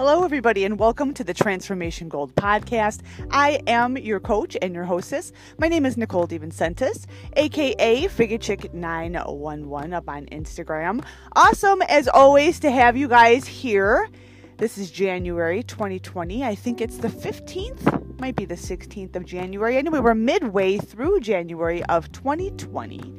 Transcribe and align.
Hello, 0.00 0.24
everybody, 0.24 0.64
and 0.64 0.78
welcome 0.78 1.12
to 1.12 1.22
the 1.22 1.34
Transformation 1.34 2.08
Gold 2.08 2.34
podcast. 2.34 3.02
I 3.30 3.60
am 3.66 3.98
your 3.98 4.18
coach 4.18 4.56
and 4.62 4.74
your 4.74 4.84
hostess. 4.84 5.30
My 5.58 5.68
name 5.68 5.84
is 5.84 5.98
Nicole 5.98 6.26
DeVincentis, 6.26 7.04
aka 7.36 8.08
Figure 8.08 8.38
Chick 8.38 8.72
911 8.72 9.92
up 9.92 10.08
on 10.08 10.24
Instagram. 10.28 11.04
Awesome, 11.36 11.82
as 11.82 12.08
always, 12.08 12.58
to 12.60 12.70
have 12.70 12.96
you 12.96 13.08
guys 13.08 13.46
here. 13.46 14.08
This 14.56 14.78
is 14.78 14.90
January 14.90 15.62
2020. 15.64 16.44
I 16.44 16.54
think 16.54 16.80
it's 16.80 16.96
the 16.96 17.08
15th, 17.08 18.18
might 18.20 18.36
be 18.36 18.46
the 18.46 18.54
16th 18.54 19.16
of 19.16 19.26
January. 19.26 19.76
Anyway, 19.76 20.00
we're 20.00 20.14
midway 20.14 20.78
through 20.78 21.20
January 21.20 21.84
of 21.84 22.10
2020, 22.12 23.18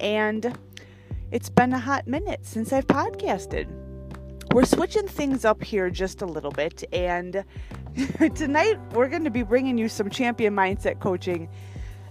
and 0.00 0.58
it's 1.30 1.50
been 1.50 1.74
a 1.74 1.78
hot 1.78 2.06
minute 2.06 2.46
since 2.46 2.72
I've 2.72 2.86
podcasted 2.86 3.81
we're 4.52 4.66
switching 4.66 5.08
things 5.08 5.46
up 5.46 5.62
here 5.62 5.88
just 5.88 6.20
a 6.20 6.26
little 6.26 6.50
bit. 6.50 6.84
And 6.92 7.44
tonight 8.34 8.78
we're 8.92 9.08
going 9.08 9.24
to 9.24 9.30
be 9.30 9.42
bringing 9.42 9.78
you 9.78 9.88
some 9.88 10.10
champion 10.10 10.54
mindset 10.54 11.00
coaching, 11.00 11.48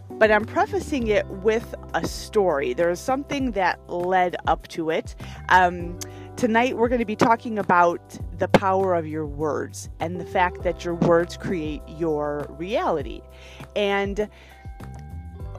but 0.09 0.31
I'm 0.31 0.45
prefacing 0.45 1.07
it 1.07 1.27
with 1.27 1.75
a 1.93 2.05
story. 2.05 2.73
There's 2.73 2.99
something 2.99 3.51
that 3.51 3.79
led 3.87 4.35
up 4.47 4.67
to 4.69 4.89
it. 4.89 5.15
Um, 5.49 5.99
tonight 6.35 6.77
we're 6.77 6.89
going 6.89 6.99
to 6.99 7.05
be 7.05 7.15
talking 7.15 7.59
about 7.59 8.17
the 8.39 8.47
power 8.47 8.95
of 8.95 9.05
your 9.05 9.27
words 9.27 9.89
and 9.99 10.19
the 10.19 10.25
fact 10.25 10.63
that 10.63 10.83
your 10.83 10.95
words 10.95 11.37
create 11.37 11.81
your 11.87 12.47
reality. 12.57 13.21
And 13.75 14.27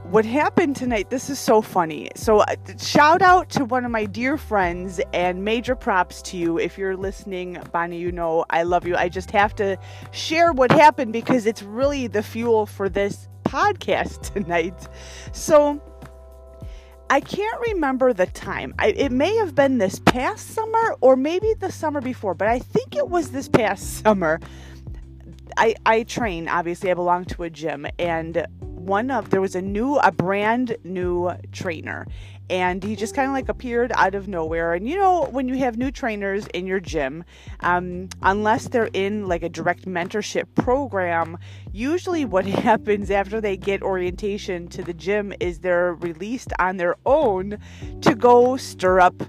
what 0.03 0.25
happened 0.25 0.75
tonight, 0.75 1.09
this 1.09 1.29
is 1.29 1.39
so 1.39 1.61
funny. 1.61 2.09
So, 2.15 2.39
uh, 2.39 2.55
shout 2.77 3.21
out 3.21 3.49
to 3.51 3.65
one 3.65 3.85
of 3.85 3.91
my 3.91 4.05
dear 4.05 4.37
friends 4.37 4.99
and 5.13 5.43
major 5.43 5.75
props 5.75 6.21
to 6.23 6.37
you. 6.37 6.59
If 6.59 6.77
you're 6.77 6.97
listening, 6.97 7.57
Bonnie, 7.71 7.99
you 7.99 8.11
know 8.11 8.45
I 8.49 8.63
love 8.63 8.85
you. 8.85 8.95
I 8.95 9.09
just 9.09 9.31
have 9.31 9.55
to 9.55 9.77
share 10.11 10.51
what 10.51 10.71
happened 10.71 11.13
because 11.13 11.45
it's 11.45 11.63
really 11.63 12.07
the 12.07 12.21
fuel 12.21 12.65
for 12.65 12.89
this 12.89 13.27
podcast 13.43 14.33
tonight. 14.33 14.87
So, 15.31 15.81
I 17.09 17.19
can't 17.19 17.59
remember 17.67 18.11
the 18.13 18.25
time. 18.25 18.73
I, 18.79 18.87
it 18.87 19.11
may 19.11 19.35
have 19.37 19.55
been 19.55 19.77
this 19.77 19.99
past 19.99 20.47
summer 20.47 20.95
or 20.99 21.15
maybe 21.15 21.53
the 21.59 21.71
summer 21.71 22.01
before, 22.01 22.33
but 22.33 22.47
I 22.47 22.59
think 22.59 22.95
it 22.95 23.09
was 23.09 23.31
this 23.31 23.47
past 23.47 23.97
summer. 24.03 24.39
I, 25.55 25.75
I 25.85 26.03
train, 26.03 26.47
obviously, 26.49 26.91
I 26.91 26.93
belong 26.95 27.25
to 27.25 27.43
a 27.43 27.49
gym, 27.49 27.85
and 27.99 28.47
one 28.85 29.11
of 29.11 29.29
there 29.29 29.41
was 29.41 29.55
a 29.55 29.61
new 29.61 29.97
a 29.97 30.11
brand 30.11 30.75
new 30.83 31.31
trainer. 31.51 32.07
And 32.49 32.83
he 32.83 32.97
just 32.97 33.15
kind 33.15 33.27
of 33.27 33.33
like 33.33 33.47
appeared 33.47 33.93
out 33.95 34.15
of 34.15 34.27
nowhere. 34.27 34.73
And 34.73 34.87
you 34.87 34.97
know 34.97 35.27
when 35.31 35.47
you 35.47 35.57
have 35.59 35.77
new 35.77 35.91
trainers 35.91 36.45
in 36.47 36.67
your 36.67 36.79
gym 36.79 37.23
um, 37.61 38.09
unless 38.21 38.67
they're 38.67 38.89
in 38.93 39.27
like 39.27 39.43
a 39.43 39.49
direct 39.49 39.85
mentorship 39.85 40.45
program 40.55 41.37
usually 41.71 42.25
what 42.25 42.45
happens 42.69 43.09
after 43.09 43.41
they 43.41 43.57
get 43.57 43.81
orientation 43.81 44.67
to 44.69 44.83
the 44.83 44.93
gym 44.93 45.33
is 45.39 45.59
they're 45.59 45.95
released 45.95 46.51
on 46.59 46.77
their 46.77 46.95
own 47.05 47.57
to 48.01 48.13
go 48.15 48.57
stir 48.57 48.99
up 48.99 49.23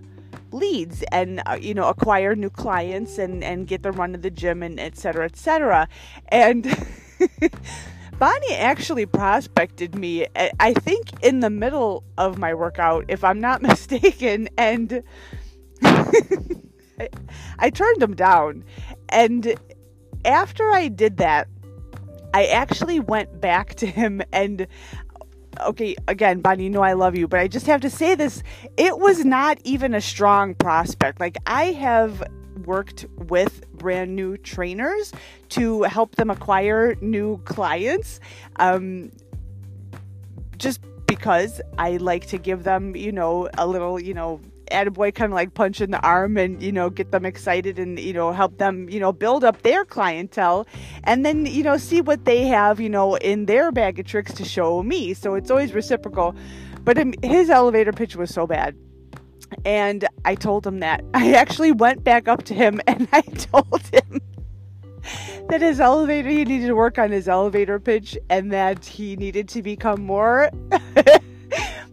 leads 0.55 1.03
and 1.11 1.43
uh, 1.47 1.59
you 1.61 1.75
know 1.75 1.89
acquire 1.89 2.35
new 2.35 2.51
clients 2.51 3.19
and 3.19 3.43
and 3.43 3.67
get 3.67 3.83
the 3.83 3.91
run 3.91 4.15
of 4.15 4.23
the 4.23 4.31
gym 4.31 4.63
and 4.63 4.79
etc 4.79 5.25
etc 5.25 5.89
and 6.29 6.65
Bonnie 8.19 8.55
actually 8.55 9.07
prospected 9.07 9.95
me, 9.95 10.27
eh, 10.35 10.51
I 10.61 10.73
think, 10.73 11.09
in 11.23 11.41
the 11.41 11.51
middle 11.51 12.05
of 12.17 12.39
my 12.39 12.55
workout, 12.55 13.05
if 13.09 13.25
I'm 13.25 13.41
not 13.41 13.63
mistaken, 13.71 14.49
and 14.57 15.03
I, 15.83 17.09
I 17.59 17.71
turned 17.71 18.03
him 18.03 18.15
down. 18.15 18.65
And 19.09 19.55
after 20.25 20.71
I 20.71 20.89
did 20.89 21.19
that, 21.19 21.49
I 22.33 22.47
actually 22.47 23.01
went 23.01 23.41
back 23.41 23.75
to 23.77 23.87
him 23.87 24.23
and 24.33 24.67
okay, 25.61 25.95
again, 26.09 26.41
Bonnie, 26.41 26.65
you 26.65 26.71
know 26.71 26.83
I 26.83 26.95
love 26.95 27.17
you, 27.17 27.29
but 27.29 27.41
I 27.41 27.49
just 27.49 27.67
have 27.67 27.81
to 27.83 27.91
say 27.91 28.15
this. 28.15 28.43
It 28.77 28.99
was 28.99 29.25
not 29.25 29.59
even 29.65 29.95
a 29.95 30.01
strong 30.01 30.55
prospect. 30.55 31.21
Like, 31.21 31.37
I 31.47 31.67
have 31.67 32.23
worked 32.67 33.07
with 33.17 33.69
brand 33.73 34.15
new 34.17 34.37
trainers 34.37 35.13
to 35.51 35.83
help 35.83 36.17
them 36.17 36.31
acquire 36.31 36.95
new 37.01 37.39
clients. 37.45 38.21
Um, 38.57 39.11
just 40.59 40.81
because 41.07 41.61
I 41.79 41.97
like 41.97 42.27
to 42.29 42.39
give 42.39 42.65
them, 42.65 42.97
you 42.97 43.13
know, 43.13 43.49
a 43.59 43.67
little, 43.67 44.01
you 44.01 44.15
know, 44.15 44.41
attaboy 44.71 45.15
kind 45.15 45.33
of 45.33 45.35
like 45.35 45.55
punch 45.55 45.81
in 45.81 45.91
the 45.91 46.01
arm 46.01 46.37
and, 46.37 46.63
you 46.63 46.73
know, 46.73 46.91
get 46.91 47.11
them 47.13 47.25
excited 47.25 47.79
and, 47.79 47.99
you 47.99 48.13
know, 48.13 48.33
help 48.33 48.59
them, 48.59 48.89
you 48.89 48.99
know, 48.99 49.13
build 49.13 49.45
up 49.45 49.63
their 49.63 49.85
clientele 49.85 50.67
and 51.05 51.25
then, 51.25 51.47
you 51.47 51.63
know, 51.63 51.77
see 51.77 52.01
what 52.01 52.25
they 52.25 52.47
have, 52.47 52.81
you 52.81 52.89
know, 52.89 53.17
in 53.17 53.47
their 53.47 53.71
bag 53.71 53.99
of 53.99 54.07
tricks 54.07 54.33
to 54.35 54.45
show 54.45 54.83
me. 54.83 55.15
So 55.15 55.35
it's 55.35 55.51
always 55.51 55.73
reciprocal. 55.73 56.35
But 56.83 56.99
his 57.23 57.49
elevator 57.51 57.93
pitch 57.93 58.17
was 58.17 58.33
so 58.33 58.47
bad 58.47 58.77
and 59.65 60.07
I 60.25 60.35
told 60.35 60.67
him 60.67 60.81
that. 60.81 61.05
I 61.15 61.33
actually 61.33 61.73
went 61.73 62.05
back 62.05 62.29
up 62.29 62.45
to 62.45 62.55
him 62.55 62.81
and 62.87 63.09
I 63.13 63.23
told 63.23 63.83
him 63.93 64.21
that 65.49 65.61
his 65.61 65.81
elevator, 65.81 66.29
he 66.29 66.45
needed 66.45 66.67
to 66.67 66.75
work 66.75 66.99
on 66.99 67.11
his 67.11 67.29
elevator 67.29 67.79
pitch 67.79 68.17
and 68.31 68.53
that 68.53 68.85
he 68.85 69.17
needed 69.17 69.49
to 69.51 69.63
become 69.63 70.03
more. 70.03 70.51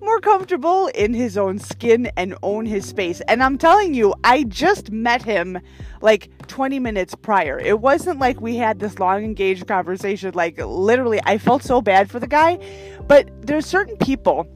more 0.02 0.20
comfortable 0.20 0.88
in 0.88 1.14
his 1.14 1.38
own 1.38 1.60
skin 1.60 2.12
and 2.18 2.36
own 2.42 2.66
his 2.66 2.86
space. 2.86 3.22
And 3.28 3.44
I'm 3.44 3.58
telling 3.58 3.94
you, 3.94 4.14
I 4.24 4.44
just 4.44 4.92
met 4.92 5.22
him 5.22 5.60
like 6.02 6.30
20 6.48 6.80
minutes 6.80 7.14
prior. 7.14 7.60
It 7.60 7.80
wasn't 7.80 8.20
like 8.20 8.42
we 8.42 8.58
had 8.58 8.80
this 8.80 9.00
long 9.00 9.24
engaged 9.24 9.68
conversation. 9.68 10.32
Like 10.34 10.58
literally, 10.58 11.22
I 11.26 11.38
felt 11.38 11.64
so 11.64 11.82
bad 11.82 12.10
for 12.10 12.20
the 12.20 12.28
guy. 12.28 12.58
But 13.08 13.30
there's 13.46 13.66
certain 13.66 13.96
people 13.98 14.48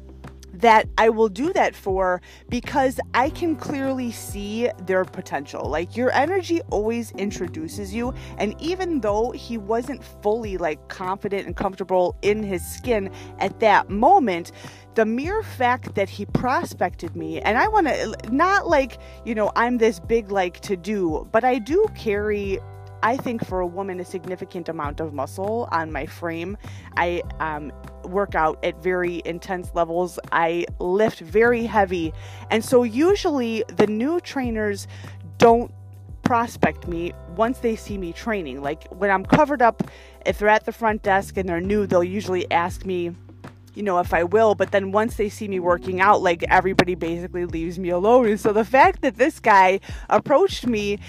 that 0.61 0.87
I 0.97 1.09
will 1.09 1.29
do 1.29 1.53
that 1.53 1.75
for 1.75 2.21
because 2.49 2.99
I 3.13 3.29
can 3.29 3.55
clearly 3.55 4.11
see 4.11 4.69
their 4.85 5.05
potential. 5.05 5.69
Like 5.69 5.95
your 5.95 6.11
energy 6.11 6.61
always 6.69 7.11
introduces 7.11 7.93
you, 7.93 8.13
and 8.37 8.59
even 8.61 9.01
though 9.01 9.31
he 9.31 9.57
wasn't 9.57 10.03
fully 10.03 10.57
like 10.57 10.87
confident 10.87 11.45
and 11.47 11.55
comfortable 11.55 12.15
in 12.21 12.43
his 12.43 12.65
skin 12.65 13.09
at 13.39 13.59
that 13.59 13.89
moment, 13.89 14.51
the 14.95 15.05
mere 15.05 15.43
fact 15.43 15.95
that 15.95 16.09
he 16.09 16.25
prospected 16.25 17.15
me, 17.15 17.41
and 17.41 17.57
I 17.57 17.67
want 17.67 17.87
to 17.87 18.15
not 18.31 18.67
like, 18.67 18.97
you 19.25 19.35
know, 19.35 19.51
I'm 19.55 19.77
this 19.77 19.99
big 19.99 20.31
like 20.31 20.61
to 20.61 20.77
do, 20.77 21.27
but 21.31 21.43
I 21.43 21.59
do 21.59 21.85
carry 21.95 22.59
I 23.03 23.17
think 23.17 23.45
for 23.45 23.59
a 23.59 23.67
woman, 23.67 23.99
a 23.99 24.05
significant 24.05 24.69
amount 24.69 24.99
of 24.99 25.13
muscle 25.13 25.67
on 25.71 25.91
my 25.91 26.05
frame. 26.05 26.57
I 26.97 27.21
um, 27.39 27.71
work 28.03 28.35
out 28.35 28.63
at 28.63 28.81
very 28.81 29.21
intense 29.25 29.71
levels. 29.73 30.19
I 30.31 30.65
lift 30.79 31.19
very 31.19 31.65
heavy. 31.65 32.13
And 32.49 32.63
so 32.63 32.83
usually 32.83 33.63
the 33.67 33.87
new 33.87 34.19
trainers 34.19 34.87
don't 35.37 35.71
prospect 36.23 36.87
me 36.87 37.13
once 37.35 37.59
they 37.59 37.75
see 37.75 37.97
me 37.97 38.11
training. 38.11 38.61
Like 38.61 38.87
when 38.87 39.09
I'm 39.09 39.25
covered 39.25 39.61
up, 39.61 39.83
if 40.25 40.39
they're 40.39 40.49
at 40.49 40.65
the 40.65 40.71
front 40.71 41.03
desk 41.03 41.37
and 41.37 41.47
they're 41.47 41.61
new, 41.61 41.85
they'll 41.85 42.03
usually 42.03 42.49
ask 42.51 42.85
me, 42.85 43.11
you 43.75 43.83
know, 43.83 43.99
if 43.99 44.13
I 44.13 44.23
will. 44.23 44.55
But 44.55 44.71
then 44.71 44.91
once 44.91 45.15
they 45.15 45.29
see 45.29 45.47
me 45.47 45.59
working 45.59 46.01
out, 46.01 46.21
like 46.21 46.43
everybody 46.49 46.95
basically 46.95 47.45
leaves 47.45 47.77
me 47.77 47.89
alone. 47.89 48.27
And 48.27 48.39
so 48.39 48.51
the 48.51 48.65
fact 48.65 49.01
that 49.01 49.17
this 49.17 49.39
guy 49.39 49.79
approached 50.09 50.65
me 50.65 50.99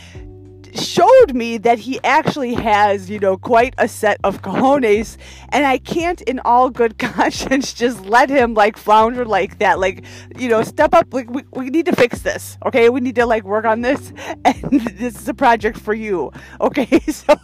showed 0.75 1.35
me 1.35 1.59
that 1.59 1.79
he 1.79 2.01
actually 2.03 2.55
has, 2.55 3.11
you 3.11 3.19
know, 3.19 3.37
quite 3.37 3.75
a 3.79 3.89
set 3.89 4.19
of 4.25 4.43
cojones, 4.43 5.17
and 5.51 5.65
I 5.67 5.79
can't, 5.79 6.21
in 6.23 6.41
all 6.41 6.71
good 6.71 6.99
conscience, 6.99 7.73
just 7.73 8.05
let 8.05 8.31
him 8.31 8.55
like 8.55 8.77
flounder 8.77 9.25
like 9.25 9.59
that. 9.59 9.79
Like, 9.79 10.05
you 10.37 10.49
know, 10.49 10.63
step 10.63 10.95
up. 10.95 11.13
Like, 11.13 11.31
we, 11.31 11.43
we 11.53 11.71
need 11.71 11.87
to 11.87 11.97
fix 11.97 12.21
this, 12.21 12.59
okay? 12.67 12.89
We 12.89 13.01
need 13.01 13.17
to 13.17 13.27
like 13.27 13.45
work 13.45 13.65
on 13.65 13.83
this, 13.83 14.13
and 14.45 14.81
this 14.81 15.21
is 15.21 15.29
a 15.29 15.35
project 15.35 15.79
for 15.79 15.95
you, 15.95 16.33
okay? 16.61 17.01
So. 17.17 17.35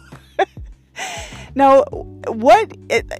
now, 1.55 1.83
what 2.27 2.71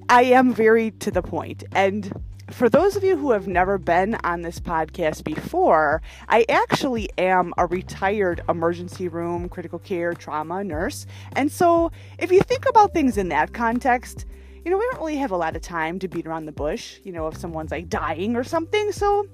I 0.08 0.24
am 0.24 0.54
very 0.54 0.92
to 0.92 1.10
the 1.10 1.24
point, 1.24 1.64
and 1.72 2.12
for 2.52 2.70
those 2.70 2.96
of 2.96 3.04
you 3.04 3.18
who 3.18 3.32
have 3.32 3.48
never 3.48 3.78
been 3.78 4.16
on 4.24 4.42
this 4.42 4.60
podcast 4.60 5.24
before, 5.24 6.02
I 6.28 6.46
actually 6.50 7.10
am 7.18 7.54
a 7.58 7.66
retired 7.66 8.42
emergency 8.50 9.08
room, 9.08 9.48
critical 9.50 9.80
care, 9.80 10.14
trauma 10.14 10.64
nurse. 10.64 11.06
And 11.36 11.52
so, 11.52 11.92
if 12.18 12.32
you 12.32 12.42
think 12.42 12.68
about 12.68 12.94
things 12.94 13.18
in 13.18 13.30
that 13.30 13.54
context, 13.54 14.26
you 14.64 14.72
know, 14.72 14.78
we 14.78 14.86
don't 14.86 15.00
really 15.00 15.18
have 15.18 15.32
a 15.32 15.38
lot 15.38 15.56
of 15.56 15.62
time 15.62 16.00
to 16.00 16.08
beat 16.08 16.28
around 16.28 16.46
the 16.46 16.52
bush, 16.52 17.00
you 17.04 17.12
know, 17.12 17.28
if 17.28 17.38
someone's 17.38 17.72
like 17.72 17.90
dying 17.90 18.36
or 18.36 18.44
something. 18.44 18.92
So, 18.92 19.26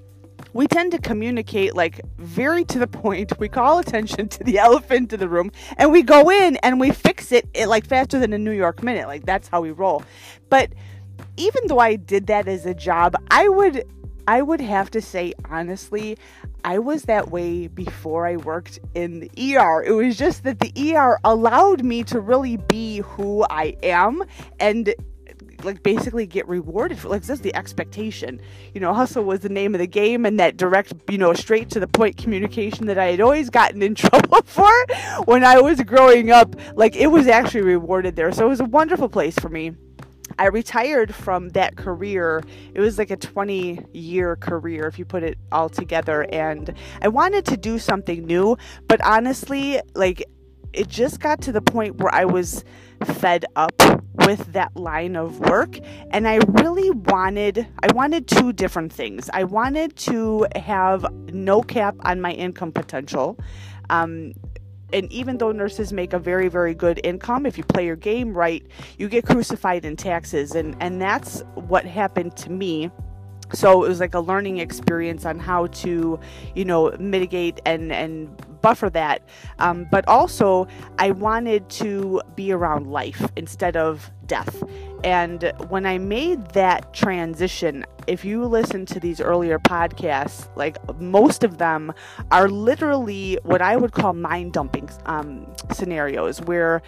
we 0.52 0.66
tend 0.66 0.92
to 0.92 0.98
communicate 0.98 1.74
like 1.74 2.00
very 2.18 2.64
to 2.66 2.78
the 2.78 2.86
point. 2.86 3.38
We 3.38 3.48
call 3.48 3.78
attention 3.78 4.28
to 4.28 4.44
the 4.44 4.58
elephant 4.60 5.12
in 5.12 5.20
the 5.20 5.28
room 5.28 5.52
and 5.76 5.92
we 5.92 6.02
go 6.02 6.30
in 6.30 6.56
and 6.56 6.80
we 6.80 6.92
fix 6.92 7.32
it, 7.32 7.48
it 7.54 7.66
like 7.66 7.86
faster 7.86 8.18
than 8.18 8.32
a 8.32 8.38
New 8.38 8.52
York 8.52 8.82
minute. 8.82 9.06
Like 9.06 9.26
that's 9.26 9.48
how 9.48 9.60
we 9.60 9.70
roll. 9.70 10.02
But 10.48 10.72
even 11.36 11.66
though 11.66 11.78
I 11.78 11.96
did 11.96 12.26
that 12.28 12.48
as 12.48 12.66
a 12.66 12.74
job, 12.74 13.14
I 13.30 13.48
would 13.48 13.84
I 14.26 14.42
would 14.42 14.60
have 14.60 14.90
to 14.92 15.00
say, 15.00 15.32
honestly, 15.50 16.16
I 16.62 16.78
was 16.78 17.02
that 17.04 17.30
way 17.30 17.66
before 17.66 18.26
I 18.26 18.36
worked 18.36 18.78
in 18.94 19.20
the 19.20 19.56
ER. 19.56 19.82
It 19.82 19.92
was 19.92 20.16
just 20.16 20.44
that 20.44 20.60
the 20.60 20.94
ER 20.94 21.18
allowed 21.24 21.82
me 21.82 22.04
to 22.04 22.20
really 22.20 22.56
be 22.56 22.98
who 22.98 23.44
I 23.50 23.76
am 23.82 24.22
and 24.60 24.94
like 25.64 25.82
basically 25.82 26.26
get 26.26 26.48
rewarded 26.48 26.98
for 26.98 27.08
like 27.08 27.22
that's 27.22 27.40
the 27.40 27.54
expectation. 27.54 28.40
You 28.72 28.80
know 28.80 28.94
hustle 28.94 29.24
was 29.24 29.40
the 29.40 29.48
name 29.48 29.74
of 29.74 29.80
the 29.80 29.86
game 29.86 30.24
and 30.24 30.38
that 30.40 30.56
direct 30.56 30.92
you 31.10 31.18
know 31.18 31.32
straight 31.34 31.68
to 31.70 31.80
the 31.80 31.86
point 31.86 32.16
communication 32.16 32.86
that 32.86 32.98
i 32.98 33.06
had 33.06 33.20
always 33.20 33.50
gotten 33.50 33.82
in 33.82 33.94
trouble 33.96 34.42
for 34.44 34.72
when 35.24 35.44
i 35.44 35.60
was 35.60 35.80
growing 35.82 36.30
up. 36.30 36.56
Like 36.74 36.96
it 36.96 37.08
was 37.08 37.26
actually 37.26 37.62
rewarded 37.62 38.16
there. 38.16 38.32
So 38.32 38.46
it 38.46 38.48
was 38.48 38.60
a 38.60 38.64
wonderful 38.64 39.08
place 39.08 39.38
for 39.38 39.48
me 39.48 39.72
I 40.40 40.46
retired 40.46 41.14
from 41.14 41.50
that 41.50 41.76
career. 41.76 42.42
It 42.74 42.80
was 42.80 42.96
like 42.96 43.10
a 43.10 43.16
20 43.16 43.84
year 43.92 44.36
career, 44.36 44.86
if 44.86 44.98
you 44.98 45.04
put 45.04 45.22
it 45.22 45.36
all 45.52 45.68
together. 45.68 46.26
And 46.32 46.72
I 47.02 47.08
wanted 47.08 47.44
to 47.44 47.58
do 47.58 47.78
something 47.78 48.24
new, 48.24 48.56
but 48.88 49.04
honestly, 49.04 49.82
like, 49.94 50.24
it 50.72 50.88
just 50.88 51.20
got 51.20 51.42
to 51.42 51.52
the 51.52 51.60
point 51.60 51.96
where 51.96 52.14
I 52.14 52.24
was 52.24 52.64
fed 53.04 53.44
up 53.54 53.74
with 54.26 54.52
that 54.54 54.74
line 54.76 55.14
of 55.14 55.40
work 55.40 55.78
and 56.10 56.28
I 56.28 56.38
really 56.48 56.90
wanted 56.90 57.66
I 57.82 57.92
wanted 57.92 58.26
two 58.26 58.52
different 58.52 58.92
things. 58.92 59.28
I 59.34 59.44
wanted 59.44 59.96
to 59.96 60.46
have 60.56 61.04
no 61.32 61.60
cap 61.60 61.96
on 62.04 62.20
my 62.20 62.32
income 62.32 62.72
potential. 62.72 63.38
Um, 63.90 64.32
and 64.92 65.10
even 65.12 65.38
though 65.38 65.52
nurses 65.52 65.92
make 65.92 66.12
a 66.12 66.18
very 66.18 66.48
very 66.48 66.74
good 66.74 67.00
income 67.04 67.46
if 67.46 67.56
you 67.58 67.64
play 67.64 67.84
your 67.86 67.96
game 67.96 68.32
right 68.32 68.64
you 68.98 69.08
get 69.08 69.24
crucified 69.24 69.84
in 69.84 69.96
taxes. 69.96 70.54
And 70.54 70.76
and 70.80 71.00
that's 71.00 71.42
what 71.54 71.84
happened 71.84 72.36
to 72.38 72.50
me 72.50 72.90
so 73.52 73.84
it 73.84 73.88
was 73.88 74.00
like 74.00 74.14
a 74.14 74.20
learning 74.20 74.58
experience 74.58 75.24
on 75.24 75.38
how 75.38 75.66
to 75.68 76.18
you 76.54 76.64
know 76.64 76.94
mitigate 76.98 77.60
and 77.66 77.92
and 77.92 78.28
buffer 78.60 78.90
that. 78.90 79.22
Um, 79.58 79.86
but 79.90 80.06
also 80.06 80.66
i 80.98 81.10
wanted 81.10 81.68
to 81.70 82.20
be 82.36 82.52
around 82.52 82.86
life 82.88 83.30
instead 83.36 83.76
of 83.76 84.10
death. 84.26 84.62
And 85.02 85.52
when 85.68 85.86
i 85.86 85.98
made 85.98 86.46
that 86.50 86.92
transition 86.92 87.84
if 88.06 88.24
you 88.24 88.44
listen 88.44 88.86
to 88.86 89.00
these 89.00 89.20
earlier 89.20 89.58
podcasts 89.58 90.48
like 90.56 90.76
most 91.00 91.44
of 91.44 91.58
them 91.58 91.92
are 92.30 92.48
literally 92.48 93.38
what 93.44 93.62
i 93.62 93.76
would 93.76 93.92
call 93.92 94.12
mind 94.12 94.52
dumping 94.52 94.88
um, 95.06 95.46
scenarios 95.72 96.40
where 96.42 96.82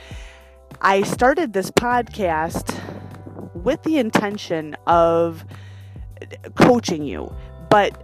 i 0.81 1.03
started 1.03 1.53
this 1.53 1.71
podcast 1.71 2.79
with 3.55 3.83
the 3.83 3.99
intention 3.99 4.77
of 4.87 5.45
coaching 6.57 7.05
you. 7.05 7.35
But 7.71 8.03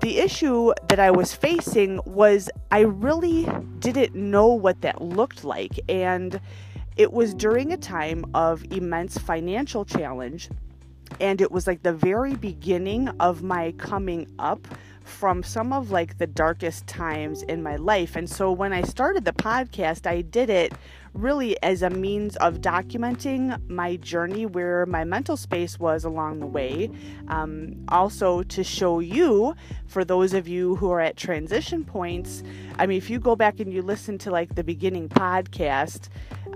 the 0.00 0.18
issue 0.18 0.72
that 0.88 0.98
I 0.98 1.10
was 1.10 1.32
facing 1.32 2.00
was 2.04 2.50
I 2.70 2.80
really 2.80 3.46
didn't 3.78 4.14
know 4.14 4.48
what 4.48 4.80
that 4.82 5.00
looked 5.00 5.44
like. 5.44 5.78
And 5.88 6.40
it 6.96 7.12
was 7.12 7.34
during 7.34 7.72
a 7.72 7.76
time 7.76 8.24
of 8.34 8.64
immense 8.70 9.16
financial 9.16 9.84
challenge. 9.84 10.50
And 11.20 11.40
it 11.40 11.52
was 11.52 11.66
like 11.66 11.82
the 11.82 11.92
very 11.92 12.34
beginning 12.34 13.08
of 13.20 13.42
my 13.42 13.72
coming 13.72 14.26
up 14.38 14.66
from 15.04 15.42
some 15.42 15.72
of 15.72 15.90
like 15.90 16.18
the 16.18 16.26
darkest 16.26 16.86
times 16.86 17.42
in 17.42 17.62
my 17.62 17.76
life. 17.76 18.16
And 18.16 18.28
so 18.28 18.52
when 18.52 18.72
I 18.72 18.82
started 18.82 19.24
the 19.24 19.32
podcast, 19.32 20.06
I 20.06 20.22
did 20.22 20.50
it 20.50 20.72
really 21.14 21.60
as 21.62 21.82
a 21.82 21.90
means 21.90 22.36
of 22.36 22.60
documenting 22.60 23.58
my 23.68 23.96
journey 23.96 24.46
where 24.46 24.86
my 24.86 25.04
mental 25.04 25.36
space 25.36 25.78
was 25.78 26.04
along 26.04 26.40
the 26.40 26.46
way. 26.46 26.90
Um, 27.28 27.84
also, 27.88 28.42
to 28.44 28.64
show 28.64 29.00
you, 29.00 29.54
for 29.86 30.04
those 30.04 30.32
of 30.32 30.48
you 30.48 30.76
who 30.76 30.90
are 30.90 31.00
at 31.00 31.16
transition 31.16 31.84
points, 31.84 32.42
I 32.78 32.86
mean, 32.86 32.96
if 32.96 33.10
you 33.10 33.18
go 33.18 33.36
back 33.36 33.60
and 33.60 33.72
you 33.72 33.82
listen 33.82 34.18
to 34.18 34.30
like 34.30 34.54
the 34.54 34.64
beginning 34.64 35.08
podcast, 35.08 36.08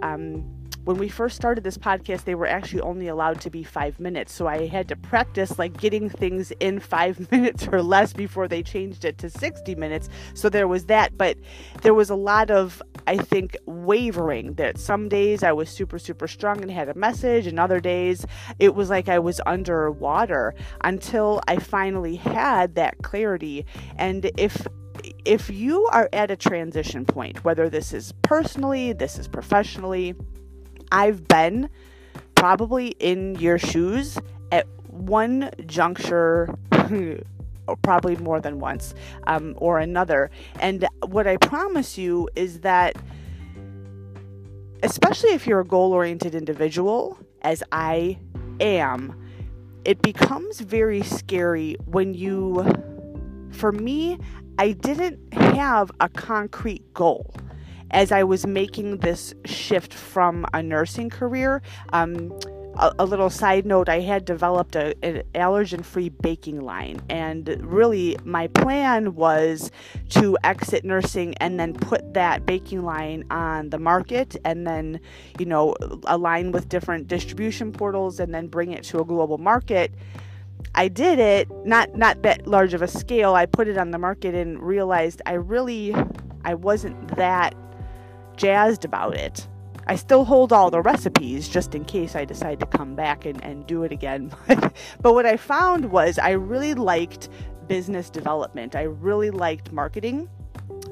um, 0.02 0.55
when 0.86 0.98
we 0.98 1.08
first 1.08 1.34
started 1.34 1.64
this 1.64 1.76
podcast, 1.76 2.24
they 2.24 2.36
were 2.36 2.46
actually 2.46 2.80
only 2.80 3.08
allowed 3.08 3.40
to 3.40 3.50
be 3.50 3.64
five 3.64 3.98
minutes. 3.98 4.32
So 4.32 4.46
I 4.46 4.68
had 4.68 4.86
to 4.86 4.94
practice 4.94 5.58
like 5.58 5.76
getting 5.76 6.08
things 6.08 6.52
in 6.60 6.78
five 6.78 7.28
minutes 7.32 7.66
or 7.66 7.82
less 7.82 8.12
before 8.12 8.46
they 8.46 8.62
changed 8.62 9.04
it 9.04 9.18
to 9.18 9.28
60 9.28 9.74
minutes. 9.74 10.08
So 10.34 10.48
there 10.48 10.68
was 10.68 10.84
that. 10.86 11.18
But 11.18 11.38
there 11.82 11.92
was 11.92 12.08
a 12.08 12.14
lot 12.14 12.52
of, 12.52 12.80
I 13.08 13.16
think, 13.16 13.56
wavering 13.66 14.54
that 14.54 14.78
some 14.78 15.08
days 15.08 15.42
I 15.42 15.50
was 15.50 15.68
super, 15.70 15.98
super 15.98 16.28
strong 16.28 16.62
and 16.62 16.70
had 16.70 16.88
a 16.88 16.94
message, 16.94 17.48
and 17.48 17.58
other 17.58 17.80
days 17.80 18.24
it 18.60 18.76
was 18.76 18.88
like 18.88 19.08
I 19.08 19.18
was 19.18 19.40
underwater 19.44 20.54
until 20.84 21.40
I 21.48 21.56
finally 21.56 22.14
had 22.14 22.76
that 22.76 22.98
clarity. 23.02 23.66
And 23.96 24.30
if 24.36 24.68
if 25.24 25.50
you 25.50 25.86
are 25.86 26.08
at 26.12 26.30
a 26.30 26.36
transition 26.36 27.04
point, 27.04 27.44
whether 27.44 27.68
this 27.68 27.92
is 27.92 28.12
personally, 28.22 28.92
this 28.92 29.18
is 29.18 29.28
professionally, 29.28 30.14
I've 30.92 31.26
been 31.28 31.68
probably 32.34 32.88
in 32.98 33.36
your 33.36 33.58
shoes 33.58 34.18
at 34.52 34.66
one 34.88 35.50
juncture. 35.66 36.54
probably 37.82 38.14
more 38.16 38.40
than 38.40 38.60
once 38.60 38.94
um, 39.26 39.52
or 39.56 39.80
another. 39.80 40.30
And 40.60 40.86
what 41.06 41.26
I 41.26 41.36
promise 41.36 41.98
you 41.98 42.28
is 42.36 42.60
that, 42.60 42.96
especially 44.84 45.30
if 45.30 45.48
you're 45.48 45.60
a 45.60 45.64
goal 45.64 45.92
oriented 45.92 46.36
individual, 46.36 47.18
as 47.42 47.64
I 47.72 48.18
am, 48.60 49.20
it 49.84 50.02
becomes 50.02 50.60
very 50.60 51.02
scary 51.02 51.76
when 51.86 52.14
you, 52.14 52.64
for 53.50 53.72
me, 53.72 54.18
I 54.58 54.72
didn't 54.72 55.34
have 55.34 55.90
a 56.00 56.08
concrete 56.08 56.94
goal 56.94 57.34
as 57.90 58.12
I 58.12 58.24
was 58.24 58.46
making 58.46 58.98
this 58.98 59.34
shift 59.44 59.94
from 59.94 60.46
a 60.52 60.62
nursing 60.62 61.10
career. 61.10 61.62
Um, 61.92 62.38
a, 62.78 62.92
a, 62.98 63.06
little 63.06 63.30
side 63.30 63.64
note 63.64 63.88
I 63.88 64.00
had 64.00 64.24
developed 64.24 64.76
a, 64.76 64.94
an 65.02 65.22
allergen 65.34 65.84
free 65.84 66.10
baking 66.10 66.60
line, 66.60 67.00
and 67.08 67.48
really 67.62 68.18
my 68.24 68.48
plan 68.48 69.14
was 69.14 69.70
to 70.10 70.36
exit 70.44 70.84
nursing 70.84 71.34
and 71.38 71.58
then 71.58 71.72
put 71.72 72.14
that 72.14 72.44
baking 72.44 72.84
line 72.84 73.24
on 73.30 73.70
the 73.70 73.78
market 73.78 74.36
and 74.44 74.66
then, 74.66 75.00
you 75.38 75.46
know, 75.46 75.74
align 76.04 76.52
with 76.52 76.68
different 76.68 77.08
distribution 77.08 77.72
portals 77.72 78.20
and 78.20 78.34
then 78.34 78.46
bring 78.46 78.72
it 78.72 78.84
to 78.84 79.00
a 79.00 79.04
global 79.04 79.38
market. 79.38 79.92
I 80.74 80.88
did 80.88 81.18
it, 81.18 81.48
not 81.64 81.96
not 81.96 82.22
that 82.22 82.46
large 82.46 82.74
of 82.74 82.82
a 82.82 82.88
scale. 82.88 83.34
I 83.34 83.46
put 83.46 83.68
it 83.68 83.78
on 83.78 83.90
the 83.90 83.98
market 83.98 84.34
and 84.34 84.60
realized 84.60 85.22
I 85.24 85.34
really 85.34 85.94
I 86.44 86.54
wasn't 86.54 87.16
that 87.16 87.54
jazzed 88.36 88.84
about 88.84 89.14
it. 89.14 89.46
I 89.88 89.94
still 89.94 90.24
hold 90.24 90.52
all 90.52 90.70
the 90.70 90.80
recipes 90.80 91.48
just 91.48 91.74
in 91.74 91.84
case 91.84 92.16
I 92.16 92.24
decide 92.24 92.58
to 92.60 92.66
come 92.66 92.96
back 92.96 93.24
and, 93.24 93.42
and 93.44 93.66
do 93.66 93.84
it 93.84 93.92
again. 93.92 94.32
but 94.48 95.14
what 95.14 95.26
I 95.26 95.36
found 95.36 95.92
was 95.92 96.18
I 96.18 96.30
really 96.30 96.74
liked 96.74 97.28
business 97.68 98.10
development. 98.10 98.74
I 98.74 98.82
really 98.82 99.30
liked 99.30 99.72
marketing, 99.72 100.28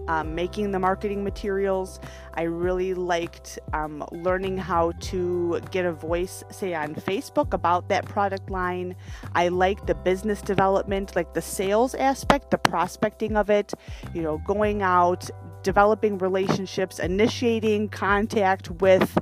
um, 0.07 0.35
making 0.35 0.71
the 0.71 0.79
marketing 0.79 1.25
materials. 1.25 1.99
I 2.35 2.43
really 2.43 2.95
liked 2.95 3.59
um, 3.73 4.05
learning 4.13 4.59
how 4.59 4.93
to 4.93 5.61
get 5.73 5.85
a 5.85 5.93
voice, 5.93 6.45
say, 6.51 6.75
on 6.75 6.95
Facebook 6.95 7.53
about 7.53 7.89
that 7.89 8.05
product 8.05 8.49
line. 8.49 8.95
I 9.35 9.49
liked 9.49 9.89
the 9.89 9.95
business 9.97 10.41
development, 10.41 11.17
like 11.17 11.35
the 11.35 11.43
sales 11.43 11.97
aspect, 11.97 12.53
the 12.53 12.59
prospecting 12.59 13.37
of 13.37 13.51
it, 13.51 13.75
you 14.15 14.23
know, 14.23 14.39
going 14.47 14.83
out, 14.83 15.29
developing 15.65 16.19
relationships, 16.19 17.01
initiating 17.01 17.89
contact 17.89 18.71
with 18.71 19.19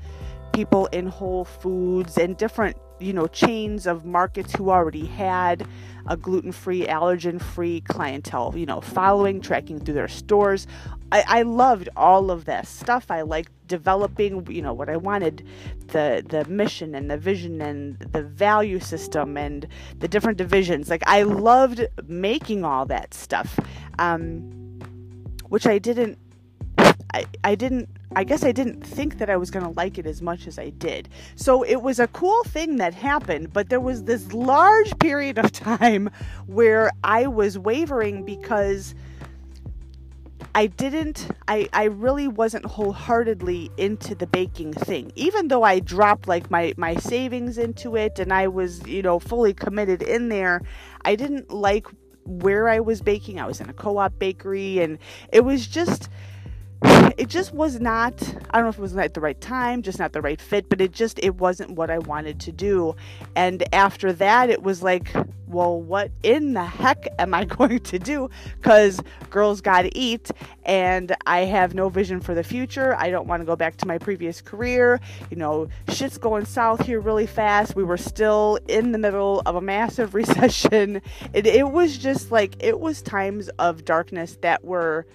people 0.53 0.87
in 0.87 1.07
Whole 1.07 1.47
Foods 1.47 2.19
and 2.19 2.37
different, 2.37 2.77
you 3.01 3.15
know, 3.15 3.27
chains 3.27 3.87
of 3.87 4.05
markets 4.05 4.55
who 4.55 4.71
already 4.71 5.07
had 5.07 5.67
a 6.07 6.17
gluten-free, 6.17 6.87
allergen-free 6.87 7.81
clientele, 7.83 8.53
you 8.55 8.67
know, 8.67 8.81
following, 8.81 9.41
tracking 9.41 9.81
through 9.81 9.95
their 9.95 10.09
stores. 10.09 10.67
I, 11.13 11.25
I 11.27 11.43
loved 11.43 11.89
all 11.97 12.31
of 12.31 12.45
this 12.45 12.69
stuff. 12.69 13.11
I 13.11 13.23
liked 13.23 13.53
developing, 13.67 14.47
you 14.51 14.61
know, 14.61 14.75
what 14.75 14.91
I 14.91 14.97
wanted, 14.97 15.47
the 15.89 16.25
the 16.29 16.45
mission 16.47 16.95
and 16.95 17.11
the 17.11 17.17
vision 17.17 17.63
and 17.63 17.99
the 17.99 18.23
value 18.23 18.81
system 18.81 19.37
and 19.37 19.67
the 19.99 20.09
different 20.09 20.39
divisions. 20.39 20.91
Like 20.91 21.03
I 21.07 21.23
loved 21.23 21.87
making 22.09 22.65
all 22.65 22.85
that 22.87 23.15
stuff. 23.15 23.59
Um, 23.99 24.59
which 25.49 25.67
I 25.67 25.79
didn't 25.79 26.17
I, 27.45 27.55
didn't 27.55 27.89
I 28.15 28.25
guess 28.25 28.45
I 28.45 28.53
didn't 28.53 28.85
think 28.85 29.19
that 29.19 29.31
I 29.31 29.37
was 29.37 29.51
going 29.51 29.65
to 29.65 29.71
like 29.73 29.99
it 29.99 30.07
as 30.07 30.23
much 30.23 30.47
as 30.47 30.59
I 30.59 30.71
did. 30.71 31.09
So 31.37 31.63
it 31.63 31.83
was 31.83 31.99
a 31.99 32.09
cool 32.09 32.43
thing 32.45 32.77
that 32.77 32.95
happened, 32.95 33.53
but 33.53 33.69
there 33.69 33.81
was 33.81 34.05
this 34.05 34.33
large 34.33 34.99
period 34.99 35.39
of 35.39 35.53
time 35.53 36.11
where 36.47 36.91
I 37.05 37.27
was 37.27 37.59
wavering 37.59 38.25
because 38.25 38.95
I 40.55 40.67
didn't 40.67 41.29
I 41.49 41.69
I 41.73 41.85
really 41.85 42.29
wasn't 42.29 42.67
wholeheartedly 42.67 43.71
into 43.79 44.15
the 44.15 44.27
baking 44.27 44.75
thing. 44.75 45.13
Even 45.15 45.49
though 45.49 45.63
I 45.63 45.81
dropped 45.81 46.29
like 46.29 46.51
my 46.51 46.75
my 46.77 46.97
savings 46.97 47.57
into 47.57 47.97
it 47.97 48.19
and 48.19 48.33
I 48.33 48.49
was, 48.49 48.87
you 48.87 49.03
know, 49.03 49.19
fully 49.19 49.55
committed 49.55 50.03
in 50.03 50.29
there, 50.29 50.61
I 51.05 51.17
didn't 51.17 51.51
like 51.51 51.87
where 52.25 52.69
I 52.69 52.81
was 52.81 53.01
baking. 53.01 53.41
I 53.41 53.47
was 53.47 53.61
in 53.61 53.71
a 53.71 53.73
co-op 53.73 54.19
bakery 54.19 54.81
and 54.81 54.99
it 55.33 55.45
was 55.45 55.67
just 55.67 56.09
it 56.85 57.29
just 57.29 57.53
was 57.53 57.81
not 57.81 58.15
i 58.51 58.57
don't 58.57 58.65
know 58.65 58.69
if 58.69 58.79
it 58.79 58.83
was 58.83 58.97
at 58.97 59.15
the 59.15 59.21
right 59.21 59.41
time 59.41 59.83
just 59.83 59.99
not 59.99 60.13
the 60.13 60.21
right 60.21 60.41
fit 60.41 60.69
but 60.69 60.81
it 60.81 60.93
just 60.93 61.19
it 61.23 61.37
wasn't 61.37 61.71
what 61.71 61.91
i 61.91 61.99
wanted 61.99 62.41
to 62.41 62.53
do. 62.53 62.95
And 63.37 63.63
after 63.75 64.13
that 64.15 64.51
it 64.51 64.63
was 64.63 64.83
like 64.83 65.13
well 65.47 65.81
what 65.81 66.11
in 66.23 66.55
the 66.55 66.65
heck 66.65 67.07
am 67.19 67.35
i 67.35 67.45
going 67.57 67.81
to 67.81 67.99
do? 67.99 68.31
Because 68.57 69.01
girls 69.31 69.61
gotta 69.61 69.91
eat 69.95 70.31
and 70.65 71.15
i 71.27 71.41
have 71.41 71.75
no 71.75 71.89
vision 71.89 72.21
for 72.21 72.35
the 72.35 72.45
future. 72.45 72.95
I 72.97 73.11
don't 73.11 73.27
want 73.27 73.41
to 73.41 73.47
go 73.47 73.57
back 73.57 73.77
to 73.79 73.87
my 73.87 73.99
previous 73.99 74.41
career. 74.41 75.01
You 75.31 75.37
know 75.37 75.69
shit's 75.89 76.19
going 76.19 76.47
south 76.47 76.85
here 76.87 77.01
really 77.01 77.27
fast. 77.27 77.77
We 77.77 77.85
were 77.85 77.97
still 77.97 78.59
in 78.69 78.93
the 78.93 78.99
middle 78.99 79.43
of 79.47 79.57
a 79.57 79.61
massive 79.61 80.15
recession. 80.23 81.03
It, 81.33 81.47
it 81.47 81.71
was 81.71 81.99
just 81.99 82.33
like 82.33 82.57
it 82.61 82.81
was 82.81 83.03
times 83.03 83.49
of 83.59 83.85
darkness 83.85 84.39
that 84.41 84.65
were 84.65 85.07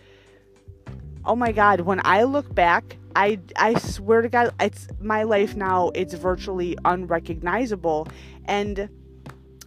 oh 1.27 1.36
my 1.36 1.51
god 1.51 1.81
when 1.81 2.01
i 2.05 2.24
look 2.24 2.53
back 2.55 2.98
i 3.15 3.38
i 3.57 3.74
swear 3.75 4.22
to 4.22 4.29
god 4.29 4.53
it's 4.60 4.88
my 5.00 5.24
life 5.24 5.55
now 5.55 5.91
it's 5.93 6.13
virtually 6.13 6.77
unrecognizable. 6.86 8.07
And 8.46 8.89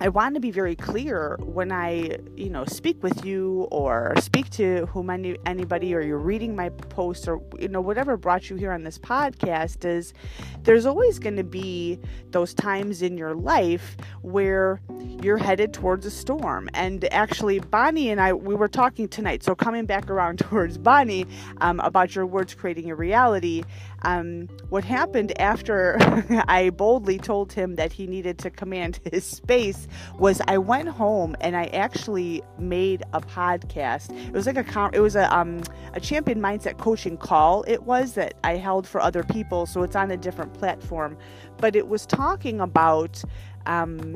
I 0.03 0.09
want 0.09 0.35
to 0.35 0.41
be 0.41 0.51
very 0.51 0.75
clear 0.75 1.39
when 1.43 1.71
I, 1.71 2.17
you 2.35 2.49
know, 2.49 2.65
speak 2.65 3.03
with 3.03 3.23
you 3.23 3.69
or 3.71 4.15
speak 4.19 4.49
to 4.53 4.87
whom 4.87 5.11
any, 5.11 5.37
anybody 5.45 5.95
or 5.95 6.01
you're 6.01 6.17
reading 6.17 6.57
my 6.57 6.71
post 6.71 7.29
or 7.29 7.43
you 7.59 7.69
know 7.69 7.83
whatever 7.83 8.17
brought 8.17 8.49
you 8.49 8.57
here 8.57 8.73
on 8.73 8.83
this 8.83 8.99
podcast 8.99 9.85
is 9.85 10.15
there's 10.63 10.87
always 10.87 11.19
going 11.19 11.37
to 11.37 11.45
be 11.45 12.01
those 12.31 12.55
times 12.55 13.03
in 13.03 13.19
your 13.19 13.35
life 13.35 13.99
where 14.23 14.81
you're 15.23 15.37
headed 15.37 15.75
towards 15.75 16.07
a 16.07 16.11
storm. 16.11 16.71
And 16.73 17.05
actually 17.13 17.59
Bonnie 17.59 18.09
and 18.09 18.23
I 18.23 18.33
we 18.33 18.55
were 18.55 18.69
talking 18.69 19.07
tonight. 19.07 19.43
So 19.43 19.55
coming 19.55 19.85
back 19.85 20.09
around 20.09 20.39
towards 20.51 20.79
Bonnie 20.79 21.27
um, 21.61 21.79
about 21.81 22.15
your 22.15 22.25
words 22.25 22.55
creating 22.55 22.91
a 22.91 22.95
reality, 22.95 23.65
um, 24.01 24.49
what 24.71 24.83
happened 24.83 25.39
after 25.39 25.99
I 26.49 26.71
boldly 26.71 27.19
told 27.19 27.53
him 27.53 27.75
that 27.77 27.93
he 27.93 28.07
needed 28.07 28.39
to 28.39 28.51
command 28.51 28.99
his 29.13 29.27
space 29.27 29.89
was 30.19 30.41
I 30.47 30.59
went 30.59 30.89
home 30.89 31.37
and 31.41 31.57
I 31.57 31.67
actually 31.67 32.43
made 32.59 33.03
a 33.13 33.21
podcast. 33.21 34.11
It 34.29 34.33
was 34.33 34.47
like 34.47 34.57
a 34.57 34.91
it 34.93 35.01
was 35.01 35.17
a 35.17 35.35
um, 35.37 35.63
a 35.95 36.01
champion 36.01 36.41
mindset 36.41 36.79
coaching 36.79 37.17
call. 37.17 37.65
It 37.67 37.83
was 37.83 38.15
that 38.15 38.35
I 38.45 38.57
held 38.57 38.87
for 38.87 39.01
other 39.01 39.23
people, 39.23 39.67
so 39.67 39.83
it's 39.83 39.97
on 39.97 40.11
a 40.11 40.17
different 40.17 40.55
platform. 40.55 41.17
But 41.59 41.77
it 41.77 41.89
was 41.89 42.07
talking 42.07 42.61
about 42.61 43.23
um, 43.67 44.15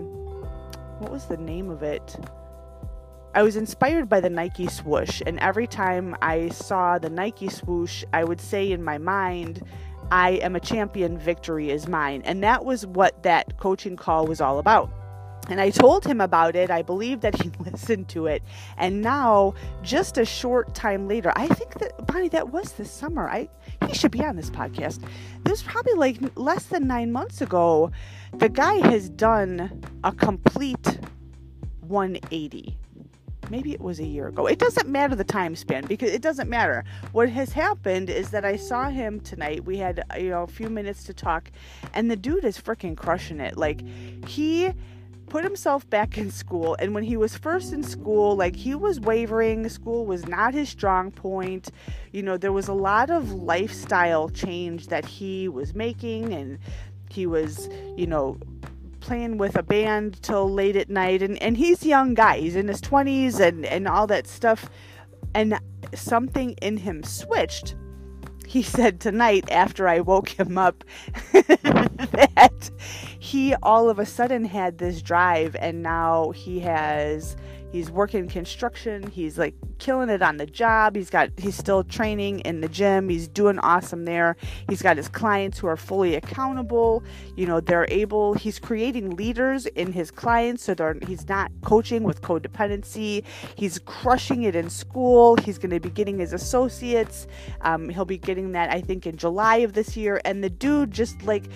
what 0.99 1.11
was 1.11 1.27
the 1.27 1.37
name 1.37 1.71
of 1.71 1.83
it? 1.83 2.17
I 3.35 3.43
was 3.43 3.57
inspired 3.57 4.09
by 4.09 4.21
the 4.21 4.31
Nike 4.31 4.69
swoosh, 4.69 5.21
and 5.27 5.41
every 5.41 5.67
time 5.67 6.17
I 6.23 6.51
saw 6.51 6.99
the 6.99 7.11
Nike 7.11 7.49
swoosh, 7.49 8.05
I 8.13 8.23
would 8.23 8.41
say 8.41 8.71
in 8.71 8.85
my 8.85 8.97
mind, 8.97 9.61
I 10.11 10.33
am 10.33 10.55
a 10.55 10.61
champion, 10.61 11.19
victory 11.19 11.71
is 11.71 11.89
mine. 11.89 12.23
And 12.25 12.43
that 12.45 12.65
was 12.65 12.87
what 12.87 13.23
that 13.25 13.59
coaching 13.59 13.97
call 13.97 14.27
was 14.27 14.41
all 14.41 14.59
about. 14.59 14.91
And 15.49 15.61
I 15.61 15.71
told 15.71 16.05
him 16.05 16.21
about 16.21 16.57
it. 16.57 16.71
I 16.71 16.83
believe 16.83 17.21
that 17.21 17.41
he 17.41 17.51
listened 17.71 18.09
to 18.09 18.27
it. 18.27 18.43
And 18.77 19.03
now, 19.03 19.55
just 19.83 20.19
a 20.19 20.25
short 20.25 20.75
time 20.75 21.07
later, 21.07 21.33
I 21.37 21.49
think 21.49 21.79
that 21.81 22.07
Bonnie, 22.07 22.29
that 22.29 22.51
was 22.51 22.73
this 22.73 22.91
summer. 22.91 23.29
I 23.29 23.49
he 23.87 23.95
should 23.95 24.11
be 24.11 24.25
on 24.25 24.37
this 24.37 24.51
podcast. 24.51 25.05
This 25.45 25.53
was 25.53 25.63
probably 25.63 25.95
like 25.95 26.19
less 26.37 26.65
than 26.65 26.87
nine 26.87 27.13
months 27.13 27.41
ago. 27.41 27.91
The 28.35 28.49
guy 28.49 28.75
has 28.89 29.11
done 29.11 29.83
a 30.03 30.13
complete 30.13 30.99
180 31.81 32.79
maybe 33.51 33.73
it 33.73 33.81
was 33.81 34.01
a 34.01 34.05
year 34.05 34.29
ago. 34.29 34.47
It 34.47 34.59
doesn't 34.59 34.89
matter 34.89 35.15
the 35.15 35.25
time 35.25 35.55
span 35.57 35.85
because 35.87 36.11
it 36.11 36.23
doesn't 36.23 36.49
matter. 36.49 36.85
What 37.13 37.29
has 37.29 37.53
happened 37.53 38.11
is 38.11 38.31
that 38.31 38.45
I 38.45 38.57
saw 38.57 38.89
him 38.89 39.21
tonight. 39.21 39.65
We 39.65 39.79
had 39.79 40.03
you 40.19 40.31
know 40.31 40.43
a 40.43 40.47
few 40.47 40.71
minutes 40.71 41.05
to 41.05 41.15
talk, 41.15 41.51
and 41.93 42.11
the 42.11 42.17
dude 42.17 42.45
is 42.45 42.59
freaking 42.59 42.97
crushing 42.97 43.41
it. 43.41 43.57
Like 43.57 43.83
he 44.27 44.73
put 45.27 45.45
himself 45.45 45.89
back 45.91 46.17
in 46.19 46.31
school 46.31 46.77
and 46.79 46.95
when 46.95 47.05
he 47.05 47.17
was 47.17 47.37
first 47.37 47.73
in 47.73 47.83
school 47.83 48.37
like 48.37 48.57
he 48.57 48.75
was 48.75 49.01
wavering. 49.01 49.69
School 49.69 50.07
was 50.07 50.27
not 50.27 50.55
his 50.55 50.69
strong 50.69 51.11
point. 51.11 51.71
You 52.13 52.23
know 52.23 52.37
there 52.37 52.53
was 52.53 52.69
a 52.69 52.75
lot 52.75 53.11
of 53.11 53.33
lifestyle 53.33 54.29
change 54.29 54.89
that 54.89 55.05
he 55.05 55.49
was 55.49 55.75
making 55.75 56.33
and 56.33 56.59
he 57.11 57.27
was 57.27 57.69
you 57.97 58.07
know 58.07 58.39
playing 59.01 59.37
with 59.37 59.57
a 59.57 59.63
band 59.63 60.23
till 60.23 60.51
late 60.51 60.77
at 60.77 60.89
night 60.89 61.23
and, 61.23 61.41
and 61.43 61.57
he's 61.57 61.85
a 61.85 61.89
young 61.89 62.15
guy. 62.15 62.39
He's 62.39 62.57
in 62.57 62.69
his 62.69 62.81
20s 62.81 63.39
and, 63.39 63.67
and 63.67 63.87
all 63.87 64.07
that 64.07 64.27
stuff. 64.27 64.71
And 65.35 65.59
something 65.95 66.53
in 66.63 66.79
him 66.79 67.03
switched 67.03 67.75
he 68.55 68.63
said 68.63 69.01
tonight 69.01 69.51
after 69.51 69.89
I 69.89 69.99
woke 69.99 70.29
him 70.29 70.57
up 70.57 70.85
that 71.33 72.71
he 73.19 73.53
all 73.65 73.91
of 73.91 73.99
a 73.99 74.07
sudden 74.07 74.45
had 74.45 74.79
this 74.79 75.03
drive 75.03 75.57
and 75.57 75.83
now 75.83 76.31
he 76.31 76.61
has 76.61 77.37
he's 77.75 77.91
working 77.91 78.29
construction 78.29 79.03
he's 79.11 79.37
like 79.37 79.53
killing 79.81 80.09
it 80.09 80.23
on 80.23 80.37
the 80.37 80.47
job 80.47 80.95
he's 80.95 81.11
got 81.11 81.29
he's 81.37 81.57
still 81.57 81.83
training 81.83 82.39
in 82.41 82.61
the 82.61 82.69
gym 82.69 83.09
he's 83.09 83.27
doing 83.27 83.59
awesome 83.59 84.05
there. 84.05 84.37
He's 84.69 84.81
got 84.81 84.97
his 84.97 85.09
clients 85.09 85.59
who 85.59 85.67
are 85.67 85.77
fully 85.77 86.15
accountable 86.15 87.03
you 87.37 87.47
know 87.47 87.59
they're 87.59 87.89
able 87.91 88.35
he's 88.35 88.61
creating 88.61 89.17
leaders 89.17 89.67
in 89.67 89.91
his 89.91 90.13
clients 90.13 90.63
so 90.63 90.75
they're 90.75 90.97
he's 91.05 91.29
not 91.29 91.51
coaching 91.63 92.05
with 92.05 92.23
codependency. 92.23 93.25
He's 93.57 93.81
crushing 93.81 94.45
it 94.45 94.55
in 94.55 94.71
school 94.71 95.37
he's 95.43 95.59
going 95.59 95.71
to 95.71 95.81
be 95.81 95.91
getting 95.91 96.21
his 96.21 96.33
associates 96.33 97.27
um, 97.63 97.89
he'll 97.89 98.05
be 98.05 98.19
getting 98.19 98.53
that 98.53 98.71
i 98.71 98.81
think 98.81 99.05
in 99.05 99.17
july 99.17 99.57
of 99.57 99.73
this 99.73 99.97
year. 99.97 100.21
And 100.25 100.45
the 100.45 100.51
dude 100.51 100.93
just 100.93 101.21
like 101.25 101.47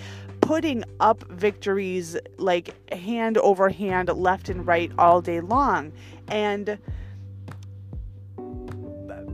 putting 0.49 0.83
up 0.99 1.23
victories 1.29 2.17
like 2.39 2.73
hand 2.91 3.37
over 3.37 3.69
hand, 3.69 4.09
left 4.09 4.49
and 4.49 4.65
right 4.65 4.91
all 4.97 5.21
day 5.21 5.41
long. 5.41 5.93
And 6.27 6.79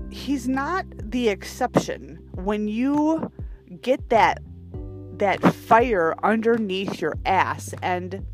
he's 0.09 0.45
not 0.45 0.85
the 0.97 1.29
exception. 1.29 2.19
When 2.33 2.67
you 2.67 3.31
get 3.81 4.09
that 4.09 4.43
that 5.17 5.41
fire 5.53 6.15
underneath 6.21 6.99
your 6.99 7.13
ass 7.25 7.73
and 7.81 8.25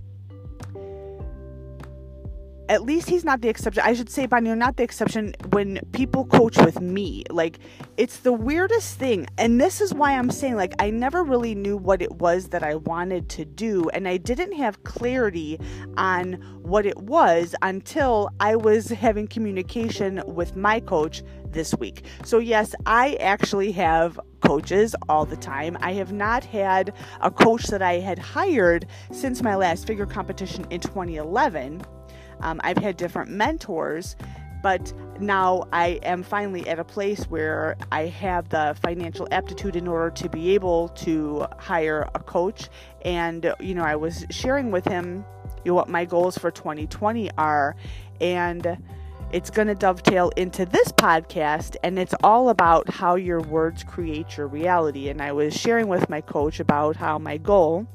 at 2.72 2.84
least 2.84 3.10
he's 3.10 3.26
not 3.26 3.42
the 3.42 3.50
exception. 3.50 3.84
I 3.86 3.92
should 3.92 4.10
say, 4.10 4.26
Bonnie, 4.28 4.48
you're 4.48 4.56
not 4.56 4.78
the 4.78 4.84
exception 4.84 5.36
when 5.50 5.82
people 5.92 6.24
coach 6.24 6.58
with 6.58 6.80
me. 6.80 7.26
Like, 7.30 7.60
it's 7.98 8.20
the 8.20 8.32
weirdest 8.32 8.98
thing. 8.98 9.28
And 9.38 9.60
this 9.60 9.82
is 9.82 9.94
why 9.94 10.18
I'm 10.18 10.32
saying, 10.32 10.56
like, 10.56 10.74
I 10.80 10.90
never 10.90 11.22
really 11.22 11.54
knew 11.54 11.76
what 11.76 12.02
it 12.02 12.14
was 12.14 12.48
that 12.50 12.64
I 12.64 12.76
wanted 12.76 13.28
to 13.32 13.44
do. 13.44 13.90
And 13.90 14.08
I 14.08 14.16
didn't 14.16 14.54
have 14.54 14.86
clarity 14.86 15.60
on 15.98 16.36
what 16.62 16.86
it 16.86 16.98
was 16.98 17.54
until 17.62 18.30
I 18.40 18.56
was 18.56 18.88
having 18.88 19.28
communication 19.28 20.24
with 20.26 20.56
my 20.56 20.80
coach 20.80 21.24
this 21.48 21.76
week. 21.76 22.06
So, 22.24 22.40
yes, 22.40 22.74
I 22.86 23.16
actually 23.16 23.74
have 23.74 24.18
coaches 24.40 24.96
all 25.10 25.26
the 25.26 25.36
time. 25.36 25.78
I 25.82 25.92
have 25.94 26.14
not 26.14 26.46
had 26.46 26.94
a 27.20 27.32
coach 27.32 27.66
that 27.66 27.82
I 27.82 27.96
had 27.96 28.18
hired 28.18 28.88
since 29.12 29.42
my 29.42 29.58
last 29.58 29.86
figure 29.86 30.06
competition 30.06 30.66
in 30.70 30.80
2011 30.80 31.84
um, 32.42 32.60
I've 32.64 32.78
had 32.78 32.98
different 32.98 33.30
mentors, 33.30 34.16
but 34.62 34.94
now 35.20 35.68
I 35.72 36.00
am 36.04 36.24
finally 36.24 36.68
at 36.68 36.80
a 36.80 36.84
place 36.84 37.24
where 37.26 37.78
I 37.92 38.08
have 38.08 38.50
the 38.50 38.76
financial 38.82 39.28
aptitude 39.32 39.76
in 39.76 39.88
order 39.88 40.12
to 40.12 40.30
be 40.30 40.54
able 40.54 40.90
to 40.90 41.46
hire 41.58 42.08
a 42.14 42.20
coach. 42.20 42.70
And, 43.04 43.54
you 43.60 43.74
know, 43.74 43.84
I 43.84 43.96
was 43.96 44.26
sharing 44.30 44.72
with 44.72 44.86
him 44.86 45.26
you 45.64 45.72
know, 45.72 45.76
what 45.76 45.90
my 45.90 46.06
goals 46.06 46.38
for 46.38 46.52
2020 46.52 47.32
are. 47.38 47.76
And 48.20 48.78
it's 49.32 49.50
going 49.50 49.68
to 49.68 49.76
dovetail 49.76 50.30
into 50.36 50.66
this 50.66 50.92
podcast, 50.92 51.78
and 51.84 51.98
it's 51.98 52.14
all 52.22 52.50
about 52.50 52.90
how 52.90 53.16
your 53.16 53.40
words 53.40 53.82
create 53.84 54.36
your 54.36 54.48
reality. 54.48 55.08
And 55.08 55.22
I 55.22 55.32
was 55.32 55.56
sharing 55.56 55.88
with 55.88 56.10
my 56.10 56.20
coach 56.20 56.60
about 56.60 56.98
how 56.98 57.18
my 57.18 57.38
goal 57.38 57.88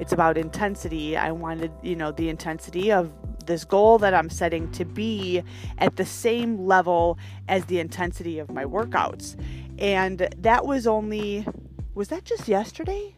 it's 0.00 0.12
about 0.14 0.38
intensity. 0.38 1.16
I 1.16 1.30
wanted, 1.30 1.70
you 1.82 1.94
know, 1.94 2.10
the 2.10 2.30
intensity 2.30 2.90
of 2.90 3.12
this 3.46 3.64
goal 3.64 3.98
that 3.98 4.14
I'm 4.14 4.30
setting 4.30 4.70
to 4.72 4.84
be 4.84 5.42
at 5.78 5.96
the 5.96 6.06
same 6.06 6.66
level 6.66 7.18
as 7.48 7.64
the 7.66 7.78
intensity 7.78 8.38
of 8.38 8.50
my 8.50 8.64
workouts. 8.64 9.36
And 9.78 10.28
that 10.38 10.66
was 10.66 10.86
only, 10.86 11.46
was 11.94 12.08
that 12.08 12.24
just 12.24 12.48
yesterday? 12.48 13.14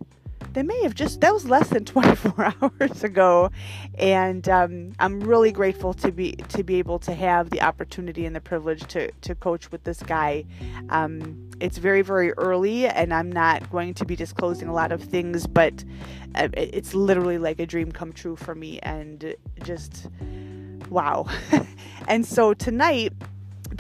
That 0.55 0.65
may 0.67 0.83
have 0.83 0.95
just 0.95 1.21
that 1.21 1.33
was 1.33 1.49
less 1.49 1.69
than 1.69 1.85
24 1.87 2.55
hours 2.63 3.05
ago. 3.05 3.51
And 3.99 4.49
um, 4.49 4.93
i'm 4.99 5.21
really 5.21 5.53
grateful 5.53 5.95
to 5.95 6.13
be 6.13 6.33
to 6.33 6.63
be 6.63 6.77
able 6.77 6.99
to 7.01 7.15
have 7.15 7.51
the 7.51 7.63
opportunity 7.63 8.27
and 8.27 8.35
the 8.35 8.41
privilege 8.41 8.87
to 8.89 9.11
to 9.11 9.35
coach 9.35 9.71
with 9.71 9.85
this 9.85 10.03
guy. 10.03 10.45
Um, 10.91 11.51
it's 11.61 11.79
very 11.79 12.03
very 12.03 12.33
early 12.33 12.87
and 12.87 13.15
i'm 13.15 13.31
not 13.31 13.71
going 13.71 13.95
to 13.95 14.05
be 14.05 14.17
disclosing 14.17 14.69
a 14.69 14.73
lot 14.73 14.91
of 14.91 15.01
things 15.03 15.47
but 15.47 15.85
uh, 16.35 16.49
it's 16.55 16.93
literally 16.93 17.39
like 17.39 17.61
a 17.61 17.67
dream 17.67 17.93
come 17.93 18.13
true 18.13 18.35
for 18.35 18.55
me 18.55 18.81
and 18.81 19.35
just 19.63 20.09
wow. 20.89 21.27
And 22.09 22.27
so 22.27 22.53
tonight 22.53 23.13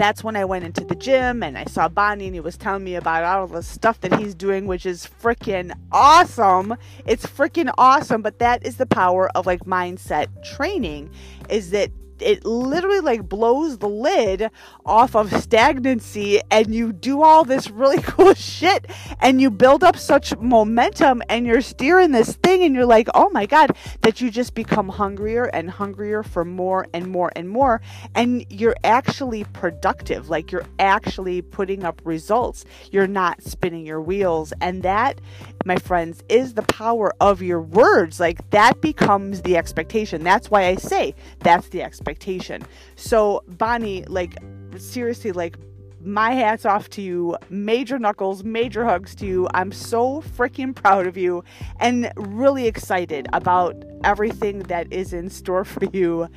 that's 0.02 0.24
when 0.24 0.34
I 0.34 0.44
went 0.44 0.64
into 0.64 0.84
the 0.84 0.96
gym 0.96 1.44
and 1.44 1.56
I 1.56 1.64
saw 1.66 1.88
Bonnie 1.88 2.26
and 2.26 2.34
he 2.34 2.40
was 2.40 2.56
telling 2.56 2.82
me 2.82 2.96
about 2.96 3.22
all 3.22 3.46
the 3.46 3.62
stuff 3.62 4.00
that 4.00 4.18
he's 4.18 4.34
doing, 4.34 4.66
which 4.66 4.84
is 4.84 5.08
freaking 5.22 5.72
awesome. 5.92 6.76
It's 7.06 7.24
freaking 7.24 7.72
awesome. 7.78 8.20
But 8.20 8.40
that 8.40 8.66
is 8.66 8.78
the 8.78 8.86
power 8.86 9.30
of 9.36 9.46
like 9.46 9.60
mindset 9.60 10.26
training 10.56 11.08
is 11.48 11.70
that 11.70 11.92
it 12.22 12.44
literally 12.44 13.00
like 13.00 13.28
blows 13.28 13.78
the 13.78 13.88
lid 13.88 14.50
off 14.86 15.14
of 15.14 15.32
stagnancy 15.32 16.40
and 16.50 16.74
you 16.74 16.92
do 16.92 17.22
all 17.22 17.44
this 17.44 17.70
really 17.70 18.00
cool 18.02 18.34
shit 18.34 18.86
and 19.20 19.40
you 19.40 19.50
build 19.50 19.84
up 19.84 19.96
such 19.96 20.36
momentum 20.38 21.22
and 21.28 21.46
you're 21.46 21.60
steering 21.60 22.12
this 22.12 22.34
thing 22.36 22.62
and 22.62 22.74
you're 22.74 22.86
like, 22.86 23.08
oh 23.14 23.28
my 23.30 23.46
God, 23.46 23.76
that 24.02 24.20
you 24.20 24.30
just 24.30 24.54
become 24.54 24.88
hungrier 24.88 25.44
and 25.44 25.70
hungrier 25.70 26.22
for 26.22 26.44
more 26.44 26.86
and 26.94 27.08
more 27.08 27.32
and 27.36 27.48
more. 27.48 27.80
And 28.14 28.44
you're 28.48 28.76
actually 28.84 29.44
productive. 29.44 30.28
Like 30.28 30.52
you're 30.52 30.66
actually 30.78 31.42
putting 31.42 31.84
up 31.84 32.00
results. 32.04 32.64
You're 32.90 33.06
not 33.06 33.42
spinning 33.42 33.84
your 33.84 34.00
wheels. 34.00 34.52
And 34.60 34.82
that, 34.82 35.20
my 35.64 35.76
friends, 35.76 36.22
is 36.28 36.54
the 36.54 36.62
power 36.62 37.12
of 37.20 37.42
your 37.42 37.60
words. 37.60 38.20
Like 38.20 38.48
that 38.50 38.80
becomes 38.80 39.42
the 39.42 39.56
expectation. 39.56 40.22
That's 40.22 40.50
why 40.50 40.66
I 40.66 40.76
say 40.76 41.14
that's 41.40 41.68
the 41.68 41.82
expectation 41.82 42.11
expectation. 42.12 42.62
So, 42.96 43.42
Bonnie, 43.48 44.04
like, 44.04 44.36
seriously, 44.76 45.32
like, 45.32 45.56
my 46.04 46.32
hat's 46.32 46.66
off 46.66 46.88
to 46.90 47.02
you. 47.02 47.36
Major 47.48 47.98
knuckles, 47.98 48.42
major 48.44 48.84
hugs 48.84 49.14
to 49.16 49.26
you. 49.26 49.48
I'm 49.54 49.72
so 49.72 50.20
freaking 50.20 50.74
proud 50.74 51.06
of 51.06 51.16
you 51.16 51.44
and 51.78 52.12
really 52.16 52.66
excited 52.66 53.28
about 53.32 53.76
everything 54.04 54.60
that 54.64 54.92
is 54.92 55.12
in 55.12 55.30
store 55.30 55.64
for 55.64 55.84
you. 55.92 56.28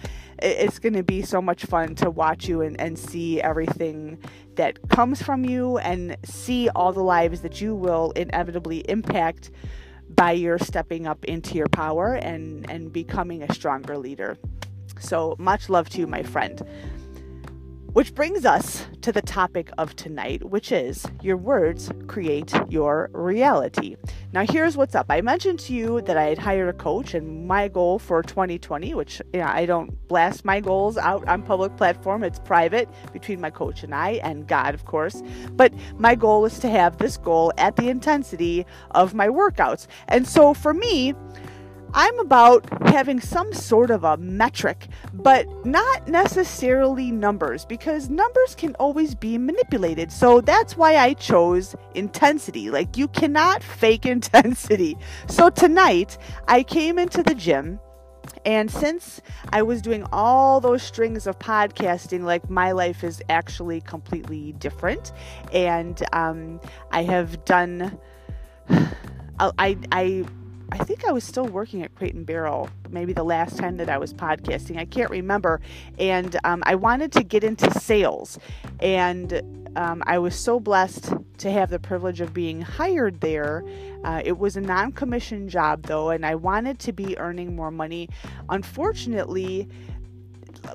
It's 0.41 0.79
going 0.79 0.94
to 0.94 1.03
be 1.03 1.24
so 1.24 1.41
much 1.41 1.65
fun 1.65 1.96
to 1.96 2.12
watch 2.12 2.48
you 2.48 2.62
and, 2.62 2.79
and 2.79 3.00
see 3.00 3.41
everything 3.41 4.20
that 4.55 4.88
comes 4.89 5.22
from 5.22 5.46
you 5.46 5.79
and 5.79 6.15
see 6.24 6.70
all 6.75 6.94
the 6.94 7.03
lives 7.03 7.41
that 7.41 7.60
you 7.60 7.74
will 7.74 8.12
inevitably 8.12 8.79
impact 8.89 9.50
by 10.10 10.32
your 10.32 10.60
stepping 10.60 11.08
up 11.08 11.25
into 11.25 11.55
your 11.55 11.67
power 11.70 12.13
and, 12.13 12.70
and 12.70 12.94
becoming 12.94 13.41
a 13.41 13.51
stronger 13.53 13.98
leader. 13.98 14.38
So 15.00 15.36
much 15.38 15.70
love 15.70 15.90
to 15.90 16.00
you, 16.00 16.08
my 16.08 16.24
friend. 16.24 16.62
Which 17.96 18.14
brings 18.14 18.44
us 18.44 18.86
to 19.04 19.14
the 19.14 19.22
topic 19.22 19.72
of 19.78 19.96
tonight, 19.96 20.44
which 20.44 20.74
is 20.74 21.06
your 21.22 21.38
words 21.38 21.90
create 22.08 22.54
your 22.68 23.10
reality. 23.14 23.96
Now, 24.34 24.46
here's 24.46 24.75
what's 24.75 24.96
up. 24.96 25.06
I 25.10 25.22
mentioned 25.22 25.60
to 25.60 25.74
you 25.74 26.02
that 26.02 26.18
I 26.18 26.25
had 26.25 26.38
hired 26.38 26.68
a 26.68 26.74
coach, 26.74 27.14
and 27.14 27.48
my 27.48 27.70
goal 27.70 27.98
for 27.98 28.22
2020, 28.22 28.96
which 28.96 29.22
you 29.32 29.40
know, 29.40 29.46
I 29.46 29.66
don't 29.66 29.96
blast 30.10 30.44
my 30.44 30.60
goals 30.60 30.98
out 30.98 31.25
on 31.30 31.42
public 31.42 31.78
platform, 31.78 32.25
it's 32.25 32.40
private 32.40 32.90
between 33.14 33.40
my 33.40 33.50
coach 33.50 33.82
and 33.82 33.96
I, 33.96 34.20
and 34.24 34.46
God, 34.46 34.74
of 34.74 34.84
course. 34.84 35.24
But 35.54 35.74
my 35.98 36.16
goal 36.16 36.44
is 36.44 36.60
to 36.60 36.70
have 36.70 36.98
this 36.98 37.16
goal 37.16 37.54
at 37.58 37.78
the 37.78 37.88
intensity 37.88 38.66
of 38.92 39.14
my 39.14 39.30
workouts. 39.30 39.88
And 40.10 40.28
so 40.28 40.54
for 40.54 40.74
me, 40.74 41.14
I'm 41.98 42.20
about 42.20 42.68
having 42.90 43.22
some 43.22 43.54
sort 43.54 43.90
of 43.90 44.04
a 44.04 44.18
metric, 44.18 44.90
but 45.14 45.48
not 45.66 46.10
necessarily 46.10 47.10
numbers 47.10 47.64
because 47.64 48.10
numbers 48.10 48.54
can 48.54 48.75
always 48.75 49.16
be 49.16 49.38
manipulated. 49.38 50.12
So 50.12 50.42
that's 50.42 50.75
why 50.75 50.98
I 50.98 51.14
chose 51.14 51.74
intensity. 51.94 52.70
Like, 52.70 52.98
you 52.98 53.08
cannot 53.08 53.64
fake 53.64 54.06
intensity. 54.18 54.98
So 55.28 55.50
tonight, 55.50 56.18
I 56.50 56.64
came 56.64 57.00
into 57.00 57.24
the 57.24 57.34
gym. 57.34 57.80
And 58.44 58.70
since 58.70 59.22
I 59.54 59.62
was 59.62 59.82
doing 59.82 60.06
all 60.12 60.60
those 60.60 60.84
strings 60.84 61.28
of 61.28 61.40
podcasting, 61.40 62.24
like 62.24 62.50
my 62.50 62.74
life 62.74 63.06
is 63.06 63.22
actually 63.30 63.80
completely 63.80 64.52
different. 64.54 65.14
And 65.54 66.04
um, 66.12 66.60
I 66.92 67.03
have 67.03 67.46
done, 67.46 67.98
I, 69.40 69.77
I 69.92 70.25
I 70.72 70.78
think 70.84 71.06
I 71.06 71.12
was 71.12 71.24
still 71.24 71.46
working 71.46 71.84
at 71.84 71.94
Crate 71.96 72.16
and 72.16 72.25
Barrel, 72.25 72.70
maybe 72.90 73.14
the 73.14 73.24
last 73.24 73.58
time 73.58 73.78
that 73.78 73.90
I 73.90 73.98
was 73.98 74.14
podcasting. 74.14 74.78
I 74.78 74.86
can't 74.86 75.10
remember. 75.10 75.62
And 76.00 76.36
um, 76.44 76.64
I 76.66 76.75
wanted 76.75 77.12
to 77.14 77.24
get 77.24 77.44
into 77.44 77.72
sales. 77.80 78.40
And 78.80 79.72
um, 79.75 80.04
I 80.08 80.18
was 80.18 80.36
so 80.36 80.60
blessed 80.60 81.14
to 81.40 81.51
have 81.51 81.70
the 81.70 81.80
privilege 81.80 82.22
of 82.22 82.34
being 82.34 82.62
hired 82.62 83.22
there. 83.22 83.64
Uh, 84.04 84.22
it 84.24 84.38
was 84.38 84.56
a 84.58 84.62
non 84.62 84.92
commission 84.92 85.50
job, 85.50 85.84
though, 85.84 86.10
and 86.10 86.25
I 86.25 86.36
wanted 86.36 86.80
to 86.80 86.94
be 86.94 87.18
earning 87.18 87.56
more 87.56 87.72
money. 87.72 88.10
Unfortunately, 88.50 89.68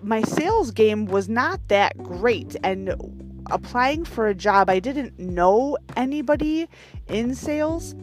my 0.03 0.22
sales 0.22 0.70
game 0.70 1.07
was 1.07 1.29
not 1.29 1.61
that 1.68 1.96
great. 2.03 2.57
And 2.62 2.94
applying 3.50 4.05
for 4.05 4.29
a 4.29 4.35
job, 4.35 4.70
I 4.70 4.79
didn't 4.79 5.18
know 5.18 5.76
anybody 5.96 6.68
in 7.09 7.35
sales. 7.35 7.94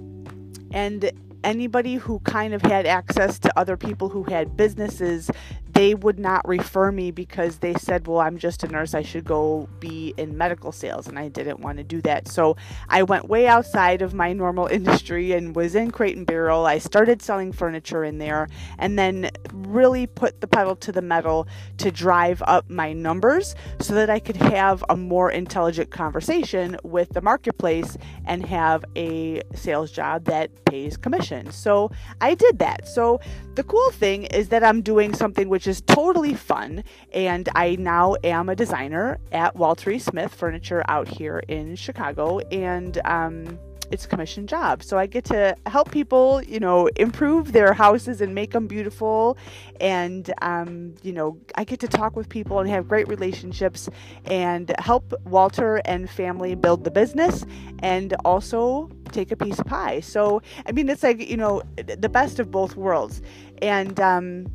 And 0.71 1.11
anybody 1.47 1.95
who 1.95 2.19
kind 2.19 2.53
of 2.53 2.61
had 2.61 2.85
access 2.85 3.39
to 3.39 3.57
other 3.57 3.77
people 3.77 4.09
who 4.09 4.23
had 4.23 4.57
businesses 4.57 5.31
they 5.77 5.93
would 5.93 6.17
not 6.17 6.47
refer 6.47 6.91
me 6.91 7.11
because 7.11 7.57
they 7.57 7.75
said, 7.75 8.07
Well, 8.07 8.19
I'm 8.19 8.39
just 8.39 8.63
a 8.63 8.67
nurse. 8.67 8.95
I 8.95 9.03
should 9.03 9.25
go 9.25 9.69
be 9.79 10.11
in 10.17 10.35
medical 10.35 10.71
sales. 10.71 11.05
And 11.05 11.19
I 11.19 11.27
didn't 11.27 11.59
want 11.59 11.77
to 11.77 11.83
do 11.83 12.01
that. 12.01 12.27
So 12.27 12.57
I 12.89 13.03
went 13.03 13.29
way 13.29 13.45
outside 13.45 14.01
of 14.01 14.15
my 14.15 14.33
normal 14.33 14.65
industry 14.77 15.33
and 15.33 15.55
was 15.55 15.75
in 15.75 15.91
Crate 15.91 16.17
and 16.17 16.25
Barrel. 16.25 16.65
I 16.65 16.79
started 16.79 17.21
selling 17.21 17.51
furniture 17.51 18.03
in 18.03 18.17
there 18.17 18.47
and 18.79 18.97
then 18.97 19.29
really 19.53 20.07
put 20.07 20.41
the 20.41 20.47
pedal 20.47 20.75
to 20.77 20.91
the 20.91 21.03
metal 21.03 21.47
to 21.77 21.91
drive 21.91 22.41
up 22.47 22.67
my 22.71 22.91
numbers 22.91 23.53
so 23.79 23.93
that 23.93 24.09
I 24.09 24.17
could 24.17 24.37
have 24.37 24.83
a 24.89 24.97
more 24.97 25.29
intelligent 25.29 25.91
conversation 25.91 26.75
with 26.83 27.09
the 27.09 27.21
marketplace 27.21 27.97
and 28.25 28.43
have 28.47 28.83
a 28.95 29.43
sales 29.53 29.91
job 29.91 30.23
that 30.23 30.49
pays 30.65 30.97
commission. 30.97 31.51
So 31.51 31.91
I 32.19 32.33
did 32.33 32.57
that. 32.57 32.87
So 32.87 33.21
the 33.53 33.63
cool 33.63 33.91
thing 33.91 34.23
is 34.25 34.49
that 34.49 34.63
I'm 34.63 34.81
doing 34.81 35.13
something 35.13 35.49
which 35.49 35.66
is 35.67 35.81
totally 35.81 36.33
fun. 36.33 36.83
And 37.13 37.49
I 37.55 37.75
now 37.75 38.15
am 38.23 38.49
a 38.49 38.55
designer 38.55 39.17
at 39.31 39.55
Walter 39.55 39.91
E. 39.91 39.99
Smith 39.99 40.33
Furniture 40.33 40.83
out 40.87 41.07
here 41.07 41.39
in 41.47 41.75
Chicago. 41.75 42.39
And, 42.51 42.99
um, 43.05 43.59
it's 43.91 44.05
a 44.05 44.07
commission 44.07 44.47
job. 44.47 44.83
So 44.83 44.97
I 44.97 45.05
get 45.05 45.23
to 45.25 45.55
help 45.65 45.91
people, 45.91 46.41
you 46.43 46.59
know, 46.59 46.87
improve 46.95 47.51
their 47.53 47.73
houses 47.73 48.21
and 48.21 48.35
make 48.35 48.51
them 48.51 48.67
beautiful. 48.67 49.37
And, 49.79 50.31
um, 50.41 50.95
you 51.03 51.13
know, 51.13 51.37
I 51.55 51.63
get 51.63 51.79
to 51.81 51.87
talk 51.87 52.15
with 52.15 52.27
people 52.27 52.59
and 52.59 52.69
have 52.69 52.87
great 52.87 53.07
relationships 53.07 53.89
and 54.25 54.73
help 54.79 55.13
Walter 55.25 55.77
and 55.85 56.09
family 56.09 56.55
build 56.55 56.83
the 56.83 56.91
business 56.91 57.45
and 57.79 58.13
also 58.25 58.89
take 59.11 59.31
a 59.31 59.37
piece 59.37 59.59
of 59.59 59.65
pie. 59.65 60.01
So, 60.01 60.41
I 60.65 60.71
mean, 60.71 60.89
it's 60.89 61.03
like, 61.03 61.27
you 61.27 61.37
know, 61.37 61.61
the 61.75 62.09
best 62.09 62.39
of 62.39 62.51
both 62.51 62.75
worlds. 62.75 63.21
And, 63.61 63.99
um, 63.99 64.47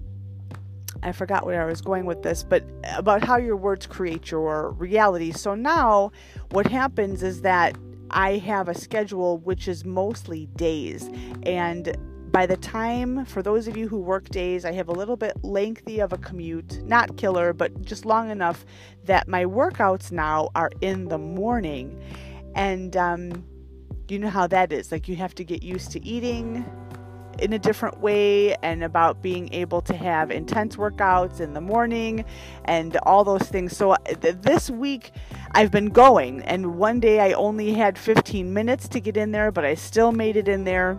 I 1.02 1.12
forgot 1.12 1.46
where 1.46 1.62
I 1.62 1.64
was 1.64 1.80
going 1.80 2.06
with 2.06 2.22
this, 2.22 2.44
but 2.44 2.64
about 2.96 3.24
how 3.24 3.36
your 3.36 3.56
words 3.56 3.86
create 3.86 4.30
your 4.30 4.70
reality. 4.72 5.32
So 5.32 5.54
now 5.54 6.12
what 6.50 6.66
happens 6.66 7.22
is 7.22 7.42
that 7.42 7.76
I 8.10 8.36
have 8.38 8.68
a 8.68 8.74
schedule 8.74 9.38
which 9.38 9.68
is 9.68 9.84
mostly 9.84 10.46
days. 10.56 11.10
And 11.44 11.96
by 12.30 12.46
the 12.46 12.56
time, 12.56 13.24
for 13.26 13.42
those 13.42 13.68
of 13.68 13.76
you 13.76 13.88
who 13.88 13.98
work 13.98 14.28
days, 14.30 14.64
I 14.64 14.72
have 14.72 14.88
a 14.88 14.92
little 14.92 15.16
bit 15.16 15.32
lengthy 15.42 16.00
of 16.00 16.12
a 16.12 16.18
commute, 16.18 16.82
not 16.84 17.16
killer, 17.16 17.52
but 17.52 17.82
just 17.82 18.06
long 18.06 18.30
enough 18.30 18.64
that 19.04 19.28
my 19.28 19.44
workouts 19.44 20.10
now 20.12 20.48
are 20.54 20.70
in 20.80 21.08
the 21.08 21.18
morning. 21.18 22.02
And 22.54 22.96
um, 22.96 23.44
you 24.08 24.18
know 24.18 24.30
how 24.30 24.46
that 24.46 24.72
is. 24.72 24.90
Like, 24.90 25.08
you 25.08 25.16
have 25.16 25.34
to 25.36 25.44
get 25.44 25.62
used 25.62 25.90
to 25.92 26.04
eating 26.04 26.64
in 27.38 27.52
a 27.52 27.58
different 27.58 28.00
way 28.00 28.54
and 28.56 28.82
about 28.84 29.22
being 29.22 29.52
able 29.52 29.80
to 29.82 29.94
have 29.94 30.30
intense 30.30 30.76
workouts 30.76 31.40
in 31.40 31.54
the 31.54 31.60
morning 31.60 32.24
and 32.64 32.96
all 32.98 33.24
those 33.24 33.42
things. 33.42 33.76
So 33.76 33.92
uh, 33.92 33.98
this 34.20 34.70
week 34.70 35.12
I've 35.52 35.70
been 35.70 35.90
going 35.90 36.42
and 36.42 36.76
one 36.76 37.00
day 37.00 37.20
I 37.20 37.32
only 37.32 37.72
had 37.72 37.98
15 37.98 38.52
minutes 38.52 38.88
to 38.88 39.00
get 39.00 39.16
in 39.16 39.32
there, 39.32 39.50
but 39.50 39.64
I 39.64 39.74
still 39.74 40.12
made 40.12 40.36
it 40.36 40.48
in 40.48 40.64
there 40.64 40.98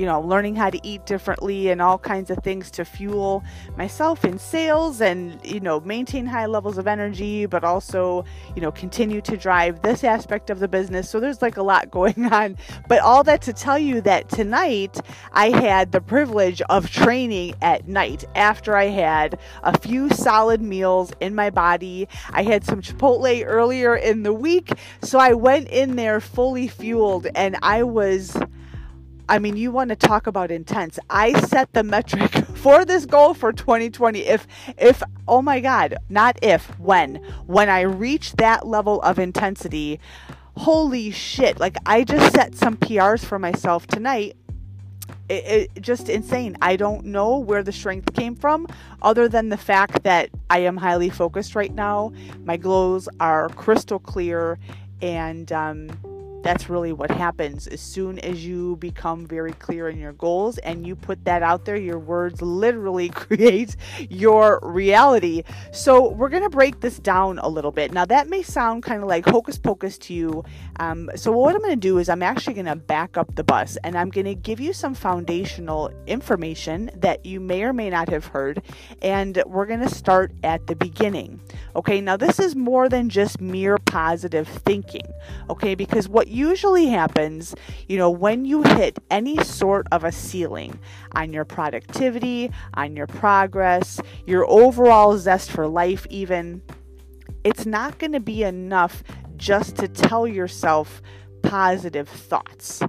you 0.00 0.06
know, 0.06 0.18
learning 0.18 0.56
how 0.56 0.70
to 0.70 0.80
eat 0.82 1.04
differently 1.04 1.68
and 1.68 1.82
all 1.82 1.98
kinds 1.98 2.30
of 2.30 2.38
things 2.38 2.70
to 2.70 2.86
fuel 2.86 3.44
myself 3.76 4.24
in 4.24 4.38
sales 4.38 5.02
and, 5.02 5.38
you 5.44 5.60
know, 5.60 5.78
maintain 5.80 6.24
high 6.24 6.46
levels 6.46 6.78
of 6.78 6.86
energy, 6.86 7.44
but 7.44 7.64
also, 7.64 8.24
you 8.56 8.62
know, 8.62 8.72
continue 8.72 9.20
to 9.20 9.36
drive 9.36 9.82
this 9.82 10.02
aspect 10.02 10.48
of 10.48 10.58
the 10.58 10.68
business. 10.68 11.10
So 11.10 11.20
there's 11.20 11.42
like 11.42 11.58
a 11.58 11.62
lot 11.62 11.90
going 11.90 12.32
on. 12.32 12.56
But 12.88 13.00
all 13.00 13.22
that 13.24 13.42
to 13.42 13.52
tell 13.52 13.78
you 13.78 14.00
that 14.00 14.30
tonight 14.30 14.98
I 15.32 15.50
had 15.50 15.92
the 15.92 16.00
privilege 16.00 16.62
of 16.70 16.90
training 16.90 17.56
at 17.60 17.86
night 17.86 18.24
after 18.34 18.78
I 18.78 18.86
had 18.86 19.38
a 19.62 19.78
few 19.78 20.08
solid 20.08 20.62
meals 20.62 21.12
in 21.20 21.34
my 21.34 21.50
body. 21.50 22.08
I 22.30 22.42
had 22.42 22.64
some 22.64 22.80
Chipotle 22.80 23.44
earlier 23.46 23.94
in 23.94 24.22
the 24.22 24.32
week. 24.32 24.72
So 25.02 25.18
I 25.18 25.34
went 25.34 25.68
in 25.68 25.96
there 25.96 26.20
fully 26.20 26.68
fueled 26.68 27.26
and 27.34 27.58
I 27.60 27.82
was 27.82 28.34
I 29.30 29.38
mean, 29.38 29.56
you 29.56 29.70
want 29.70 29.90
to 29.90 29.96
talk 29.96 30.26
about 30.26 30.50
intense. 30.50 30.98
I 31.08 31.38
set 31.42 31.72
the 31.72 31.84
metric 31.84 32.32
for 32.56 32.84
this 32.84 33.06
goal 33.06 33.32
for 33.32 33.52
2020. 33.52 34.18
If, 34.26 34.48
if, 34.76 35.04
oh 35.28 35.40
my 35.40 35.60
God, 35.60 35.94
not 36.08 36.36
if, 36.42 36.76
when, 36.80 37.14
when 37.46 37.68
I 37.68 37.82
reach 37.82 38.32
that 38.32 38.66
level 38.66 39.00
of 39.02 39.20
intensity, 39.20 40.00
holy 40.56 41.12
shit. 41.12 41.60
Like, 41.60 41.76
I 41.86 42.02
just 42.02 42.34
set 42.34 42.56
some 42.56 42.76
PRs 42.76 43.24
for 43.24 43.38
myself 43.38 43.86
tonight. 43.86 44.36
It, 45.28 45.70
it, 45.76 45.80
just 45.80 46.08
insane. 46.08 46.56
I 46.60 46.74
don't 46.74 47.04
know 47.04 47.38
where 47.38 47.62
the 47.62 47.70
strength 47.70 48.12
came 48.14 48.34
from, 48.34 48.66
other 49.00 49.28
than 49.28 49.48
the 49.48 49.56
fact 49.56 50.02
that 50.02 50.30
I 50.50 50.58
am 50.58 50.76
highly 50.76 51.08
focused 51.08 51.54
right 51.54 51.72
now. 51.72 52.12
My 52.42 52.56
glows 52.56 53.08
are 53.20 53.48
crystal 53.50 54.00
clear, 54.00 54.58
and 55.00 55.52
um, 55.52 55.90
that's 56.42 56.68
really 56.68 56.92
what 56.92 57.10
happens. 57.10 57.66
As 57.66 57.80
soon 57.80 58.18
as 58.20 58.46
you 58.46 58.76
become 58.76 59.26
very 59.26 59.52
clear 59.52 59.88
in 59.88 59.98
your 59.98 60.12
goals 60.12 60.58
and 60.58 60.86
you 60.86 60.96
put 60.96 61.24
that 61.24 61.42
out 61.42 61.64
there 61.64 61.76
your 61.76 61.98
words 61.98 62.40
literally 62.42 63.08
create 63.24 63.76
your 64.08 64.60
reality. 64.62 65.42
So 65.72 66.10
we're 66.10 66.28
going 66.28 66.42
to 66.42 66.50
break 66.50 66.80
this 66.80 66.98
down 66.98 67.38
a 67.38 67.48
little 67.48 67.72
bit. 67.72 67.92
Now 67.92 68.04
that 68.06 68.28
may 68.28 68.42
sound 68.42 68.82
kind 68.82 69.02
of 69.02 69.08
like 69.08 69.26
hocus 69.26 69.58
pocus 69.58 69.98
to 69.98 70.14
you. 70.14 70.44
Um, 70.78 71.10
so 71.14 71.32
what 71.32 71.54
i'm 71.54 71.60
going 71.60 71.72
to 71.72 71.76
do 71.76 71.98
is 71.98 72.08
i'm 72.08 72.22
actually 72.22 72.54
going 72.54 72.66
to 72.66 72.76
back 72.76 73.16
up 73.18 73.34
the 73.34 73.44
bus 73.44 73.76
and 73.84 73.98
i'm 73.98 74.08
going 74.08 74.24
to 74.24 74.34
give 74.34 74.60
you 74.60 74.72
some 74.72 74.94
foundational 74.94 75.92
information 76.06 76.90
that 76.96 77.26
you 77.26 77.38
may 77.38 77.62
or 77.62 77.72
may 77.72 77.90
not 77.90 78.08
have 78.08 78.26
heard 78.26 78.62
and 79.02 79.42
we're 79.46 79.66
going 79.66 79.80
to 79.80 79.94
start 79.94 80.32
at 80.42 80.66
the 80.66 80.76
beginning. 80.76 81.40
Okay 81.76 82.00
now 82.00 82.16
this 82.16 82.38
is 82.38 82.56
more 82.56 82.88
than 82.88 83.08
just 83.08 83.40
mere 83.40 83.76
positive 83.78 84.48
thinking. 84.48 85.06
Okay 85.50 85.74
because 85.74 86.08
what 86.08 86.28
usually 86.30 86.86
happens, 86.86 87.54
you 87.88 87.98
know, 87.98 88.10
when 88.10 88.44
you 88.44 88.62
hit 88.62 88.98
any 89.10 89.42
sort 89.44 89.86
of 89.92 90.04
a 90.04 90.12
ceiling 90.12 90.78
on 91.12 91.32
your 91.32 91.44
productivity, 91.44 92.50
on 92.74 92.96
your 92.96 93.06
progress, 93.06 94.00
your 94.26 94.48
overall 94.48 95.18
zest 95.18 95.50
for 95.50 95.66
life, 95.66 96.06
even, 96.10 96.62
it's 97.44 97.66
not 97.66 97.98
going 97.98 98.12
to 98.12 98.20
be 98.20 98.42
enough 98.42 99.02
just 99.36 99.76
to 99.76 99.88
tell 99.88 100.26
yourself 100.26 101.02
positive 101.42 102.08
thoughts. 102.08 102.82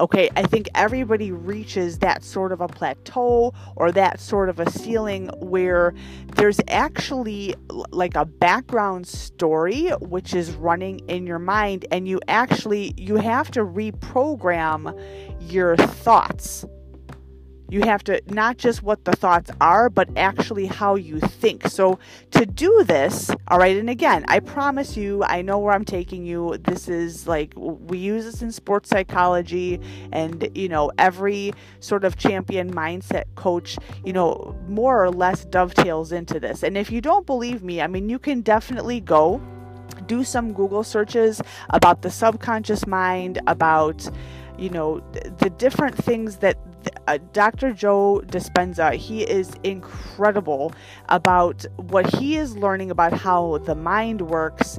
Okay, 0.00 0.30
I 0.34 0.44
think 0.44 0.70
everybody 0.74 1.30
reaches 1.30 1.98
that 1.98 2.24
sort 2.24 2.52
of 2.52 2.62
a 2.62 2.68
plateau 2.68 3.52
or 3.76 3.92
that 3.92 4.18
sort 4.18 4.48
of 4.48 4.58
a 4.58 4.70
ceiling 4.70 5.28
where 5.40 5.92
there's 6.36 6.58
actually 6.68 7.54
like 7.90 8.16
a 8.16 8.24
background 8.24 9.06
story 9.06 9.90
which 10.00 10.32
is 10.34 10.52
running 10.52 11.00
in 11.00 11.26
your 11.26 11.38
mind 11.38 11.84
and 11.90 12.08
you 12.08 12.18
actually 12.28 12.94
you 12.96 13.16
have 13.16 13.50
to 13.50 13.60
reprogram 13.60 14.98
your 15.38 15.76
thoughts 15.76 16.64
you 17.70 17.82
have 17.82 18.02
to 18.04 18.20
not 18.26 18.58
just 18.58 18.82
what 18.82 19.04
the 19.04 19.12
thoughts 19.12 19.50
are, 19.60 19.88
but 19.88 20.08
actually 20.16 20.66
how 20.66 20.96
you 20.96 21.20
think. 21.20 21.68
So, 21.68 21.98
to 22.32 22.44
do 22.46 22.84
this, 22.84 23.30
all 23.48 23.58
right, 23.58 23.76
and 23.76 23.88
again, 23.88 24.24
I 24.28 24.40
promise 24.40 24.96
you, 24.96 25.22
I 25.24 25.42
know 25.42 25.58
where 25.58 25.72
I'm 25.72 25.84
taking 25.84 26.26
you. 26.26 26.58
This 26.58 26.88
is 26.88 27.26
like 27.26 27.52
we 27.56 27.98
use 27.98 28.24
this 28.24 28.42
in 28.42 28.52
sports 28.52 28.88
psychology, 28.88 29.80
and 30.12 30.48
you 30.54 30.68
know, 30.68 30.90
every 30.98 31.52
sort 31.78 32.04
of 32.04 32.16
champion 32.16 32.72
mindset 32.72 33.24
coach, 33.36 33.78
you 34.04 34.12
know, 34.12 34.56
more 34.68 35.02
or 35.02 35.10
less 35.10 35.44
dovetails 35.44 36.12
into 36.12 36.40
this. 36.40 36.62
And 36.62 36.76
if 36.76 36.90
you 36.90 37.00
don't 37.00 37.26
believe 37.26 37.62
me, 37.62 37.80
I 37.80 37.86
mean, 37.86 38.08
you 38.08 38.18
can 38.18 38.40
definitely 38.40 39.00
go 39.00 39.40
do 40.06 40.24
some 40.24 40.52
Google 40.52 40.82
searches 40.82 41.40
about 41.70 42.02
the 42.02 42.10
subconscious 42.10 42.86
mind, 42.86 43.40
about 43.46 44.08
you 44.58 44.68
know 44.70 45.00
the 45.38 45.50
different 45.50 45.96
things 45.96 46.36
that 46.38 46.56
uh, 47.06 47.18
Dr. 47.32 47.72
Joe 47.72 48.22
Dispenza, 48.26 48.94
he 48.94 49.22
is 49.22 49.52
incredible 49.64 50.72
about 51.08 51.64
what 51.76 52.14
he 52.14 52.36
is 52.36 52.56
learning 52.56 52.90
about 52.90 53.12
how 53.12 53.58
the 53.58 53.74
mind 53.74 54.22
works. 54.22 54.78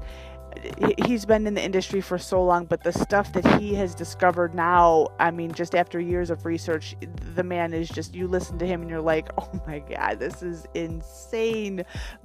He's 1.05 1.25
been 1.25 1.47
in 1.47 1.55
the 1.55 1.63
industry 1.63 2.01
for 2.01 2.17
so 2.17 2.43
long, 2.43 2.65
but 2.65 2.83
the 2.83 2.91
stuff 2.91 3.33
that 3.33 3.59
he 3.59 3.73
has 3.75 3.95
discovered 3.95 4.53
now, 4.53 5.07
I 5.19 5.31
mean, 5.31 5.51
just 5.53 5.73
after 5.73 5.99
years 5.99 6.29
of 6.29 6.45
research, 6.45 6.95
the 7.35 7.43
man 7.43 7.73
is 7.73 7.89
just, 7.89 8.13
you 8.13 8.27
listen 8.27 8.59
to 8.59 8.67
him 8.67 8.81
and 8.81 8.89
you're 8.89 9.01
like, 9.01 9.29
oh 9.39 9.49
my 9.65 9.79
God, 9.79 10.19
this 10.19 10.43
is 10.43 10.67
insane. 10.75 11.83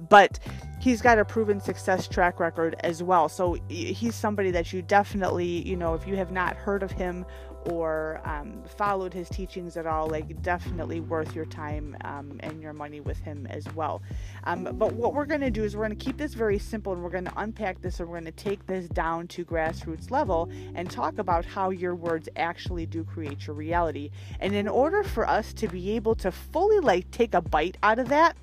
But 0.09 0.39
he's 0.79 1.01
got 1.01 1.17
a 1.17 1.25
proven 1.25 1.59
success 1.59 2.07
track 2.07 2.39
record 2.39 2.75
as 2.81 3.01
well. 3.01 3.27
So 3.27 3.57
he's 3.69 4.13
somebody 4.13 4.51
that 4.51 4.71
you 4.71 4.81
definitely, 4.83 5.67
you 5.67 5.75
know, 5.75 5.95
if 5.95 6.05
you 6.05 6.15
have 6.17 6.31
not 6.31 6.55
heard 6.55 6.83
of 6.83 6.91
him 6.91 7.25
or 7.67 8.21
um, 8.25 8.63
followed 8.77 9.13
his 9.13 9.29
teachings 9.29 9.77
at 9.77 9.85
all, 9.85 10.07
like 10.07 10.41
definitely 10.41 10.99
worth 10.99 11.35
your 11.35 11.45
time 11.45 11.95
um, 12.03 12.39
and 12.41 12.61
your 12.61 12.73
money 12.73 12.99
with 12.99 13.17
him 13.19 13.47
as 13.47 13.65
well. 13.75 14.01
Um, 14.45 14.63
but 14.73 14.93
what 14.93 15.13
we're 15.13 15.25
going 15.25 15.41
to 15.41 15.51
do 15.51 15.63
is 15.63 15.75
we're 15.75 15.85
going 15.85 15.97
to 15.97 16.05
keep 16.05 16.17
this 16.17 16.33
very 16.33 16.59
simple 16.59 16.93
and 16.93 17.03
we're 17.03 17.09
going 17.09 17.25
to 17.25 17.33
unpack 17.37 17.81
this 17.81 17.99
and 17.99 18.09
we're 18.09 18.19
going 18.19 18.25
to 18.25 18.43
take 18.43 18.65
this 18.67 18.87
down 18.89 19.27
to 19.29 19.45
grassroots 19.45 20.11
level 20.11 20.49
and 20.75 20.89
talk 20.89 21.17
about 21.17 21.45
how 21.45 21.69
your 21.69 21.95
words 21.95 22.29
actually 22.35 22.85
do 22.85 23.03
create 23.03 23.47
your 23.47 23.55
reality. 23.55 24.11
And 24.39 24.55
in 24.55 24.67
order 24.67 25.03
for 25.03 25.27
us 25.27 25.53
to 25.53 25.67
be 25.67 25.91
able 25.91 26.15
to 26.15 26.31
fully 26.31 26.79
like 26.79 27.09
take 27.11 27.33
a 27.33 27.41
bite 27.41 27.77
out 27.83 27.99
of 27.99 28.09
that, 28.09 28.37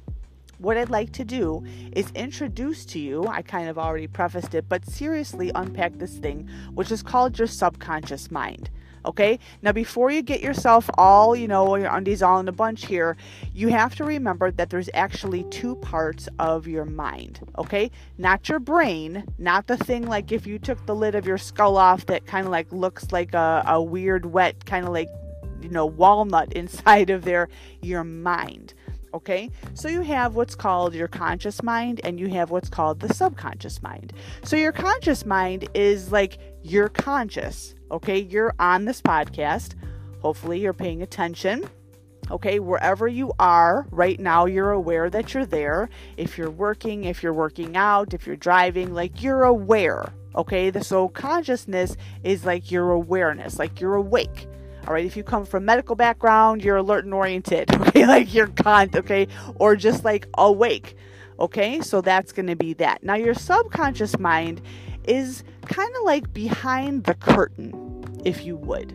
what 0.58 0.76
I'd 0.76 0.90
like 0.90 1.12
to 1.12 1.24
do 1.24 1.64
is 1.92 2.10
introduce 2.12 2.84
to 2.86 2.98
you, 2.98 3.26
I 3.26 3.42
kind 3.42 3.68
of 3.68 3.78
already 3.78 4.06
prefaced 4.06 4.54
it, 4.54 4.68
but 4.68 4.84
seriously 4.86 5.50
unpack 5.54 5.98
this 5.98 6.16
thing, 6.16 6.48
which 6.74 6.90
is 6.92 7.02
called 7.02 7.38
your 7.38 7.48
subconscious 7.48 8.30
mind. 8.30 8.70
Okay. 9.04 9.38
Now, 9.62 9.72
before 9.72 10.10
you 10.10 10.22
get 10.22 10.40
yourself 10.40 10.88
all, 10.96 11.36
you 11.36 11.46
know, 11.46 11.76
your 11.76 11.94
undies 11.94 12.22
all 12.22 12.40
in 12.40 12.48
a 12.48 12.52
bunch 12.52 12.86
here, 12.86 13.16
you 13.52 13.68
have 13.68 13.94
to 13.96 14.04
remember 14.04 14.50
that 14.52 14.70
there's 14.70 14.88
actually 14.94 15.44
two 15.44 15.76
parts 15.76 16.28
of 16.38 16.66
your 16.66 16.84
mind. 16.84 17.40
Okay. 17.58 17.90
Not 18.18 18.48
your 18.48 18.58
brain, 18.58 19.24
not 19.38 19.66
the 19.66 19.76
thing 19.76 20.06
like 20.06 20.32
if 20.32 20.46
you 20.46 20.58
took 20.58 20.84
the 20.86 20.94
lid 20.94 21.14
of 21.14 21.26
your 21.26 21.38
skull 21.38 21.76
off 21.76 22.06
that 22.06 22.26
kind 22.26 22.46
of 22.46 22.52
like 22.52 22.70
looks 22.72 23.12
like 23.12 23.34
a, 23.34 23.62
a 23.66 23.82
weird, 23.82 24.26
wet, 24.26 24.64
kind 24.64 24.86
of 24.86 24.92
like, 24.92 25.08
you 25.60 25.68
know, 25.68 25.86
walnut 25.86 26.52
inside 26.54 27.10
of 27.10 27.24
there, 27.24 27.48
your 27.82 28.04
mind. 28.04 28.74
Okay, 29.14 29.48
so 29.74 29.86
you 29.86 30.00
have 30.00 30.34
what's 30.34 30.56
called 30.56 30.92
your 30.92 31.06
conscious 31.06 31.62
mind 31.62 32.00
and 32.02 32.18
you 32.18 32.28
have 32.30 32.50
what's 32.50 32.68
called 32.68 32.98
the 32.98 33.14
subconscious 33.14 33.80
mind. 33.80 34.12
So, 34.42 34.56
your 34.56 34.72
conscious 34.72 35.24
mind 35.24 35.68
is 35.72 36.10
like 36.10 36.38
you're 36.64 36.88
conscious, 36.88 37.73
okay? 37.94 38.18
You're 38.18 38.54
on 38.58 38.84
this 38.84 39.00
podcast. 39.00 39.74
Hopefully, 40.20 40.60
you're 40.60 40.72
paying 40.72 41.02
attention. 41.02 41.68
Okay, 42.30 42.58
wherever 42.58 43.06
you 43.06 43.32
are 43.38 43.86
right 43.90 44.18
now, 44.18 44.46
you're 44.46 44.70
aware 44.70 45.10
that 45.10 45.34
you're 45.34 45.44
there. 45.44 45.90
If 46.16 46.38
you're 46.38 46.50
working, 46.50 47.04
if 47.04 47.22
you're 47.22 47.34
working 47.34 47.76
out, 47.76 48.14
if 48.14 48.26
you're 48.26 48.36
driving, 48.36 48.94
like 48.94 49.22
you're 49.22 49.44
aware. 49.44 50.12
Okay, 50.34 50.70
the 50.70 50.82
so 50.82 51.08
consciousness 51.08 51.96
is 52.22 52.44
like 52.44 52.70
your 52.70 52.90
awareness, 52.92 53.58
like 53.58 53.80
you're 53.80 53.94
awake. 53.94 54.48
All 54.86 54.94
right, 54.94 55.04
if 55.04 55.16
you 55.16 55.22
come 55.22 55.44
from 55.44 55.64
medical 55.64 55.96
background, 55.96 56.64
you're 56.64 56.76
alert 56.76 57.04
and 57.04 57.14
oriented, 57.14 57.74
okay, 57.88 58.06
like 58.06 58.32
you're 58.32 58.48
con, 58.48 58.90
okay, 58.94 59.28
or 59.56 59.76
just 59.76 60.04
like 60.04 60.26
awake, 60.36 60.96
okay, 61.38 61.80
so 61.80 62.00
that's 62.00 62.32
going 62.32 62.46
to 62.46 62.56
be 62.56 62.72
that. 62.74 63.02
Now, 63.02 63.14
your 63.14 63.34
subconscious 63.34 64.18
mind 64.18 64.60
is 65.04 65.44
kind 65.66 65.94
of 65.96 66.02
like 66.04 66.32
behind 66.32 67.04
the 67.04 67.14
curtain, 67.14 68.04
if 68.24 68.44
you 68.44 68.56
would. 68.56 68.94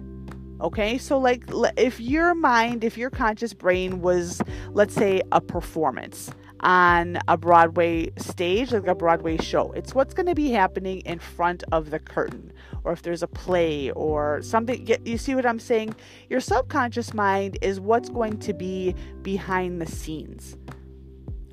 Okay, 0.62 0.98
so 0.98 1.18
like 1.18 1.44
if 1.78 2.00
your 2.00 2.36
mind, 2.36 2.84
if 2.84 2.98
your 2.98 3.10
conscious 3.10 3.54
brain 3.54 4.02
was, 4.02 4.42
let's 4.72 4.94
say, 4.94 5.22
a 5.32 5.40
performance, 5.40 6.32
on 6.62 7.18
a 7.28 7.38
Broadway 7.38 8.12
stage, 8.18 8.72
like 8.72 8.88
a 8.88 8.96
Broadway 8.96 9.38
show. 9.38 9.72
It's 9.72 9.96
what's 9.96 10.14
going 10.14 10.26
to 10.26 10.36
be 10.36 10.52
happening 10.52 11.00
in 11.02 11.20
front 11.20 11.64
of 11.72 11.90
the 11.90 12.00
curtain, 12.00 12.52
or 12.84 12.92
if 12.92 13.02
there's 13.02 13.24
a 13.24 13.28
play 13.28 13.92
or 13.92 14.42
something. 14.42 14.88
You 15.06 15.18
see 15.18 15.36
what 15.36 15.46
I'm 15.46 15.60
saying? 15.60 15.96
Your 16.30 16.40
subconscious 16.40 17.14
mind 17.14 17.58
is 17.62 17.80
what's 17.80 18.10
going 18.10 18.40
to 18.40 18.54
be 18.54 18.96
behind 19.22 19.82
the 19.82 19.86
scenes. 19.86 20.58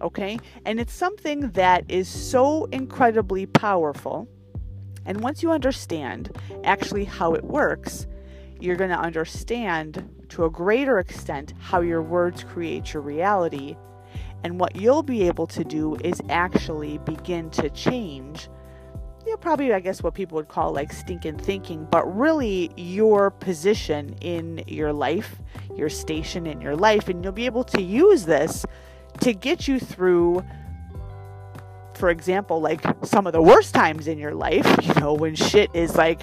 Okay? 0.02 0.38
And 0.64 0.80
it's 0.80 0.92
something 0.92 1.50
that 1.52 1.84
is 1.88 2.08
so 2.08 2.64
incredibly 2.66 3.46
powerful. 3.46 4.28
And 5.06 5.20
once 5.20 5.42
you 5.42 5.50
understand 5.52 6.36
actually 6.64 7.04
how 7.04 7.34
it 7.34 7.44
works, 7.44 8.06
you're 8.60 8.76
going 8.76 8.90
to 8.90 8.98
understand 8.98 10.08
to 10.30 10.44
a 10.44 10.50
greater 10.50 10.98
extent 10.98 11.54
how 11.58 11.80
your 11.80 12.02
words 12.02 12.44
create 12.44 12.92
your 12.92 13.02
reality. 13.02 13.76
And 14.44 14.60
what 14.60 14.76
you'll 14.76 15.02
be 15.02 15.26
able 15.26 15.46
to 15.48 15.64
do 15.64 15.96
is 16.04 16.20
actually 16.28 16.98
begin 16.98 17.50
to 17.50 17.70
change. 17.70 18.48
You 19.24 19.32
know, 19.32 19.36
probably, 19.38 19.72
I 19.72 19.80
guess, 19.80 20.02
what 20.02 20.14
people 20.14 20.36
would 20.36 20.48
call 20.48 20.72
like 20.72 20.92
stinking 20.92 21.38
thinking, 21.38 21.86
but 21.90 22.04
really 22.16 22.70
your 22.76 23.30
position 23.30 24.14
in 24.20 24.62
your 24.66 24.92
life, 24.92 25.40
your 25.74 25.88
station 25.88 26.46
in 26.46 26.60
your 26.60 26.76
life. 26.76 27.08
And 27.08 27.24
you'll 27.24 27.32
be 27.32 27.46
able 27.46 27.64
to 27.64 27.82
use 27.82 28.24
this 28.24 28.64
to 29.20 29.32
get 29.32 29.66
you 29.66 29.80
through 29.80 30.44
for 31.96 32.10
example, 32.10 32.60
like 32.60 32.82
some 33.04 33.26
of 33.26 33.32
the 33.32 33.40
worst 33.40 33.74
times 33.74 34.06
in 34.06 34.18
your 34.18 34.34
life, 34.34 34.66
you 34.82 34.94
know, 34.94 35.14
when 35.14 35.34
shit 35.34 35.70
is 35.74 35.96
like 35.96 36.22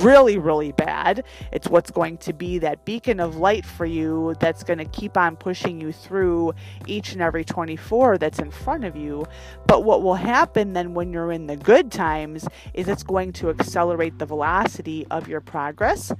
really, 0.00 0.36
really 0.36 0.72
bad, 0.72 1.24
it's 1.52 1.68
what's 1.68 1.90
going 1.90 2.18
to 2.18 2.32
be 2.32 2.58
that 2.58 2.84
beacon 2.84 3.20
of 3.20 3.36
light 3.36 3.64
for 3.64 3.86
you 3.86 4.34
that's 4.40 4.64
going 4.64 4.78
to 4.78 4.84
keep 4.86 5.16
on 5.16 5.36
pushing 5.36 5.80
you 5.80 5.92
through 5.92 6.52
each 6.86 7.12
and 7.12 7.22
every 7.22 7.44
24 7.44 8.18
that's 8.18 8.40
in 8.40 8.50
front 8.50 8.84
of 8.84 8.96
you. 8.96 9.24
But 9.66 9.84
what 9.84 10.02
will 10.02 10.16
happen 10.16 10.72
then 10.72 10.94
when 10.94 11.12
you're 11.12 11.32
in 11.32 11.46
the 11.46 11.56
good 11.56 11.92
times 11.92 12.46
is 12.74 12.88
it's 12.88 13.04
going 13.04 13.32
to 13.34 13.50
accelerate 13.50 14.18
the 14.18 14.26
velocity 14.26 15.06
of 15.10 15.28
your 15.28 15.40
progress, 15.40 16.12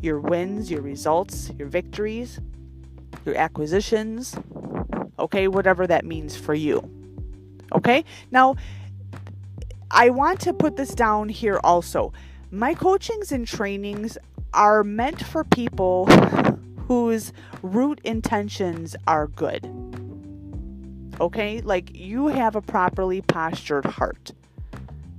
your 0.00 0.18
wins, 0.18 0.70
your 0.70 0.82
results, 0.82 1.50
your 1.58 1.68
victories, 1.68 2.40
your 3.24 3.36
acquisitions, 3.36 4.34
okay, 5.18 5.48
whatever 5.48 5.86
that 5.86 6.04
means 6.04 6.36
for 6.36 6.54
you. 6.54 7.03
Okay? 7.72 8.04
Now, 8.30 8.56
I 9.90 10.10
want 10.10 10.40
to 10.40 10.52
put 10.52 10.76
this 10.76 10.94
down 10.94 11.28
here 11.28 11.60
also. 11.62 12.12
My 12.50 12.74
coachings 12.74 13.32
and 13.32 13.46
trainings 13.46 14.18
are 14.52 14.84
meant 14.84 15.24
for 15.24 15.44
people 15.44 16.06
whose 16.88 17.32
root 17.62 18.00
intentions 18.04 18.96
are 19.06 19.26
good. 19.26 19.68
Okay? 21.20 21.60
Like 21.60 21.94
you 21.94 22.28
have 22.28 22.56
a 22.56 22.62
properly 22.62 23.20
postured 23.22 23.84
heart. 23.84 24.32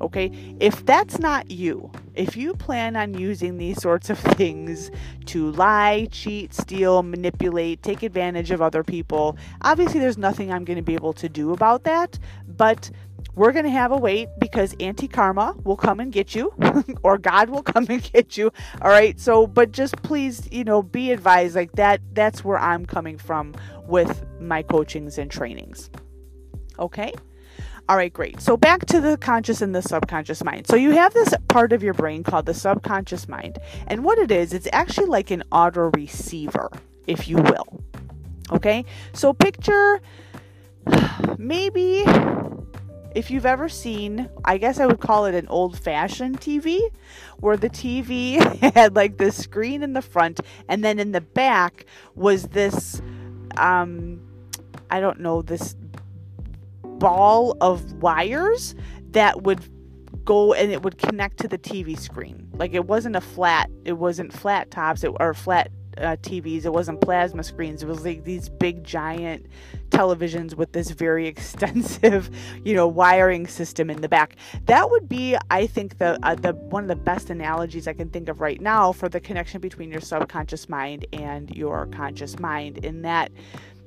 Okay? 0.02 0.56
If 0.60 0.86
that's 0.86 1.20
not 1.20 1.50
you, 1.50 1.92
if 2.14 2.36
you 2.36 2.54
plan 2.54 2.96
on 2.96 3.14
using 3.14 3.58
these 3.58 3.82
sorts 3.82 4.10
of 4.10 4.20
things 4.38 4.92
to 5.28 5.52
lie, 5.52 6.08
cheat, 6.12 6.54
steal, 6.54 7.04
manipulate, 7.04 7.82
take 7.82 8.04
advantage 8.04 8.52
of 8.52 8.62
other 8.62 8.84
people, 8.84 9.38
obviously 9.62 10.00
there's 10.00 10.18
nothing 10.18 10.52
I'm 10.52 10.66
going 10.66 10.78
to 10.78 10.84
be 10.84 10.96
able 10.96 11.14
to 11.14 11.30
do 11.30 11.54
about 11.54 11.84
that, 11.84 12.20
but 12.48 12.92
we're 13.36 13.52
going 13.52 13.66
to 13.66 13.72
have 13.72 13.92
a 13.92 13.98
wait 13.98 14.30
because 14.40 14.76
anti 14.80 15.08
karma 15.08 15.56
will 15.64 15.76
come 15.76 16.00
and 16.00 16.12
get 16.12 16.34
you 16.34 16.54
or 17.04 17.18
God 17.18 17.50
will 17.50 17.64
come 17.64 17.86
and 17.90 18.02
get 18.14 18.38
you. 18.38 18.52
All 18.82 18.90
right. 18.90 19.20
So, 19.20 19.46
but 19.46 19.72
just 19.72 20.02
please, 20.04 20.48
you 20.52 20.64
know, 20.64 20.82
be 20.82 21.12
advised 21.12 21.56
like 21.56 21.74
that. 21.74 22.02
That's 22.14 22.44
where 22.44 22.58
I'm 22.58 22.86
coming 22.86 23.18
from 23.18 23.54
with 23.88 24.26
my 24.40 24.64
coachings 24.64 25.18
and 25.18 25.30
trainings. 25.30 25.90
Okay. 26.80 27.14
All 27.88 27.98
right, 27.98 28.12
great. 28.12 28.42
So 28.42 28.58
back 28.58 28.86
to 28.88 29.00
the 29.00 29.16
conscious 29.18 29.62
and 29.62 29.76
the 29.76 29.82
subconscious 29.82 30.44
mind. 30.44 30.66
So 30.68 30.76
you 30.76 30.92
have 30.92 31.14
this 31.14 31.34
part 31.50 31.72
of 31.72 31.84
your 31.84 31.94
brain 31.94 32.24
called 32.24 32.48
the 32.48 32.54
subconscious 32.54 33.28
mind. 33.28 33.60
And 33.86 34.04
what 34.04 34.18
it 34.18 34.32
is, 34.32 34.54
it's 34.54 34.68
actually 34.74 35.06
like 35.06 35.30
an 35.30 35.44
auto 35.52 35.92
receiver, 35.96 36.72
if 37.06 37.28
you 37.28 37.38
will. 37.38 37.84
Okay? 38.52 38.86
So 39.14 39.34
picture 39.34 40.02
maybe 41.38 42.04
if 43.16 43.32
you've 43.32 43.46
ever 43.46 43.70
seen, 43.70 44.30
I 44.44 44.58
guess 44.58 44.80
I 44.80 44.86
would 44.86 45.00
call 45.00 45.26
it 45.26 45.36
an 45.36 45.48
old 45.48 45.80
fashioned 45.80 46.42
TV, 46.42 46.82
where 47.38 47.56
the 47.56 47.70
TV 47.70 48.42
had 48.74 48.96
like 48.96 49.18
the 49.18 49.32
screen 49.32 49.84
in 49.84 49.94
the 49.94 50.02
front, 50.02 50.42
and 50.68 50.84
then 50.84 51.00
in 51.00 51.14
the 51.14 51.22
back 51.22 51.86
was 52.14 52.44
this, 52.44 53.02
um, 53.58 54.20
I 54.90 55.00
don't 55.00 55.22
know, 55.22 55.42
this 55.42 55.76
ball 57.00 57.58
of 57.62 57.94
wires 57.94 58.76
that 59.12 59.44
would 59.44 59.62
go 60.26 60.54
and 60.54 60.72
it 60.72 60.82
would 60.84 60.98
connect 60.98 61.38
to 61.38 61.48
the 61.48 61.58
TV 61.58 61.98
screen. 61.98 62.50
Like 62.54 62.74
it 62.74 62.86
wasn't 62.86 63.16
a 63.16 63.22
flat, 63.22 63.70
it 63.86 63.94
wasn't 63.94 64.34
flat 64.34 64.72
tops 64.72 65.04
it, 65.04 65.12
or 65.20 65.34
flat 65.34 65.72
uh, 65.98 66.18
TVs. 66.22 66.66
It 66.66 66.74
wasn't 66.74 67.02
plasma 67.02 67.44
screens. 67.44 67.84
It 67.84 67.88
was 67.88 68.04
like 68.04 68.24
these 68.24 68.50
big 68.50 68.84
giant 68.84 69.48
televisions 69.90 70.56
with 70.56 70.74
this 70.74 70.92
very 70.92 71.28
extensive, 71.36 72.30
you 72.64 72.74
know, 72.74 72.88
wiring 72.88 73.48
system 73.48 73.90
in 73.90 74.02
the 74.02 74.10
back. 74.10 74.36
That 74.66 74.90
would 74.90 75.08
be, 75.08 75.38
I 75.50 75.68
think, 75.68 75.98
the 75.98 76.20
uh, 76.24 76.36
the 76.36 76.54
one 76.54 76.84
of 76.84 76.90
the 76.90 76.96
best 76.96 77.30
analogies 77.30 77.88
I 77.88 77.94
can 77.94 78.10
think 78.10 78.30
of 78.30 78.42
right 78.42 78.60
now 78.60 78.92
for 78.92 79.10
the 79.10 79.20
connection 79.20 79.62
between 79.62 79.92
your 79.92 80.02
subconscious 80.02 80.70
mind 80.70 81.06
and 81.14 81.50
your 81.56 81.88
conscious 81.88 82.40
mind. 82.40 82.80
In 82.80 83.04
that, 83.04 83.32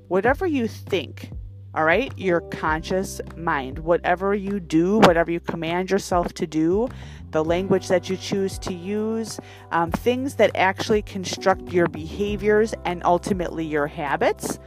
whatever 0.09 0.47
you 0.47 0.67
think 0.69 1.31
all 1.75 1.85
right, 1.85 2.17
your 2.17 2.41
conscious 2.41 3.21
mind. 3.37 3.79
Whatever 3.81 4.35
you 4.35 4.59
do, 4.59 4.99
whatever 5.01 5.31
you 5.31 5.39
command 5.39 5.91
yourself 5.91 6.33
to 6.35 6.47
do, 6.47 6.89
the 7.31 7.45
language 7.45 7.89
that 7.89 8.09
you 8.09 8.17
choose 8.17 8.59
to 8.61 8.73
use, 8.73 9.39
um, 9.71 9.91
things 9.91 10.37
that 10.37 10.51
actually 10.55 11.03
construct 11.03 11.71
your 11.71 11.87
behaviors 11.87 12.75
and 12.85 13.05
ultimately 13.05 13.67
your 13.67 13.87
habits. 13.87 14.59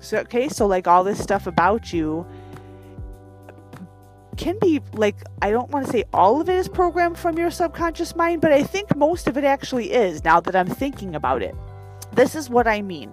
So, 0.00 0.18
okay, 0.18 0.48
so 0.48 0.66
like 0.66 0.86
all 0.86 1.02
this 1.02 1.20
stuff 1.20 1.46
about 1.46 1.92
you 1.92 2.24
can 4.36 4.58
be 4.60 4.80
like, 4.92 5.16
I 5.42 5.50
don't 5.50 5.70
want 5.70 5.86
to 5.86 5.92
say 5.92 6.04
all 6.12 6.40
of 6.40 6.48
it 6.48 6.56
is 6.56 6.68
programmed 6.68 7.18
from 7.18 7.36
your 7.36 7.50
subconscious 7.50 8.14
mind, 8.14 8.40
but 8.40 8.52
I 8.52 8.62
think 8.62 8.94
most 8.96 9.26
of 9.26 9.36
it 9.36 9.44
actually 9.44 9.92
is 9.92 10.24
now 10.24 10.40
that 10.40 10.54
I'm 10.54 10.66
thinking 10.66 11.14
about 11.14 11.42
it. 11.42 11.54
This 12.12 12.34
is 12.34 12.48
what 12.48 12.66
I 12.66 12.82
mean. 12.82 13.12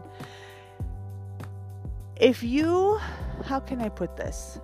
If 2.17 2.43
you 2.43 2.99
how 3.41 3.59
can 3.59 3.81
I 3.81 3.89
put 3.89 4.15
this? 4.17 4.59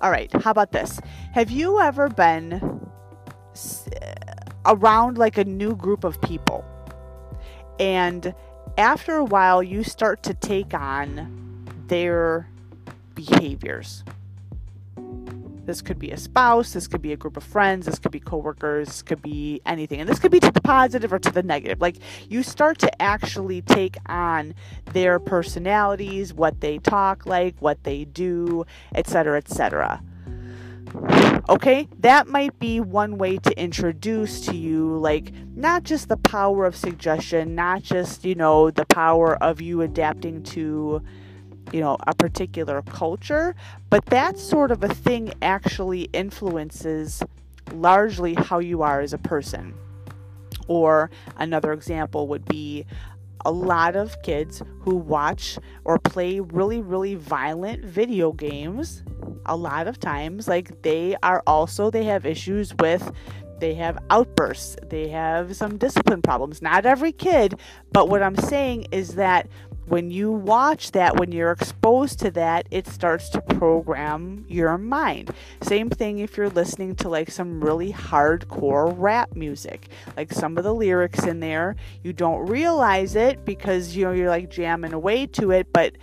All 0.00 0.10
right, 0.10 0.32
how 0.42 0.50
about 0.52 0.72
this? 0.72 1.00
Have 1.32 1.50
you 1.50 1.80
ever 1.80 2.08
been 2.08 2.52
uh, 2.54 4.14
around 4.66 5.18
like 5.18 5.38
a 5.38 5.44
new 5.44 5.74
group 5.74 6.04
of 6.04 6.20
people 6.20 6.64
and 7.80 8.34
after 8.76 9.16
a 9.16 9.24
while 9.24 9.62
you 9.62 9.82
start 9.82 10.22
to 10.24 10.34
take 10.34 10.74
on 10.74 11.66
their 11.88 12.48
behaviors? 13.14 14.04
This 15.68 15.82
could 15.82 15.98
be 15.98 16.12
a 16.12 16.16
spouse, 16.16 16.72
this 16.72 16.88
could 16.88 17.02
be 17.02 17.12
a 17.12 17.16
group 17.18 17.36
of 17.36 17.44
friends, 17.44 17.84
this 17.84 17.98
could 17.98 18.10
be 18.10 18.20
coworkers, 18.20 18.88
this 18.88 19.02
could 19.02 19.20
be 19.20 19.60
anything. 19.66 20.00
And 20.00 20.08
this 20.08 20.18
could 20.18 20.30
be 20.32 20.40
to 20.40 20.50
the 20.50 20.62
positive 20.62 21.12
or 21.12 21.18
to 21.18 21.30
the 21.30 21.42
negative. 21.42 21.78
Like 21.78 21.96
you 22.30 22.42
start 22.42 22.78
to 22.78 23.02
actually 23.02 23.60
take 23.60 23.98
on 24.06 24.54
their 24.94 25.18
personalities, 25.18 26.32
what 26.32 26.62
they 26.62 26.78
talk 26.78 27.26
like, 27.26 27.54
what 27.60 27.84
they 27.84 28.06
do, 28.06 28.64
etc., 28.94 29.36
etc. 29.36 30.02
Okay, 31.50 31.86
that 31.98 32.28
might 32.28 32.58
be 32.58 32.80
one 32.80 33.18
way 33.18 33.36
to 33.36 33.60
introduce 33.60 34.40
to 34.46 34.56
you, 34.56 34.96
like, 34.96 35.34
not 35.54 35.82
just 35.82 36.08
the 36.08 36.16
power 36.16 36.64
of 36.64 36.76
suggestion, 36.76 37.54
not 37.54 37.82
just, 37.82 38.24
you 38.24 38.34
know, 38.34 38.70
the 38.70 38.86
power 38.86 39.36
of 39.42 39.60
you 39.60 39.82
adapting 39.82 40.42
to 40.44 41.02
you 41.72 41.80
know, 41.80 41.96
a 42.06 42.14
particular 42.14 42.82
culture, 42.82 43.54
but 43.90 44.04
that 44.06 44.38
sort 44.38 44.70
of 44.70 44.82
a 44.82 44.88
thing 44.88 45.32
actually 45.42 46.02
influences 46.12 47.22
largely 47.72 48.34
how 48.34 48.58
you 48.58 48.82
are 48.82 49.00
as 49.00 49.12
a 49.12 49.18
person. 49.18 49.74
Or 50.66 51.10
another 51.36 51.72
example 51.72 52.28
would 52.28 52.44
be 52.44 52.84
a 53.44 53.50
lot 53.50 53.96
of 53.96 54.20
kids 54.22 54.62
who 54.80 54.96
watch 54.96 55.58
or 55.84 55.98
play 55.98 56.40
really, 56.40 56.80
really 56.80 57.14
violent 57.14 57.84
video 57.84 58.32
games. 58.32 59.02
A 59.46 59.56
lot 59.56 59.86
of 59.88 59.98
times, 59.98 60.48
like 60.48 60.82
they 60.82 61.16
are 61.22 61.42
also, 61.46 61.90
they 61.90 62.04
have 62.04 62.26
issues 62.26 62.74
with 62.74 63.10
they 63.60 63.74
have 63.74 63.98
outbursts, 64.10 64.76
they 64.88 65.08
have 65.08 65.56
some 65.56 65.78
discipline 65.78 66.22
problems. 66.22 66.62
Not 66.62 66.86
every 66.86 67.12
kid, 67.12 67.58
but 67.92 68.08
what 68.08 68.22
I'm 68.22 68.36
saying 68.36 68.86
is 68.92 69.16
that 69.16 69.48
when 69.88 70.10
you 70.10 70.30
watch 70.30 70.92
that, 70.92 71.16
when 71.16 71.32
you're 71.32 71.50
exposed 71.50 72.18
to 72.20 72.30
that, 72.32 72.66
it 72.70 72.86
starts 72.86 73.28
to 73.30 73.40
program 73.40 74.44
your 74.48 74.76
mind. 74.76 75.30
Same 75.62 75.88
thing 75.88 76.18
if 76.18 76.36
you're 76.36 76.50
listening 76.50 76.94
to 76.96 77.08
like 77.08 77.30
some 77.30 77.62
really 77.62 77.92
hardcore 77.92 78.94
rap 78.96 79.34
music. 79.34 79.88
Like 80.16 80.32
some 80.32 80.58
of 80.58 80.64
the 80.64 80.74
lyrics 80.74 81.24
in 81.24 81.40
there, 81.40 81.76
you 82.02 82.12
don't 82.12 82.46
realize 82.46 83.16
it 83.16 83.44
because 83.44 83.96
you 83.96 84.04
know 84.04 84.12
you're 84.12 84.28
like 84.28 84.50
jamming 84.50 84.92
away 84.92 85.26
to 85.26 85.50
it, 85.52 85.72
but 85.72 85.96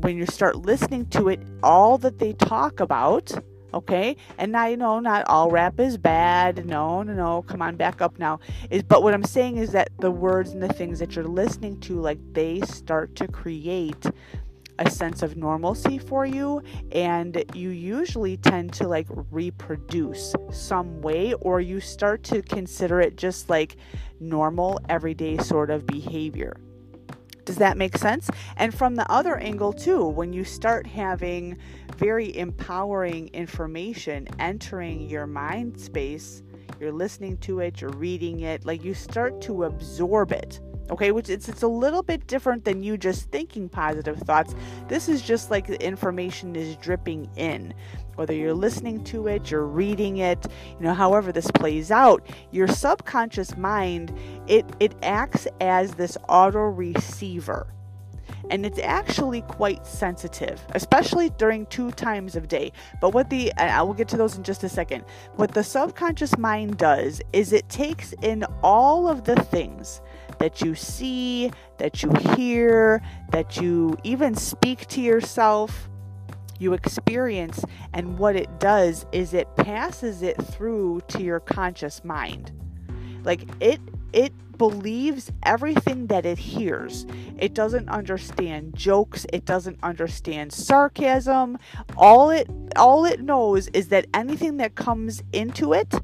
when 0.00 0.16
you 0.16 0.26
start 0.26 0.56
listening 0.56 1.06
to 1.06 1.28
it, 1.28 1.40
all 1.62 1.98
that 1.98 2.18
they 2.18 2.32
talk 2.32 2.80
about 2.80 3.32
okay 3.72 4.16
and 4.38 4.56
i 4.56 4.74
know 4.74 5.00
not 5.00 5.26
all 5.28 5.50
rap 5.50 5.78
is 5.78 5.96
bad 5.96 6.64
no 6.66 7.02
no 7.02 7.12
no 7.12 7.42
come 7.42 7.62
on 7.62 7.76
back 7.76 8.00
up 8.00 8.18
now 8.18 8.38
is 8.70 8.82
but 8.82 9.02
what 9.02 9.14
i'm 9.14 9.24
saying 9.24 9.56
is 9.56 9.72
that 9.72 9.88
the 10.00 10.10
words 10.10 10.50
and 10.50 10.62
the 10.62 10.72
things 10.72 10.98
that 10.98 11.14
you're 11.14 11.24
listening 11.24 11.78
to 11.80 12.00
like 12.00 12.18
they 12.32 12.60
start 12.62 13.14
to 13.14 13.26
create 13.28 14.06
a 14.80 14.90
sense 14.90 15.22
of 15.22 15.36
normalcy 15.36 15.98
for 15.98 16.24
you 16.24 16.62
and 16.92 17.44
you 17.54 17.68
usually 17.68 18.38
tend 18.38 18.72
to 18.72 18.88
like 18.88 19.06
reproduce 19.30 20.34
some 20.50 21.02
way 21.02 21.34
or 21.34 21.60
you 21.60 21.80
start 21.80 22.22
to 22.22 22.40
consider 22.42 22.98
it 23.00 23.16
just 23.16 23.50
like 23.50 23.76
normal 24.20 24.80
everyday 24.88 25.36
sort 25.36 25.70
of 25.70 25.86
behavior. 25.86 26.56
Does 27.44 27.56
that 27.56 27.76
make 27.76 27.96
sense? 27.96 28.30
And 28.56 28.72
from 28.72 28.94
the 28.94 29.10
other 29.10 29.36
angle, 29.36 29.72
too, 29.72 30.04
when 30.04 30.32
you 30.32 30.44
start 30.44 30.86
having 30.86 31.58
very 32.00 32.34
empowering 32.34 33.28
information 33.34 34.26
entering 34.38 35.02
your 35.02 35.26
mind 35.26 35.78
space, 35.78 36.42
you're 36.80 36.90
listening 36.90 37.36
to 37.36 37.60
it, 37.60 37.82
you're 37.82 37.90
reading 37.90 38.40
it, 38.40 38.64
like 38.64 38.82
you 38.82 38.94
start 38.94 39.38
to 39.42 39.64
absorb 39.64 40.32
it 40.32 40.60
okay? 40.90 41.12
Which 41.12 41.28
it's 41.28 41.48
it's 41.48 41.62
a 41.62 41.68
little 41.68 42.02
bit 42.02 42.26
different 42.26 42.64
than 42.64 42.82
you 42.82 42.96
just 42.96 43.30
thinking 43.30 43.68
positive 43.68 44.18
thoughts. 44.18 44.56
This 44.88 45.08
is 45.08 45.22
just 45.22 45.48
like 45.48 45.68
the 45.68 45.80
information 45.80 46.56
is 46.56 46.74
dripping 46.76 47.30
in. 47.36 47.72
Whether 48.16 48.34
you're 48.34 48.52
listening 48.52 49.02
to 49.04 49.28
it 49.28 49.50
you're 49.50 49.66
reading 49.66 50.18
it 50.18 50.46
you 50.78 50.84
know 50.84 50.92
however 50.92 51.32
this 51.32 51.50
plays 51.52 51.90
out 51.90 52.28
your 52.50 52.68
subconscious 52.68 53.56
mind 53.56 54.12
it 54.46 54.66
it 54.78 54.94
acts 55.02 55.46
as 55.62 55.94
this 55.94 56.18
auto 56.28 56.58
receiver 56.58 57.72
and 58.50 58.66
it's 58.66 58.78
actually 58.80 59.42
quite 59.42 59.86
sensitive, 59.86 60.60
especially 60.74 61.30
during 61.30 61.66
two 61.66 61.90
times 61.92 62.36
of 62.36 62.48
day. 62.48 62.72
But 63.00 63.14
what 63.14 63.30
the 63.30 63.52
I 63.54 63.82
will 63.82 63.94
get 63.94 64.08
to 64.08 64.16
those 64.16 64.36
in 64.36 64.42
just 64.42 64.62
a 64.64 64.68
second. 64.68 65.04
What 65.36 65.54
the 65.54 65.64
subconscious 65.64 66.36
mind 66.36 66.76
does 66.76 67.22
is 67.32 67.52
it 67.52 67.68
takes 67.68 68.12
in 68.22 68.44
all 68.62 69.08
of 69.08 69.24
the 69.24 69.36
things 69.36 70.00
that 70.38 70.60
you 70.62 70.74
see, 70.74 71.50
that 71.78 72.02
you 72.02 72.10
hear, 72.34 73.02
that 73.30 73.58
you 73.58 73.96
even 74.04 74.34
speak 74.34 74.86
to 74.88 75.00
yourself, 75.00 75.88
you 76.58 76.72
experience, 76.72 77.64
and 77.94 78.18
what 78.18 78.36
it 78.36 78.58
does 78.58 79.06
is 79.12 79.34
it 79.34 79.54
passes 79.56 80.22
it 80.22 80.36
through 80.42 81.00
to 81.08 81.22
your 81.22 81.40
conscious 81.40 82.04
mind. 82.04 82.52
Like 83.22 83.42
it 83.60 83.80
it 84.12 84.32
believes 84.60 85.32
everything 85.42 86.08
that 86.08 86.26
it 86.26 86.36
hears. 86.38 87.06
It 87.38 87.54
doesn't 87.54 87.88
understand 87.88 88.76
jokes, 88.76 89.24
it 89.32 89.46
doesn't 89.46 89.78
understand 89.82 90.52
sarcasm. 90.52 91.58
All 91.96 92.28
it 92.28 92.46
all 92.76 93.06
it 93.06 93.20
knows 93.20 93.68
is 93.68 93.88
that 93.88 94.06
anything 94.12 94.58
that 94.58 94.74
comes 94.74 95.22
into 95.32 95.72
it 95.72 95.94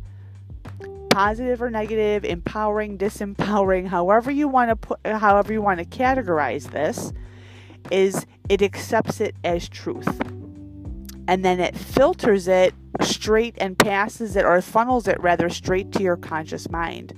positive 1.11 1.61
or 1.63 1.71
negative, 1.71 2.25
empowering, 2.25 2.97
disempowering, 2.97 3.87
however 3.87 4.31
you 4.31 4.49
want 4.49 4.71
to 4.71 4.77
put 4.77 5.07
however 5.07 5.53
you 5.53 5.61
want 5.61 5.79
to 5.79 5.85
categorize 5.85 6.71
this, 6.71 7.13
is 7.91 8.27
it 8.49 8.63
accepts 8.63 9.21
it 9.21 9.37
as 9.45 9.69
truth. 9.69 10.21
And 11.29 11.45
then 11.45 11.61
it 11.61 11.77
filters 11.77 12.49
it 12.49 12.73
straight 13.03 13.55
and 13.59 13.79
passes 13.79 14.37
it 14.37 14.47
or 14.47 14.63
funnels 14.63 15.07
it 15.09 15.21
rather 15.21 15.51
straight 15.51 15.93
to 15.93 16.03
your 16.03 16.17
conscious 16.17 16.71
mind. 16.71 17.13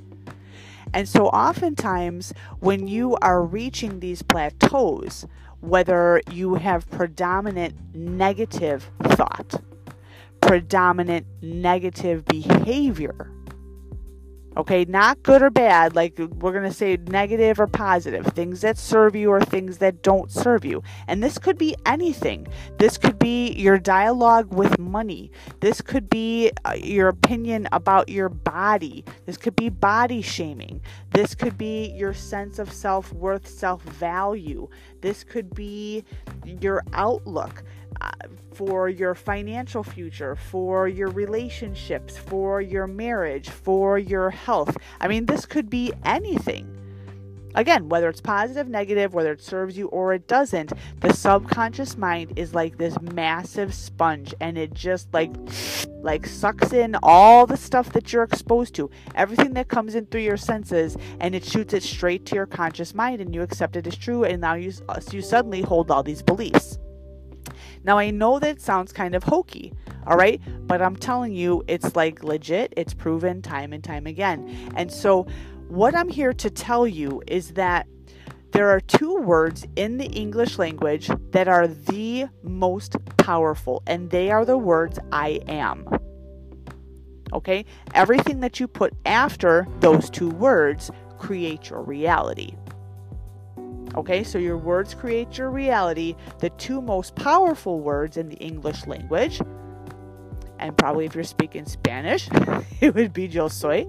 And 0.92 1.09
so 1.09 1.27
oftentimes 1.29 2.33
when 2.61 2.88
you 2.88 3.16
are 3.22 3.42
reaching 3.42 4.01
these 4.01 4.22
plateaus, 4.22 5.27
whether 5.61 6.22
you 6.31 6.55
have 6.55 6.88
predominant 6.90 7.74
negative 7.94 8.90
thought, 9.03 9.61
predominant 10.40 11.27
negative 11.42 12.24
behavior, 12.24 13.31
Okay, 14.58 14.84
not 14.86 15.22
good 15.22 15.40
or 15.40 15.50
bad, 15.50 15.94
like 15.94 16.18
we're 16.18 16.50
going 16.50 16.64
to 16.64 16.72
say 16.72 16.96
negative 17.06 17.60
or 17.60 17.68
positive, 17.68 18.26
things 18.26 18.60
that 18.62 18.76
serve 18.76 19.14
you 19.14 19.30
or 19.30 19.40
things 19.40 19.78
that 19.78 20.02
don't 20.02 20.32
serve 20.32 20.64
you. 20.64 20.82
And 21.06 21.22
this 21.22 21.38
could 21.38 21.56
be 21.56 21.76
anything. 21.86 22.48
This 22.76 22.98
could 22.98 23.20
be 23.20 23.52
your 23.52 23.78
dialogue 23.78 24.52
with 24.52 24.76
money. 24.76 25.30
This 25.60 25.80
could 25.80 26.10
be 26.10 26.50
uh, 26.64 26.72
your 26.76 27.06
opinion 27.06 27.68
about 27.70 28.08
your 28.08 28.28
body. 28.28 29.04
This 29.26 29.36
could 29.36 29.54
be 29.54 29.68
body 29.68 30.22
shaming. 30.22 30.80
This 31.12 31.36
could 31.36 31.56
be 31.56 31.92
your 31.92 32.12
sense 32.12 32.58
of 32.58 32.72
self 32.72 33.12
worth, 33.12 33.46
self 33.46 33.82
value. 33.82 34.68
This 35.02 35.22
could 35.22 35.54
be 35.54 36.04
your 36.44 36.82
outlook 36.94 37.62
for 38.54 38.88
your 38.88 39.14
financial 39.14 39.82
future, 39.82 40.34
for 40.34 40.88
your 40.88 41.08
relationships, 41.08 42.16
for 42.16 42.61
your 42.61 42.87
marriage, 42.87 43.48
for 43.48 43.98
your 43.98 44.30
health. 44.30 44.76
I 45.00 45.08
mean, 45.08 45.26
this 45.26 45.46
could 45.46 45.70
be 45.70 45.92
anything. 46.04 46.74
Again, 47.54 47.88
whether 47.88 48.08
it's 48.08 48.20
positive, 48.20 48.68
negative, 48.68 49.14
whether 49.14 49.32
it 49.32 49.42
serves 49.42 49.76
you 49.76 49.88
or 49.88 50.12
it 50.12 50.28
doesn't, 50.28 50.72
the 51.00 51.12
subconscious 51.12 51.96
mind 51.96 52.34
is 52.37 52.54
like 52.54 52.78
this 52.78 53.00
massive 53.00 53.74
sponge 53.74 54.34
and 54.40 54.58
it 54.58 54.74
just 54.74 55.12
like 55.14 55.32
like 56.00 56.26
sucks 56.26 56.72
in 56.72 56.96
all 57.02 57.46
the 57.46 57.56
stuff 57.56 57.92
that 57.92 58.12
you're 58.12 58.22
exposed 58.22 58.74
to, 58.76 58.90
everything 59.14 59.54
that 59.54 59.68
comes 59.68 59.94
in 59.94 60.06
through 60.06 60.20
your 60.20 60.37
senses 60.37 60.96
and 61.20 61.34
it 61.34 61.44
shoots 61.44 61.74
it 61.74 61.82
straight 61.82 62.24
to 62.26 62.37
your 62.37 62.46
conscious 62.46 62.94
mind 62.94 63.20
and 63.20 63.34
you 63.34 63.42
accept 63.42 63.74
it 63.76 63.87
as 63.87 63.96
true 63.96 64.24
and 64.24 64.40
now 64.40 64.54
you 64.54 64.72
you 65.11 65.22
suddenly 65.22 65.62
hold 65.62 65.90
all 65.90 66.02
these 66.02 66.22
beliefs. 66.22 66.78
Now, 67.84 67.98
I 67.98 68.10
know 68.10 68.38
that 68.38 68.60
sounds 68.60 68.92
kind 68.92 69.14
of 69.14 69.24
hokey, 69.24 69.72
all 70.06 70.16
right, 70.16 70.40
but 70.66 70.82
I'm 70.82 70.96
telling 70.96 71.32
you, 71.32 71.64
it's 71.68 71.94
like 71.96 72.22
legit, 72.22 72.72
it's 72.76 72.94
proven 72.94 73.42
time 73.42 73.72
and 73.72 73.82
time 73.82 74.06
again. 74.06 74.72
And 74.74 74.90
so, 74.92 75.26
what 75.68 75.94
I'm 75.94 76.08
here 76.08 76.32
to 76.32 76.50
tell 76.50 76.86
you 76.86 77.22
is 77.26 77.52
that 77.52 77.86
there 78.52 78.70
are 78.70 78.80
two 78.80 79.16
words 79.16 79.66
in 79.76 79.98
the 79.98 80.06
English 80.06 80.58
language 80.58 81.10
that 81.32 81.48
are 81.48 81.68
the 81.68 82.26
most 82.42 82.96
powerful, 83.18 83.82
and 83.86 84.10
they 84.10 84.30
are 84.30 84.44
the 84.44 84.56
words 84.56 84.98
I 85.12 85.40
am. 85.46 85.86
Okay? 87.32 87.66
Everything 87.94 88.40
that 88.40 88.58
you 88.58 88.66
put 88.66 88.94
after 89.04 89.66
those 89.80 90.08
two 90.08 90.30
words 90.30 90.90
creates 91.18 91.68
your 91.70 91.82
reality. 91.82 92.54
Okay, 93.98 94.22
so 94.22 94.38
your 94.38 94.56
words 94.56 94.94
create 94.94 95.38
your 95.38 95.50
reality. 95.50 96.14
The 96.38 96.50
two 96.50 96.80
most 96.80 97.16
powerful 97.16 97.80
words 97.80 98.16
in 98.16 98.28
the 98.28 98.37
English 98.37 98.87
language, 98.87 99.40
and 100.61 100.78
probably 100.78 101.04
if 101.04 101.16
you're 101.16 101.24
speaking 101.24 101.66
Spanish, 101.66 102.28
it 102.80 102.94
would 102.94 103.12
be 103.12 103.26
yo 103.26 103.48
soy. 103.48 103.88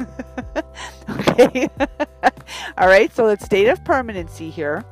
okay, 1.10 1.68
all 2.78 2.88
right, 2.88 3.14
so 3.14 3.26
it's 3.26 3.44
state 3.44 3.68
of 3.68 3.84
permanency 3.84 4.48
here, 4.48 4.82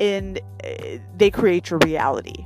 and 0.00 0.40
uh, 0.64 0.98
they 1.16 1.30
create 1.30 1.70
your 1.70 1.78
reality. 1.84 2.44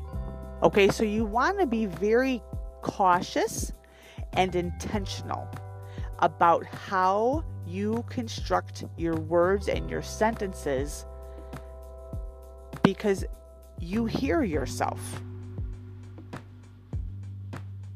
Okay, 0.63 0.89
so 0.91 1.05
you 1.05 1.25
want 1.25 1.59
to 1.59 1.67
be 1.67 1.87
very 1.87 2.43
cautious 2.83 3.73
and 4.35 4.55
intentional 4.55 5.49
about 6.19 6.67
how 6.67 7.43
you 7.67 8.05
construct 8.09 8.85
your 8.97 9.15
words 9.15 9.69
and 9.69 9.89
your 9.89 10.03
sentences 10.03 11.07
because 12.83 13.25
you 13.79 14.07
hear 14.07 14.43
yourself. 14.43 15.23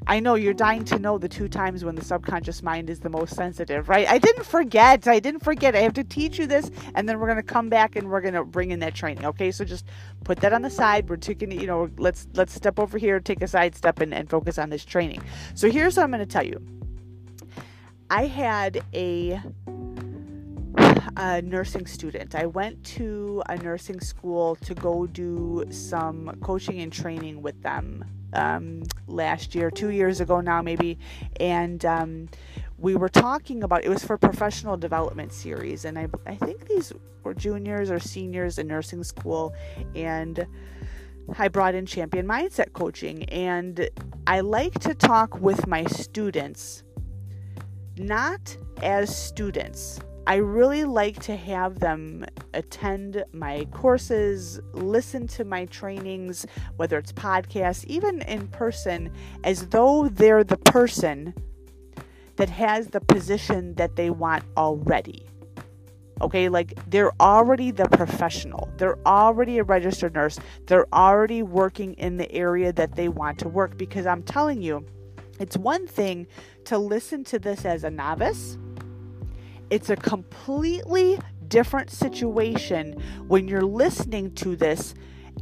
I 0.08 0.20
know 0.20 0.36
you're 0.36 0.54
dying 0.54 0.86
to 0.86 0.98
know 0.98 1.18
the 1.18 1.28
two 1.28 1.48
times 1.48 1.84
when 1.84 1.94
the 1.94 2.02
subconscious 2.02 2.62
mind 2.62 2.88
is 2.88 2.98
the 2.98 3.10
most 3.10 3.36
sensitive, 3.36 3.90
right? 3.90 4.08
I 4.08 4.16
didn't 4.16 4.44
forget. 4.44 5.06
I 5.06 5.20
didn't 5.20 5.44
forget. 5.44 5.76
I 5.76 5.80
have 5.80 5.92
to 5.94 6.04
teach 6.04 6.38
you 6.38 6.46
this, 6.46 6.70
and 6.94 7.06
then 7.06 7.20
we're 7.20 7.26
going 7.26 7.36
to 7.36 7.42
come 7.42 7.68
back 7.68 7.94
and 7.94 8.08
we're 8.08 8.22
going 8.22 8.32
to 8.32 8.42
bring 8.42 8.70
in 8.70 8.80
that 8.80 8.94
training. 8.94 9.26
Okay, 9.26 9.50
so 9.50 9.66
just 9.66 9.84
put 10.24 10.38
that 10.38 10.54
on 10.54 10.62
the 10.62 10.70
side. 10.70 11.10
We're 11.10 11.16
taking, 11.16 11.52
you 11.52 11.66
know, 11.66 11.90
let's 11.98 12.26
let's 12.32 12.54
step 12.54 12.78
over 12.78 12.96
here, 12.96 13.20
take 13.20 13.42
a 13.42 13.46
side 13.46 13.74
step, 13.74 14.00
and, 14.00 14.14
and 14.14 14.30
focus 14.30 14.58
on 14.58 14.70
this 14.70 14.82
training. 14.82 15.20
So 15.54 15.70
here's 15.70 15.98
what 15.98 16.04
I'm 16.04 16.10
going 16.10 16.20
to 16.20 16.26
tell 16.26 16.46
you. 16.46 16.77
I 18.10 18.26
had 18.26 18.82
a 18.94 19.40
a 21.16 21.42
nursing 21.42 21.86
student. 21.86 22.34
I 22.34 22.46
went 22.46 22.82
to 22.84 23.42
a 23.48 23.56
nursing 23.56 24.00
school 24.00 24.54
to 24.56 24.74
go 24.74 25.06
do 25.06 25.64
some 25.70 26.38
coaching 26.40 26.80
and 26.80 26.92
training 26.92 27.42
with 27.42 27.60
them 27.62 28.04
um, 28.34 28.84
last 29.08 29.54
year, 29.54 29.70
two 29.70 29.90
years 29.90 30.20
ago 30.20 30.40
now, 30.40 30.62
maybe. 30.62 30.96
And 31.40 31.84
um, 31.84 32.28
we 32.78 32.94
were 32.94 33.08
talking 33.08 33.64
about 33.64 33.84
it 33.84 33.88
was 33.88 34.04
for 34.04 34.16
professional 34.16 34.76
development 34.76 35.32
series, 35.32 35.84
and 35.84 35.98
I, 35.98 36.08
I 36.26 36.36
think 36.36 36.68
these 36.68 36.92
were 37.24 37.34
juniors 37.34 37.90
or 37.90 37.98
seniors 37.98 38.58
in 38.58 38.68
nursing 38.68 39.02
school, 39.02 39.54
and 39.94 40.46
I 41.36 41.48
brought 41.48 41.74
in 41.74 41.84
champion 41.84 42.26
mindset 42.26 42.72
coaching, 42.72 43.24
and 43.24 43.90
I 44.26 44.40
like 44.40 44.78
to 44.80 44.94
talk 44.94 45.40
with 45.40 45.66
my 45.66 45.84
students, 45.84 46.84
not 47.98 48.56
as 48.82 49.14
students 49.14 50.00
I 50.28 50.34
really 50.34 50.84
like 50.84 51.18
to 51.20 51.34
have 51.34 51.78
them 51.78 52.26
attend 52.52 53.24
my 53.32 53.66
courses, 53.70 54.60
listen 54.74 55.26
to 55.28 55.44
my 55.46 55.64
trainings, 55.64 56.44
whether 56.76 56.98
it's 56.98 57.12
podcasts, 57.12 57.86
even 57.86 58.20
in 58.20 58.46
person, 58.48 59.10
as 59.42 59.68
though 59.68 60.10
they're 60.10 60.44
the 60.44 60.58
person 60.58 61.32
that 62.36 62.50
has 62.50 62.88
the 62.88 63.00
position 63.00 63.72
that 63.76 63.96
they 63.96 64.10
want 64.10 64.44
already. 64.58 65.24
Okay, 66.20 66.50
like 66.50 66.74
they're 66.90 67.12
already 67.22 67.70
the 67.70 67.88
professional. 67.88 68.70
They're 68.76 68.98
already 69.06 69.56
a 69.56 69.64
registered 69.64 70.12
nurse. 70.12 70.38
They're 70.66 70.92
already 70.92 71.42
working 71.42 71.94
in 71.94 72.18
the 72.18 72.30
area 72.32 72.70
that 72.74 72.96
they 72.96 73.08
want 73.08 73.38
to 73.38 73.48
work 73.48 73.78
because 73.78 74.04
I'm 74.04 74.22
telling 74.24 74.60
you, 74.60 74.84
it's 75.40 75.56
one 75.56 75.86
thing 75.86 76.26
to 76.68 76.76
listen 76.76 77.24
to 77.24 77.38
this 77.38 77.64
as 77.64 77.82
a 77.82 77.90
novice. 77.90 78.58
It's 79.70 79.88
a 79.88 79.96
completely 79.96 81.18
different 81.48 81.88
situation 81.90 83.02
when 83.26 83.48
you're 83.48 83.62
listening 83.62 84.34
to 84.34 84.54
this 84.54 84.94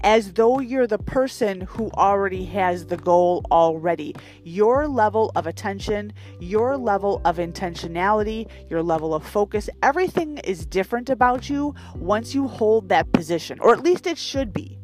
as 0.05 0.35
though 0.35 0.61
you're 0.61 0.87
the 0.87 0.99
person 0.99 1.63
who 1.63 1.91
already 1.95 2.45
has 2.45 2.87
the 2.87 2.97
goal 2.97 3.45
already. 3.51 4.15
Your 4.45 4.87
level 4.87 5.33
of 5.35 5.49
attention, 5.49 6.13
your 6.39 6.77
level 6.77 7.21
of 7.25 7.39
intentionality, 7.39 8.49
your 8.71 8.85
level 8.85 9.13
of 9.13 9.27
focus, 9.27 9.69
everything 9.83 10.39
is 10.39 10.65
different 10.65 11.11
about 11.11 11.51
you 11.51 11.75
once 11.97 12.37
you 12.37 12.47
hold 12.47 12.89
that 12.91 13.11
position, 13.11 13.59
or 13.59 13.73
at 13.73 13.83
least 13.83 14.07
it 14.07 14.17
should 14.17 14.53
be. 14.53 14.79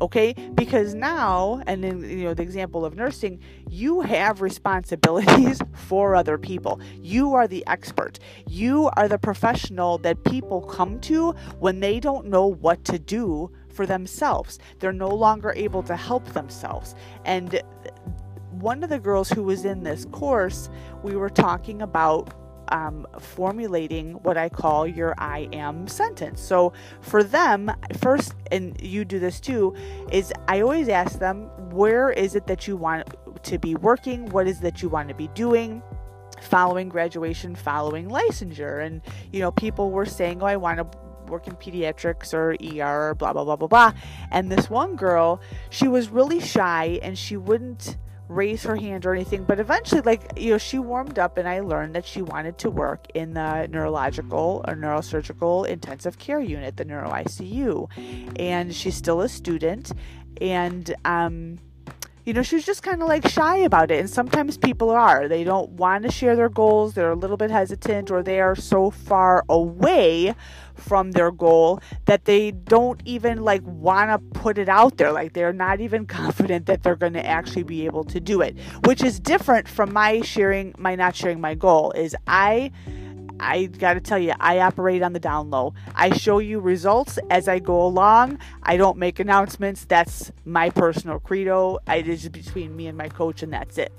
Okay, 0.00 0.32
because 0.54 0.94
now, 0.94 1.60
and 1.66 1.84
in 1.84 2.08
you 2.08 2.24
know 2.24 2.34
the 2.34 2.42
example 2.42 2.84
of 2.84 2.94
nursing, 2.94 3.40
you 3.68 4.00
have 4.00 4.40
responsibilities 4.40 5.60
for 5.74 6.14
other 6.14 6.38
people. 6.38 6.80
You 7.02 7.34
are 7.34 7.48
the 7.48 7.66
expert. 7.66 8.20
You 8.48 8.90
are 8.96 9.08
the 9.08 9.18
professional 9.18 9.98
that 9.98 10.22
people 10.22 10.62
come 10.62 11.00
to 11.00 11.32
when 11.58 11.80
they 11.80 11.98
don't 11.98 12.26
know 12.26 12.46
what 12.46 12.84
to 12.84 12.98
do 13.00 13.50
for 13.68 13.86
themselves. 13.86 14.60
They're 14.78 14.92
no 14.92 15.08
longer 15.08 15.52
able 15.56 15.82
to 15.84 15.96
help 15.96 16.26
themselves. 16.26 16.94
And 17.24 17.60
one 18.50 18.84
of 18.84 18.90
the 18.90 19.00
girls 19.00 19.30
who 19.30 19.42
was 19.42 19.64
in 19.64 19.82
this 19.82 20.04
course, 20.06 20.70
we 21.02 21.16
were 21.16 21.30
talking 21.30 21.82
about 21.82 22.32
um, 22.72 23.06
formulating 23.18 24.12
what 24.22 24.36
I 24.36 24.48
call 24.48 24.86
your 24.86 25.14
I 25.18 25.48
am 25.52 25.86
sentence. 25.86 26.40
So 26.40 26.72
for 27.00 27.22
them, 27.22 27.70
first, 27.98 28.34
and 28.50 28.80
you 28.80 29.04
do 29.04 29.18
this 29.18 29.40
too, 29.40 29.74
is 30.10 30.32
I 30.46 30.60
always 30.60 30.88
ask 30.88 31.18
them, 31.18 31.50
where 31.70 32.10
is 32.10 32.34
it 32.34 32.46
that 32.46 32.66
you 32.66 32.76
want 32.76 33.08
to 33.42 33.58
be 33.58 33.74
working? 33.74 34.26
What 34.26 34.46
is 34.46 34.60
that 34.60 34.82
you 34.82 34.88
want 34.88 35.08
to 35.08 35.14
be 35.14 35.28
doing? 35.28 35.82
Following 36.42 36.88
graduation, 36.88 37.54
following 37.54 38.08
licensure. 38.08 38.84
And, 38.84 39.02
you 39.32 39.40
know, 39.40 39.50
people 39.50 39.90
were 39.90 40.06
saying, 40.06 40.42
oh, 40.42 40.46
I 40.46 40.56
want 40.56 40.78
to 40.78 40.98
work 41.28 41.46
in 41.46 41.54
pediatrics 41.54 42.32
or 42.32 42.56
ER 42.62 43.10
or 43.10 43.14
blah, 43.14 43.32
blah, 43.32 43.44
blah, 43.44 43.56
blah, 43.56 43.68
blah. 43.68 43.92
And 44.30 44.50
this 44.50 44.70
one 44.70 44.96
girl, 44.96 45.40
she 45.70 45.88
was 45.88 46.08
really 46.08 46.40
shy 46.40 46.98
and 47.02 47.18
she 47.18 47.36
wouldn't 47.36 47.96
raise 48.28 48.62
her 48.62 48.76
hand 48.76 49.06
or 49.06 49.14
anything. 49.14 49.44
But 49.44 49.60
eventually, 49.60 50.02
like, 50.02 50.32
you 50.36 50.52
know, 50.52 50.58
she 50.58 50.78
warmed 50.78 51.18
up 51.18 51.38
and 51.38 51.48
I 51.48 51.60
learned 51.60 51.94
that 51.94 52.06
she 52.06 52.22
wanted 52.22 52.58
to 52.58 52.70
work 52.70 53.06
in 53.14 53.34
the 53.34 53.66
neurological 53.68 54.64
or 54.66 54.74
neurosurgical 54.74 55.66
intensive 55.66 56.18
care 56.18 56.40
unit, 56.40 56.76
the 56.76 56.84
neuro 56.84 57.10
ICU. 57.10 57.88
And 58.38 58.74
she's 58.74 58.96
still 58.96 59.20
a 59.20 59.28
student. 59.28 59.92
And, 60.40 60.94
um, 61.04 61.58
you 62.28 62.34
know, 62.34 62.42
she 62.42 62.56
was 62.56 62.66
just 62.66 62.82
kind 62.82 63.00
of 63.00 63.08
like 63.08 63.26
shy 63.26 63.56
about 63.56 63.90
it. 63.90 64.00
And 64.00 64.10
sometimes 64.10 64.58
people 64.58 64.90
are. 64.90 65.28
They 65.28 65.44
don't 65.44 65.70
want 65.70 66.02
to 66.04 66.10
share 66.10 66.36
their 66.36 66.50
goals, 66.50 66.92
they're 66.92 67.10
a 67.10 67.16
little 67.16 67.38
bit 67.38 67.50
hesitant, 67.50 68.10
or 68.10 68.22
they 68.22 68.38
are 68.38 68.54
so 68.54 68.90
far 68.90 69.46
away 69.48 70.34
from 70.74 71.12
their 71.12 71.30
goal 71.30 71.80
that 72.04 72.26
they 72.26 72.50
don't 72.50 73.00
even 73.06 73.42
like 73.42 73.62
want 73.64 74.10
to 74.10 74.18
put 74.40 74.58
it 74.58 74.68
out 74.68 74.98
there. 74.98 75.10
Like 75.10 75.32
they're 75.32 75.54
not 75.54 75.80
even 75.80 76.04
confident 76.20 76.66
that 76.66 76.82
they're 76.82 76.96
going 76.96 77.14
to 77.14 77.26
actually 77.26 77.62
be 77.62 77.86
able 77.86 78.04
to 78.04 78.20
do 78.20 78.42
it, 78.42 78.58
which 78.84 79.02
is 79.02 79.18
different 79.18 79.66
from 79.66 79.94
my 79.94 80.20
sharing, 80.20 80.74
my 80.76 80.96
not 80.96 81.16
sharing 81.16 81.40
my 81.40 81.54
goal. 81.54 81.92
Is 81.92 82.14
I 82.26 82.72
I 83.40 83.66
got 83.66 83.94
to 83.94 84.00
tell 84.00 84.18
you, 84.18 84.34
I 84.38 84.60
operate 84.60 85.02
on 85.02 85.12
the 85.12 85.20
down 85.20 85.50
low. 85.50 85.74
I 85.94 86.16
show 86.16 86.38
you 86.38 86.60
results 86.60 87.18
as 87.30 87.48
I 87.48 87.58
go 87.58 87.84
along. 87.84 88.38
I 88.62 88.76
don't 88.76 88.98
make 88.98 89.18
announcements. 89.18 89.84
That's 89.84 90.32
my 90.44 90.70
personal 90.70 91.18
credo. 91.18 91.78
It 91.86 92.08
is 92.08 92.28
between 92.28 92.76
me 92.76 92.86
and 92.86 92.96
my 92.96 93.08
coach, 93.08 93.42
and 93.42 93.52
that's 93.52 93.78
it. 93.78 93.92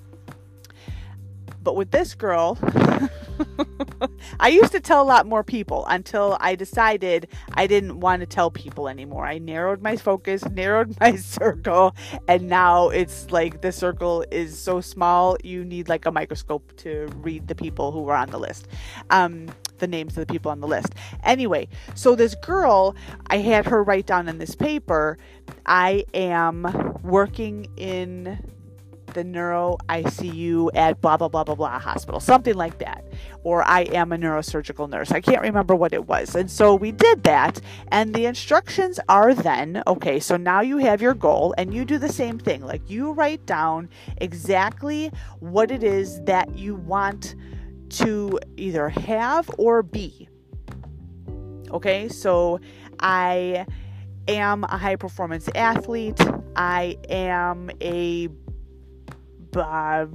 But 1.62 1.76
with 1.76 1.92
this 1.92 2.16
girl, 2.16 2.58
I 4.40 4.50
used 4.50 4.72
to 4.72 4.80
tell 4.80 5.02
a 5.02 5.04
lot 5.04 5.26
more 5.26 5.44
people 5.44 5.86
until 5.88 6.38
I 6.40 6.56
decided 6.56 7.28
I 7.54 7.68
didn't 7.68 8.00
want 8.00 8.22
to 8.22 8.26
tell 8.26 8.52
people 8.52 8.88
anymore. 8.88 9.26
I 9.26 9.38
narrowed 9.38 9.82
my 9.82 9.98
focus, 9.98 10.44
narrowed 10.52 10.98
my 11.00 11.16
circle, 11.16 11.96
and 12.28 12.48
now 12.48 12.90
it's 12.90 13.32
like 13.32 13.62
the 13.62 13.72
circle 13.72 14.26
is 14.32 14.58
so 14.58 14.82
small 14.82 15.38
you 15.44 15.64
need 15.66 15.90
like 15.90 16.06
a 16.06 16.12
microscope 16.12 16.76
to 16.78 17.10
read 17.18 17.48
the 17.48 17.56
people 17.56 17.92
who 17.92 18.08
are 18.10 18.16
on 18.16 18.30
the 18.30 18.40
list. 18.40 18.68
Um, 19.10 19.48
the 19.80 19.88
names 19.88 20.18
of 20.18 20.28
the 20.28 20.32
people 20.32 20.52
on 20.52 20.60
the 20.60 20.68
list. 20.68 20.94
Anyway, 21.24 21.68
so 21.96 22.14
this 22.14 22.36
girl, 22.36 22.96
I 23.28 23.38
had 23.38 23.66
her 23.68 23.82
write 23.82 24.06
down 24.06 24.28
in 24.28 24.38
this 24.38 24.54
paper, 24.54 25.18
I 25.66 26.04
am 26.14 27.00
working 27.02 27.68
in 27.78 28.40
the 29.14 29.24
neuro 29.24 29.78
ICU 29.90 30.70
at 30.74 31.02
blah, 31.02 31.18
blah, 31.18 31.28
blah, 31.28 31.44
blah, 31.44 31.56
blah 31.56 31.80
hospital, 31.80 32.20
something 32.20 32.56
like 32.56 32.80
that. 32.80 33.04
Or 33.44 33.64
I 33.64 33.82
am 33.82 34.12
a 34.12 34.18
neurosurgical 34.18 34.90
nurse. 34.90 35.12
I 35.12 35.22
can't 35.22 35.42
remember 35.42 35.76
what 35.76 35.94
it 35.94 36.08
was. 36.08 36.36
And 36.36 36.50
so 36.50 36.76
we 36.76 36.92
did 36.92 37.24
that. 37.24 37.62
And 37.90 38.14
the 38.14 38.26
instructions 38.26 39.00
are 39.10 39.34
then 39.34 39.84
okay, 39.88 40.20
so 40.20 40.38
now 40.38 40.62
you 40.62 40.78
have 40.78 41.02
your 41.02 41.14
goal 41.14 41.54
and 41.58 41.74
you 41.74 41.86
do 41.86 41.98
the 41.98 42.12
same 42.12 42.38
thing. 42.40 42.62
Like 42.62 42.90
you 42.90 43.12
write 43.12 43.46
down 43.46 43.90
exactly 44.18 45.12
what 45.40 45.72
it 45.72 45.84
is 45.84 46.22
that 46.24 46.56
you 46.56 46.76
want 46.76 47.36
to 47.90 48.40
either 48.58 48.90
have 48.90 49.50
or 49.58 49.84
be. 49.84 50.30
Okay, 51.72 52.10
so 52.10 52.60
I 53.00 53.66
am 54.28 54.64
a 54.64 54.78
high 54.78 54.96
performance 54.96 55.50
athlete. 55.56 56.20
I 56.56 56.98
am 57.10 57.70
a 57.82 58.30
uh, 59.56 60.08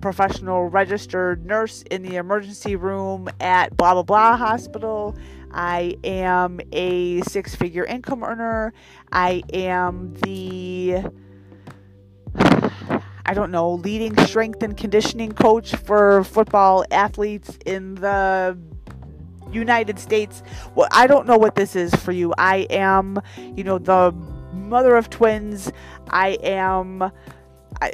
professional 0.00 0.68
registered 0.68 1.44
nurse 1.44 1.82
in 1.90 2.02
the 2.02 2.16
emergency 2.16 2.76
room 2.76 3.28
at 3.40 3.76
blah 3.76 3.94
blah 3.94 4.02
blah 4.02 4.36
hospital. 4.36 5.16
I 5.50 5.96
am 6.04 6.60
a 6.72 7.22
six 7.22 7.54
figure 7.54 7.84
income 7.84 8.22
earner. 8.22 8.72
I 9.10 9.42
am 9.52 10.14
the 10.22 11.04
I 13.28 13.34
don't 13.34 13.50
know, 13.50 13.72
leading 13.72 14.16
strength 14.24 14.62
and 14.62 14.74
conditioning 14.74 15.32
coach 15.32 15.76
for 15.76 16.24
football 16.24 16.86
athletes 16.90 17.58
in 17.66 17.96
the 17.96 18.56
United 19.52 19.98
States. 19.98 20.42
Well, 20.74 20.88
I 20.92 21.06
don't 21.06 21.26
know 21.26 21.36
what 21.36 21.54
this 21.54 21.76
is 21.76 21.94
for 21.94 22.12
you. 22.12 22.32
I 22.38 22.66
am, 22.70 23.20
you 23.36 23.64
know, 23.64 23.76
the 23.76 24.12
mother 24.52 24.96
of 24.96 25.10
twins. 25.10 25.70
I 26.08 26.38
am 26.42 27.12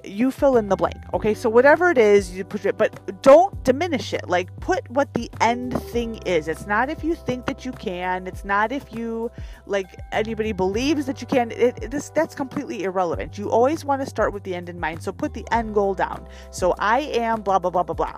you 0.05 0.31
fill 0.31 0.57
in 0.57 0.69
the 0.69 0.77
blank. 0.77 0.97
Okay, 1.13 1.35
so 1.35 1.49
whatever 1.49 1.91
it 1.91 1.99
is, 1.99 2.37
you 2.37 2.45
put 2.45 2.65
it, 2.65 2.77
but 2.79 3.23
don't 3.23 3.63
diminish 3.65 4.13
it. 4.13 4.29
Like 4.29 4.55
put 4.61 4.89
what 4.91 5.13
the 5.15 5.31
end 5.41 5.81
thing 5.91 6.17
is. 6.27 6.49
It's 6.49 6.67
not 6.67 6.91
if 6.91 7.05
you 7.05 7.15
think 7.15 7.47
that 7.47 7.65
you 7.65 7.73
can. 7.73 8.27
It's 8.27 8.45
not 8.45 8.73
if 8.73 8.93
you 8.93 9.31
like 9.67 9.87
anybody 10.13 10.53
believes 10.53 11.07
that 11.07 11.21
you 11.21 11.27
can. 11.27 11.51
It, 11.51 11.91
this 11.91 12.11
that's 12.11 12.35
completely 12.35 12.85
irrelevant. 12.85 13.39
You 13.39 13.51
always 13.51 13.85
want 13.85 14.03
to 14.03 14.07
start 14.07 14.33
with 14.33 14.45
the 14.45 14.55
end 14.55 14.69
in 14.69 14.79
mind. 14.79 15.03
So 15.03 15.13
put 15.13 15.35
the 15.35 15.47
end 15.51 15.75
goal 15.75 15.95
down. 15.95 16.27
So 16.51 16.75
I 16.79 17.01
am 17.01 17.43
blah 17.43 17.59
blah 17.59 17.71
blah 17.71 17.83
blah 17.83 17.95
blah. 17.95 18.17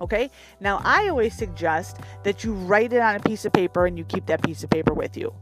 Okay, 0.00 0.30
now 0.60 0.80
I 0.82 1.08
always 1.08 1.34
suggest 1.34 1.98
that 2.22 2.42
you 2.42 2.54
write 2.54 2.94
it 2.94 3.00
on 3.00 3.16
a 3.16 3.20
piece 3.20 3.44
of 3.44 3.52
paper 3.52 3.84
and 3.84 3.98
you 3.98 4.04
keep 4.04 4.24
that 4.26 4.42
piece 4.42 4.64
of 4.64 4.70
paper 4.70 4.94
with 4.94 5.14
you. 5.14 5.34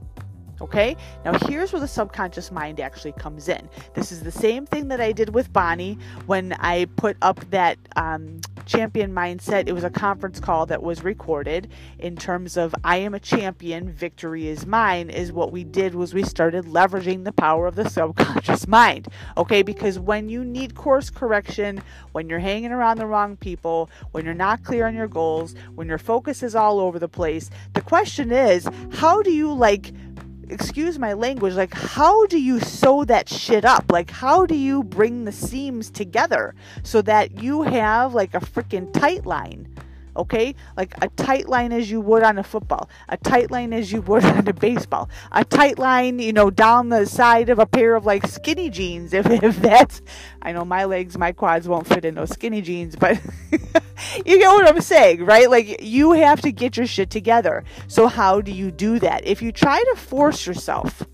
Okay, 0.60 0.96
now 1.24 1.38
here's 1.46 1.72
where 1.72 1.80
the 1.80 1.88
subconscious 1.88 2.50
mind 2.50 2.80
actually 2.80 3.12
comes 3.12 3.48
in. 3.48 3.68
This 3.94 4.10
is 4.10 4.22
the 4.22 4.32
same 4.32 4.66
thing 4.66 4.88
that 4.88 5.00
I 5.00 5.12
did 5.12 5.34
with 5.34 5.52
Bonnie 5.52 5.98
when 6.26 6.52
I 6.54 6.86
put 6.96 7.16
up 7.22 7.38
that 7.50 7.78
um, 7.94 8.40
champion 8.66 9.12
mindset. 9.12 9.68
It 9.68 9.72
was 9.72 9.84
a 9.84 9.90
conference 9.90 10.40
call 10.40 10.66
that 10.66 10.82
was 10.82 11.04
recorded 11.04 11.70
in 11.98 12.16
terms 12.16 12.56
of 12.56 12.74
I 12.84 12.96
am 12.98 13.14
a 13.14 13.20
champion, 13.20 13.90
victory 13.90 14.48
is 14.48 14.66
mine. 14.66 15.10
Is 15.10 15.32
what 15.32 15.52
we 15.52 15.64
did 15.64 15.94
was 15.94 16.12
we 16.12 16.22
started 16.22 16.64
leveraging 16.66 17.24
the 17.24 17.32
power 17.32 17.66
of 17.66 17.76
the 17.76 17.88
subconscious 17.88 18.66
mind. 18.68 19.08
Okay, 19.36 19.62
because 19.62 19.98
when 19.98 20.28
you 20.28 20.44
need 20.44 20.74
course 20.74 21.08
correction, 21.08 21.82
when 22.12 22.28
you're 22.28 22.38
hanging 22.38 22.72
around 22.72 22.98
the 22.98 23.06
wrong 23.06 23.36
people, 23.36 23.90
when 24.12 24.24
you're 24.24 24.34
not 24.34 24.64
clear 24.64 24.86
on 24.86 24.94
your 24.94 25.08
goals, 25.08 25.54
when 25.74 25.88
your 25.88 25.98
focus 25.98 26.42
is 26.42 26.54
all 26.54 26.80
over 26.80 26.98
the 26.98 27.08
place, 27.08 27.50
the 27.74 27.80
question 27.80 28.32
is 28.32 28.68
how 28.92 29.22
do 29.22 29.32
you 29.32 29.52
like 29.52 29.92
excuse 30.50 30.98
my 30.98 31.12
language, 31.12 31.54
like 31.54 31.74
how 31.74 32.26
do 32.26 32.40
you 32.40 32.60
sew 32.60 33.04
that 33.04 33.28
shit 33.28 33.64
up? 33.64 33.86
Like 33.90 34.10
how 34.10 34.46
do 34.46 34.54
you 34.54 34.82
bring 34.84 35.24
the 35.24 35.32
seams 35.32 35.90
together 35.90 36.54
so 36.82 37.02
that 37.02 37.42
you 37.42 37.62
have 37.62 38.14
like 38.14 38.34
a 38.34 38.40
freaking 38.40 38.92
tight 38.92 39.26
line? 39.26 39.68
Okay? 40.18 40.54
Like 40.76 40.92
a 41.02 41.08
tight 41.08 41.48
line 41.48 41.72
as 41.72 41.90
you 41.90 42.00
would 42.00 42.22
on 42.22 42.38
a 42.38 42.42
football, 42.42 42.90
a 43.08 43.16
tight 43.16 43.50
line 43.50 43.72
as 43.72 43.92
you 43.92 44.02
would 44.02 44.24
on 44.38 44.46
a 44.46 44.52
baseball, 44.52 45.08
a 45.32 45.44
tight 45.44 45.78
line, 45.78 46.18
you 46.18 46.32
know, 46.32 46.50
down 46.50 46.90
the 46.90 47.06
side 47.06 47.48
of 47.48 47.58
a 47.58 47.66
pair 47.66 47.94
of 47.94 48.04
like 48.04 48.26
skinny 48.26 48.68
jeans. 48.68 49.14
If, 49.18 49.26
if 49.26 49.56
that's, 49.56 50.00
I 50.42 50.52
know 50.52 50.64
my 50.64 50.84
legs, 50.84 51.18
my 51.18 51.32
quads 51.32 51.66
won't 51.66 51.88
fit 51.88 52.04
in 52.04 52.14
those 52.14 52.30
skinny 52.30 52.62
jeans, 52.62 52.94
but 52.94 53.20
you 53.50 54.38
get 54.38 54.48
what 54.48 54.68
I'm 54.68 54.80
saying, 54.80 55.24
right? 55.24 55.50
Like 55.50 55.82
you 55.82 56.12
have 56.12 56.40
to 56.42 56.52
get 56.52 56.76
your 56.76 56.86
shit 56.86 57.10
together. 57.10 57.64
So 57.88 58.06
how 58.06 58.40
do 58.40 58.52
you 58.52 58.70
do 58.70 59.00
that? 59.00 59.26
If 59.26 59.42
you 59.42 59.50
try 59.50 59.82
to 59.82 59.96
force 59.96 60.46
yourself, 60.46 61.04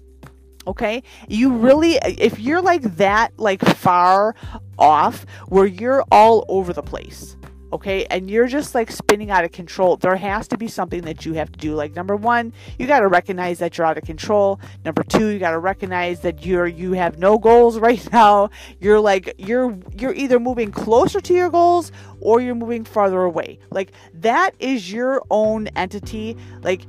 okay? 0.67 1.03
You 1.29 1.57
really 1.57 1.95
if 1.97 2.39
you're 2.39 2.63
like 2.63 2.83
that 2.97 3.33
like 3.39 3.65
far 3.65 4.35
off 4.79 5.25
where 5.49 5.67
you're 5.67 6.05
all 6.11 6.45
over 6.49 6.73
the 6.73 6.83
place 6.83 7.37
okay? 7.75 8.07
And 8.07 8.31
you're 8.31 8.47
just 8.47 8.75
like 8.75 8.91
spinning 8.91 9.31
out 9.31 9.45
of 9.45 9.51
control. 9.51 9.97
There 9.97 10.15
has 10.15 10.47
to 10.49 10.57
be 10.57 10.69
something 10.69 11.03
that 11.03 11.27
you 11.27 11.35
have 11.35 11.51
to 11.51 11.59
do. 11.59 11.75
Like 11.75 11.95
number 11.95 12.15
one 12.15 12.53
you 12.79 12.87
got 12.87 13.01
to 13.01 13.09
recognize 13.09 13.59
that 13.59 13.77
you're 13.77 13.87
out 13.87 13.99
of 13.99 14.05
control. 14.05 14.61
Number 14.85 15.03
two 15.03 15.27
you 15.27 15.39
got 15.39 15.51
to 15.51 15.59
recognize 15.59 16.21
that 16.21 16.47
you're 16.47 16.67
you 16.67 16.93
have 16.93 17.19
no 17.19 17.37
goals 17.37 17.79
right 17.89 18.11
now. 18.13 18.51
You're 18.81 19.01
like 19.01 19.35
you're 19.37 19.77
you're 19.99 20.15
either 20.15 20.39
moving 20.39 20.71
closer 20.71 21.21
to 21.21 21.35
your 21.35 21.51
goals 21.51 21.91
or 22.21 22.41
you're 22.41 22.55
moving 22.55 22.85
farther 22.85 23.23
away. 23.23 23.59
Like 23.71 23.93
that 24.15 24.53
is 24.61 24.91
your 24.91 25.23
own 25.31 25.67
entity. 25.69 26.37
Like 26.63 26.87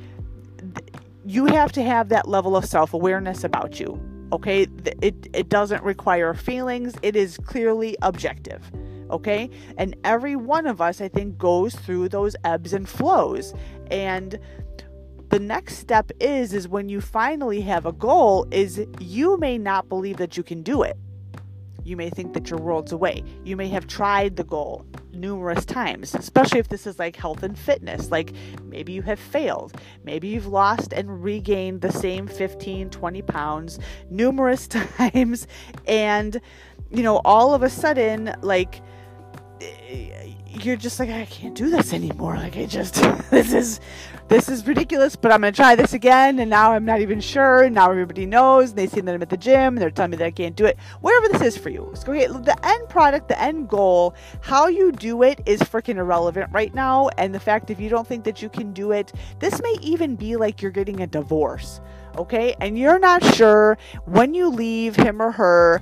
you 1.26 1.48
have 1.48 1.72
to 1.72 1.84
have 1.84 2.10
that 2.10 2.28
level 2.28 2.56
of 2.56 2.66
self-awareness 2.66 3.44
about 3.44 3.80
you 3.80 4.00
okay? 4.32 4.68
It 5.02 5.30
it 5.34 5.50
doesn't 5.50 5.84
require 5.84 6.34
feelings. 6.34 6.96
It 7.02 7.16
is 7.16 7.38
clearly 7.38 7.96
objective 8.02 8.72
okay? 9.16 9.50
And 9.78 9.96
every 10.04 10.36
one 10.36 10.68
of 10.68 10.82
us, 10.82 11.02
I 11.02 11.08
think, 11.08 11.38
goes 11.38 11.76
through 11.76 12.10
those 12.10 12.36
ebbs 12.44 12.74
and 12.74 12.88
flows. 12.88 13.54
And 13.92 14.40
the 15.30 15.40
next 15.40 15.78
step 15.78 16.12
is 16.20 16.54
is 16.54 16.68
when 16.68 16.88
you 16.88 17.02
finally 17.02 17.62
have 17.62 17.86
a 17.86 17.92
goal 17.92 18.48
is 18.52 18.86
you 19.00 19.38
may 19.38 19.58
not 19.58 19.90
believe 19.90 20.18
that 20.18 20.38
you 20.38 20.44
can 20.44 20.62
do 20.62 20.84
it. 20.84 20.98
You 21.84 21.96
may 21.96 22.10
think 22.10 22.34
that 22.34 22.50
you're 22.50 22.60
worlds 22.60 22.92
away. 22.92 23.24
You 23.44 23.56
may 23.56 23.68
have 23.70 23.86
tried 23.86 24.38
the 24.38 24.44
goal 24.44 24.86
numerous 25.12 25.66
times, 25.66 26.16
especially 26.16 26.60
if 26.60 26.68
this 26.70 26.88
is 26.88 27.00
like 27.00 27.16
health 27.16 27.44
and 27.44 27.58
fitness. 27.58 28.12
Like 28.12 28.34
maybe 28.64 28.92
you 28.92 29.02
have 29.04 29.20
failed. 29.20 29.80
Maybe 30.04 30.30
you've 30.30 30.48
lost 30.48 30.94
and 30.94 31.24
regained 31.24 31.82
the 31.82 31.92
same 31.92 32.28
15, 32.28 32.90
20 32.90 33.22
pounds 33.24 33.80
numerous 34.10 34.68
times. 34.98 35.48
And, 35.88 36.42
you 36.92 37.04
know, 37.04 37.22
all 37.26 37.54
of 37.54 37.62
a 37.62 37.70
sudden, 37.70 38.34
like, 38.42 38.82
Eh, 39.62 40.34
you're 40.48 40.76
just 40.76 41.00
like 41.00 41.10
I 41.10 41.26
can't 41.26 41.56
do 41.56 41.70
this 41.70 41.94
anymore. 41.94 42.36
Like 42.36 42.58
I 42.58 42.66
just 42.66 42.96
this 43.32 43.54
is 43.54 43.80
this 44.28 44.50
is 44.50 44.66
ridiculous, 44.66 45.16
but 45.16 45.32
I'm 45.32 45.42
gonna 45.42 45.52
try 45.52 45.76
this 45.76 45.94
again, 45.94 46.40
and 46.40 46.50
now 46.50 46.72
I'm 46.72 46.86
not 46.86 47.02
even 47.02 47.22
sure. 47.22 47.64
And 47.64 47.76
now 47.76 47.92
everybody 47.92 48.26
knows. 48.26 48.70
And 48.70 48.80
they 48.80 48.88
see 48.88 49.02
that 49.02 49.14
I'm 49.14 49.22
at 49.22 49.30
the 49.30 49.38
gym, 49.38 49.76
and 49.76 49.78
they're 49.78 49.92
telling 49.92 50.12
me 50.12 50.18
that 50.18 50.26
I 50.26 50.32
can't 50.32 50.56
do 50.56 50.66
it. 50.66 50.78
Whatever 51.02 51.28
this 51.30 51.42
is 51.42 51.58
for 51.58 51.70
you, 51.70 51.92
so 51.94 52.12
the 52.12 52.58
end 52.64 52.90
product, 52.90 53.28
the 53.28 53.40
end 53.40 53.70
goal, 53.70 54.16
how 54.42 54.68
you 54.68 54.92
do 54.92 55.24
it 55.24 55.42
is 55.46 55.62
freaking 55.62 55.98
irrelevant 55.98 56.52
right 56.52 56.74
now. 56.74 57.10
And 57.18 57.34
the 57.34 57.40
fact 57.40 57.70
if 57.70 57.80
you 57.80 57.90
don't 57.90 58.08
think 58.08 58.24
that 58.24 58.42
you 58.42 58.50
can 58.50 58.74
do 58.74 58.92
it, 58.92 59.14
this 59.40 59.62
may 59.62 59.76
even 59.82 60.16
be 60.16 60.36
like 60.36 60.62
you're 60.62 60.72
getting 60.72 61.02
a 61.02 61.08
divorce 61.08 61.82
okay? 62.18 62.56
And 62.60 62.78
you're 62.78 63.00
not 63.00 63.24
sure 63.36 63.78
when 64.06 64.34
you 64.34 64.50
leave 64.50 64.96
him 64.96 65.22
or 65.22 65.32
her, 65.32 65.82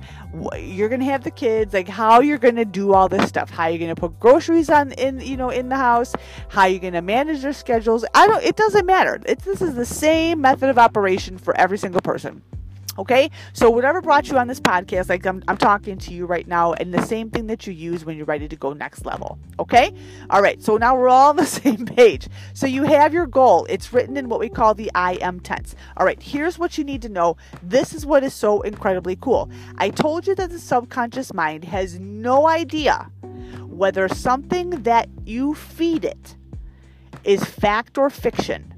you're 0.58 0.88
gonna 0.88 1.04
have 1.04 1.24
the 1.24 1.30
kids, 1.30 1.72
like 1.72 1.88
how 1.88 2.20
you're 2.20 2.38
gonna 2.38 2.64
do 2.64 2.92
all 2.92 3.08
this 3.08 3.28
stuff, 3.28 3.50
how 3.50 3.66
you're 3.66 3.78
gonna 3.78 3.94
put 3.94 4.18
groceries 4.18 4.70
on 4.70 4.92
in, 4.92 5.20
you 5.20 5.36
know, 5.36 5.50
in 5.50 5.68
the 5.68 5.76
house, 5.76 6.14
how 6.48 6.66
you're 6.66 6.80
gonna 6.80 7.02
manage 7.02 7.42
their 7.42 7.52
schedules. 7.52 8.04
I 8.14 8.26
don't. 8.26 8.42
It 8.42 8.56
doesn't 8.56 8.86
matter. 8.86 9.20
It's, 9.26 9.44
this 9.44 9.62
is 9.62 9.74
the 9.74 9.86
same 9.86 10.40
method 10.40 10.70
of 10.70 10.78
operation 10.78 11.38
for 11.38 11.56
every 11.56 11.78
single 11.78 12.00
person. 12.00 12.42
Okay, 12.96 13.30
so 13.52 13.70
whatever 13.70 14.00
brought 14.00 14.28
you 14.28 14.38
on 14.38 14.46
this 14.46 14.60
podcast, 14.60 15.08
like 15.08 15.26
I'm, 15.26 15.42
I'm 15.48 15.56
talking 15.56 15.98
to 15.98 16.14
you 16.14 16.26
right 16.26 16.46
now, 16.46 16.74
and 16.74 16.94
the 16.94 17.02
same 17.02 17.28
thing 17.28 17.48
that 17.48 17.66
you 17.66 17.72
use 17.72 18.04
when 18.04 18.16
you're 18.16 18.26
ready 18.26 18.46
to 18.46 18.56
go 18.56 18.72
next 18.72 19.04
level. 19.04 19.38
Okay, 19.58 19.92
all 20.30 20.40
right, 20.40 20.62
so 20.62 20.76
now 20.76 20.96
we're 20.96 21.08
all 21.08 21.30
on 21.30 21.36
the 21.36 21.46
same 21.64 21.86
page. 21.86 22.28
So 22.52 22.66
you 22.66 22.84
have 22.84 23.12
your 23.12 23.26
goal, 23.26 23.66
it's 23.68 23.92
written 23.92 24.16
in 24.16 24.28
what 24.28 24.38
we 24.38 24.48
call 24.48 24.74
the 24.74 24.90
I 24.94 25.14
am 25.14 25.40
tense. 25.40 25.74
All 25.96 26.06
right, 26.06 26.22
here's 26.22 26.58
what 26.58 26.78
you 26.78 26.84
need 26.84 27.02
to 27.02 27.08
know. 27.08 27.36
This 27.62 27.92
is 27.92 28.06
what 28.06 28.22
is 28.22 28.32
so 28.32 28.60
incredibly 28.62 29.16
cool. 29.16 29.50
I 29.78 29.90
told 29.90 30.26
you 30.26 30.34
that 30.36 30.50
the 30.50 30.60
subconscious 30.60 31.34
mind 31.34 31.64
has 31.64 31.98
no 31.98 32.46
idea 32.46 33.10
whether 33.62 34.08
something 34.08 34.70
that 34.82 35.08
you 35.24 35.54
feed 35.54 36.04
it 36.04 36.36
is 37.24 37.44
fact 37.44 37.98
or 37.98 38.08
fiction. 38.08 38.72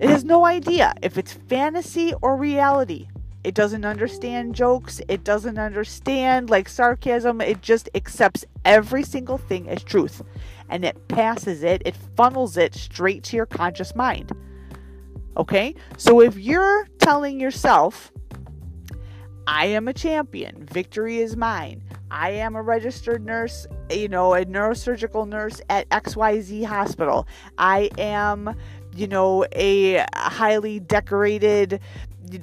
It 0.00 0.10
has 0.10 0.24
no 0.24 0.44
idea 0.44 0.92
if 1.00 1.16
it's 1.16 1.32
fantasy 1.32 2.12
or 2.20 2.36
reality. 2.36 3.08
It 3.44 3.54
doesn't 3.54 3.84
understand 3.84 4.54
jokes. 4.54 5.00
It 5.08 5.24
doesn't 5.24 5.58
understand 5.58 6.48
like 6.48 6.68
sarcasm. 6.68 7.40
It 7.40 7.60
just 7.60 7.88
accepts 7.94 8.44
every 8.64 9.02
single 9.02 9.38
thing 9.38 9.68
as 9.68 9.82
truth 9.82 10.22
and 10.72 10.86
it 10.86 11.08
passes 11.08 11.62
it, 11.62 11.82
it 11.84 11.94
funnels 12.16 12.56
it 12.56 12.74
straight 12.74 13.22
to 13.24 13.36
your 13.36 13.46
conscious 13.46 13.94
mind. 13.94 14.32
Okay? 15.36 15.74
So 15.98 16.20
if 16.20 16.36
you're 16.38 16.88
telling 16.98 17.38
yourself, 17.38 18.10
I 19.46 19.66
am 19.66 19.86
a 19.86 19.92
champion, 19.92 20.64
victory 20.64 21.18
is 21.18 21.36
mine, 21.36 21.82
I 22.10 22.30
am 22.30 22.56
a 22.56 22.62
registered 22.62 23.24
nurse, 23.24 23.66
you 23.90 24.08
know, 24.08 24.32
a 24.32 24.46
neurosurgical 24.46 25.28
nurse 25.28 25.60
at 25.68 25.88
XYZ 25.90 26.64
hospital, 26.64 27.26
I 27.58 27.90
am 27.98 28.56
you 28.94 29.06
know, 29.06 29.44
a 29.54 30.04
highly 30.14 30.80
decorated 30.80 31.80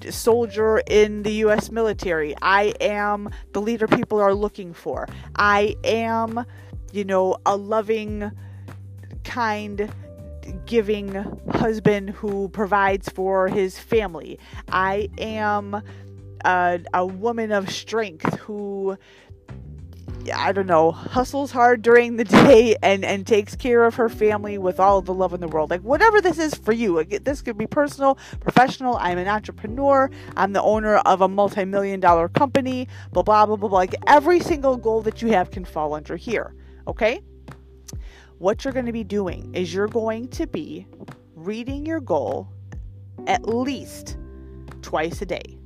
soldier 0.09 0.81
in 0.87 1.23
the 1.23 1.31
US 1.45 1.71
military. 1.71 2.35
I 2.41 2.73
am 2.79 3.29
the 3.53 3.61
leader 3.61 3.87
people 3.87 4.19
are 4.19 4.33
looking 4.33 4.73
for. 4.73 5.07
I 5.35 5.75
am, 5.83 6.45
you 6.91 7.03
know, 7.03 7.37
a 7.45 7.55
loving, 7.55 8.31
kind, 9.23 9.91
giving 10.65 11.13
husband 11.51 12.11
who 12.11 12.49
provides 12.49 13.09
for 13.09 13.47
his 13.47 13.77
family. 13.77 14.39
I 14.71 15.09
am 15.17 15.81
a, 16.45 16.79
a 16.93 17.05
woman 17.05 17.51
of 17.51 17.69
strength 17.69 18.39
who 18.39 18.97
I 20.31 20.51
don't 20.51 20.67
know, 20.67 20.91
hustles 20.91 21.51
hard 21.51 21.81
during 21.81 22.17
the 22.17 22.23
day 22.25 22.75
and 22.81 23.03
and 23.05 23.25
takes 23.25 23.55
care 23.55 23.85
of 23.85 23.95
her 23.95 24.09
family 24.09 24.57
with 24.57 24.79
all 24.79 25.01
the 25.01 25.13
love 25.13 25.33
in 25.33 25.41
the 25.41 25.47
world. 25.47 25.69
Like 25.69 25.81
whatever 25.81 26.21
this 26.21 26.37
is 26.39 26.55
for 26.55 26.71
you. 26.71 27.03
This 27.03 27.41
could 27.41 27.57
be 27.57 27.67
personal, 27.67 28.17
professional. 28.39 28.97
I'm 28.97 29.17
an 29.17 29.27
entrepreneur. 29.27 30.09
I'm 30.35 30.53
the 30.53 30.61
owner 30.61 30.97
of 30.97 31.21
a 31.21 31.27
multi-million 31.27 31.99
dollar 31.99 32.29
company. 32.29 32.87
Blah 33.11 33.23
blah 33.23 33.45
blah 33.45 33.55
blah. 33.55 33.69
blah. 33.69 33.77
Like 33.77 33.95
every 34.07 34.39
single 34.39 34.77
goal 34.77 35.01
that 35.03 35.21
you 35.21 35.29
have 35.29 35.51
can 35.51 35.65
fall 35.65 35.93
under 35.93 36.15
here. 36.15 36.55
Okay? 36.87 37.21
What 38.39 38.63
you're 38.63 38.73
going 38.73 38.85
to 38.85 38.93
be 38.93 39.03
doing 39.03 39.53
is 39.53 39.73
you're 39.73 39.87
going 39.87 40.29
to 40.29 40.47
be 40.47 40.87
reading 41.35 41.85
your 41.85 41.99
goal 41.99 42.47
at 43.27 43.45
least 43.47 44.17
twice 44.81 45.21
a 45.21 45.25
day. 45.25 45.58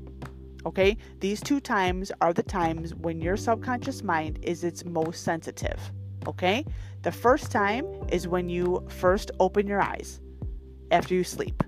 Okay, 0.65 0.97
these 1.19 1.41
two 1.41 1.59
times 1.59 2.11
are 2.21 2.33
the 2.33 2.43
times 2.43 2.95
when 2.95 3.19
your 3.19 3.35
subconscious 3.35 4.01
mind 4.01 4.39
is 4.41 4.63
its 4.63 4.85
most 4.85 5.23
sensitive. 5.23 5.79
Okay, 6.25 6.65
the 7.01 7.11
first 7.11 7.51
time 7.51 7.85
is 8.09 8.27
when 8.27 8.47
you 8.47 8.85
first 8.87 9.31
open 9.41 9.67
your 9.67 9.81
eyes 9.81 10.21
after 10.91 11.13
you 11.13 11.23
sleep, 11.23 11.63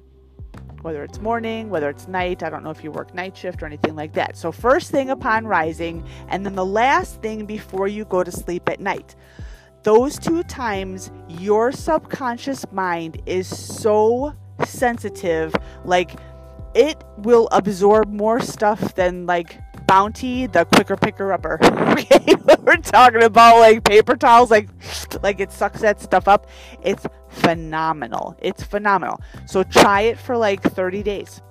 whether 0.81 1.03
it's 1.03 1.19
morning, 1.19 1.69
whether 1.69 1.89
it's 1.89 2.07
night. 2.07 2.41
I 2.41 2.49
don't 2.49 2.63
know 2.63 2.69
if 2.69 2.83
you 2.83 2.91
work 2.91 3.13
night 3.13 3.35
shift 3.35 3.61
or 3.61 3.65
anything 3.65 3.95
like 3.95 4.13
that. 4.13 4.37
So, 4.37 4.51
first 4.51 4.91
thing 4.91 5.09
upon 5.09 5.45
rising, 5.45 6.07
and 6.29 6.45
then 6.45 6.55
the 6.55 6.65
last 6.65 7.21
thing 7.21 7.45
before 7.45 7.89
you 7.89 8.05
go 8.05 8.23
to 8.23 8.31
sleep 8.31 8.69
at 8.69 8.79
night. 8.79 9.15
Those 9.83 10.17
two 10.17 10.41
times, 10.43 11.11
your 11.27 11.71
subconscious 11.71 12.65
mind 12.71 13.21
is 13.25 13.47
so 13.47 14.33
sensitive, 14.65 15.53
like 15.83 16.17
it 16.76 17.01
will 17.17 17.47
absorb 17.51 18.11
more 18.11 18.39
stuff 18.39 18.93
than 18.93 19.26
like 19.26 19.57
Bounty, 19.88 20.47
the 20.47 20.65
quicker 20.65 20.95
picker 20.95 21.32
upper. 21.32 21.59
okay, 21.63 22.36
we're 22.63 22.78
talking 22.78 23.23
about 23.23 23.59
like 23.59 23.84
paper 23.84 24.15
towels, 24.15 24.49
like 24.51 24.67
like 25.21 25.39
it 25.39 25.51
sucks 25.51 25.82
that 25.82 26.01
stuff 26.01 26.28
up. 26.28 26.47
It's 26.84 27.05
phenomenal. 27.30 28.36
It's 28.41 28.63
phenomenal. 28.63 29.21
So 29.45 29.63
try 29.63 30.01
it 30.01 30.17
for 30.17 30.38
like 30.38 30.61
30 30.61 31.03
days. 31.03 31.41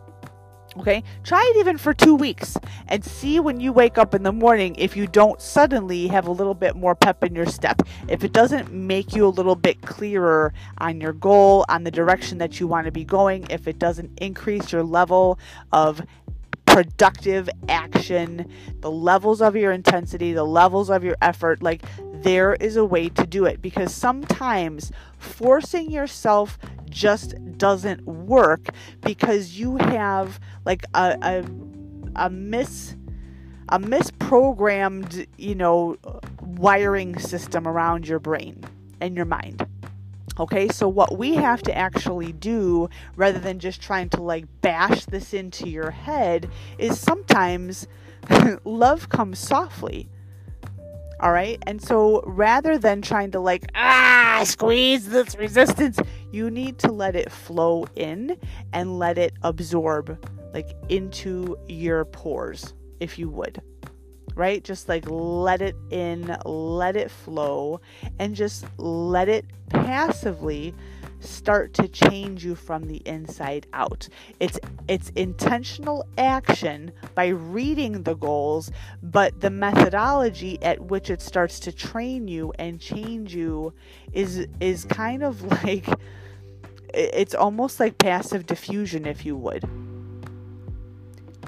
Okay, 0.77 1.05
try 1.23 1.53
it 1.55 1.59
even 1.59 1.79
for 1.79 1.95
two 1.95 2.17
weeks 2.17 2.57
and 2.89 3.05
see 3.05 3.39
when 3.39 3.61
you 3.61 3.73
wake 3.73 3.97
up 3.97 4.13
in 4.13 4.25
the 4.25 4.33
morning 4.33 4.75
if 4.77 4.97
you 4.97 5.07
don't 5.07 5.41
suddenly 5.41 6.09
have 6.09 6.27
a 6.27 6.33
little 6.33 6.55
bit 6.55 6.75
more 6.75 6.97
pep 6.97 7.23
in 7.23 7.35
your 7.35 7.47
step. 7.47 7.83
If 8.09 8.25
it 8.25 8.33
doesn't 8.33 8.73
make 8.73 9.15
you 9.15 9.27
a 9.27 9.29
little 9.29 9.55
bit 9.55 9.83
clearer 9.83 10.53
on 10.79 11.01
your 11.01 11.13
goal, 11.13 11.65
on 11.69 11.85
the 11.85 11.93
direction 11.93 12.39
that 12.39 12.59
you 12.59 12.67
want 12.67 12.87
to 12.87 12.93
be 12.93 13.05
going, 13.05 13.47
if 13.51 13.69
it 13.69 13.79
doesn't 13.79 14.19
increase 14.21 14.73
your 14.73 14.83
level 14.83 15.39
of 15.73 16.03
productive 16.67 17.49
action, 17.69 18.51
the 18.81 18.91
levels 18.91 19.41
of 19.41 19.55
your 19.55 19.71
intensity, 19.71 20.33
the 20.33 20.45
levels 20.45 20.91
of 20.91 21.05
your 21.05 21.17
effort, 21.23 21.63
like 21.63 21.85
there 22.25 22.55
is 22.55 22.77
a 22.77 22.85
way 22.85 23.09
to 23.11 23.27
do 23.27 23.45
it 23.45 23.63
because 23.63 23.95
sometimes 23.95 24.91
forcing 25.19 25.91
yourself 25.91 26.59
just 26.91 27.35
doesn't 27.59 28.05
work 28.07 28.69
because 29.03 29.59
you 29.59 29.77
have 29.77 30.41
like 30.65 30.85
a 30.95 31.17
a, 31.23 32.25
a 32.27 32.31
mis 32.31 32.97
a 33.69 33.79
misprogrammed, 33.79 35.27
you 35.39 35.55
know, 35.55 35.97
wiring 36.41 37.19
system 37.19 37.67
around 37.67 38.07
your 38.07 38.19
brain 38.19 38.63
and 39.01 39.17
your 39.17 39.25
mind. 39.25 39.67
Okay, 40.39 40.69
so 40.69 40.89
what 40.89 41.17
we 41.17 41.35
have 41.37 41.63
to 41.63 41.77
actually 41.77 42.33
do 42.33 42.89
rather 43.17 43.39
than 43.39 43.59
just 43.61 43.81
trying 43.81 44.09
to 44.11 44.23
like 44.23 44.47
bash 44.63 45.05
this 45.07 45.33
into 45.33 45.69
your 45.69 45.93
head 45.93 46.51
is 46.79 46.99
sometimes 46.99 47.87
love 48.65 49.09
comes 49.09 49.39
softly. 49.39 50.09
All 51.21 51.33
right, 51.33 51.63
and 51.67 51.81
so 51.81 52.23
rather 52.27 52.77
than 52.77 53.01
trying 53.01 53.31
to 53.33 53.41
like, 53.41 53.65
ah, 53.75 54.43
squeeze 54.45 55.09
this 55.09 55.37
resistance, 55.37 55.99
you 56.33 56.51
need 56.51 56.79
to 56.79 56.93
let 56.93 57.17
it 57.17 57.31
flow 57.31 57.87
in 57.95 58.37
and 58.73 58.99
let 58.99 59.17
it 59.17 59.33
absorb 59.43 60.19
like 60.53 60.69
into 60.89 61.57
your 61.69 62.05
pores, 62.05 62.75
if 63.01 63.19
you 63.19 63.29
would 63.29 63.63
right? 64.35 64.65
Just 64.65 64.89
like 64.89 65.05
let 65.09 65.63
it 65.63 65.77
in, 65.91 66.37
let 66.45 66.97
it 66.97 67.11
flow, 67.11 67.81
and 68.19 68.35
just 68.35 68.67
let 68.79 69.29
it 69.29 69.45
passively 69.71 70.75
start 71.25 71.73
to 71.75 71.89
change 71.89 72.45
you 72.45 72.55
from 72.55 72.85
the 72.85 73.03
inside 73.07 73.67
out. 73.73 74.09
It's 74.41 74.59
it's 74.89 75.11
intentional 75.11 76.07
action 76.19 76.93
by 77.15 77.29
reading 77.29 78.03
the 78.03 78.15
goals, 78.15 78.71
but 79.03 79.41
the 79.41 79.51
methodology 79.51 80.63
at 80.63 80.81
which 80.81 81.11
it 81.11 81.21
starts 81.21 81.61
to 81.61 81.73
train 81.73 82.29
you 82.29 82.53
and 82.59 82.81
change 82.81 83.35
you 83.35 83.73
is 84.13 84.47
is 84.61 84.85
kind 84.85 85.23
of 85.23 85.43
like 85.65 85.89
it's 86.93 87.35
almost 87.35 87.81
like 87.81 87.99
passive 87.99 88.47
diffusion 88.47 89.05
if 89.05 89.27
you 89.27 89.37
would 89.37 89.65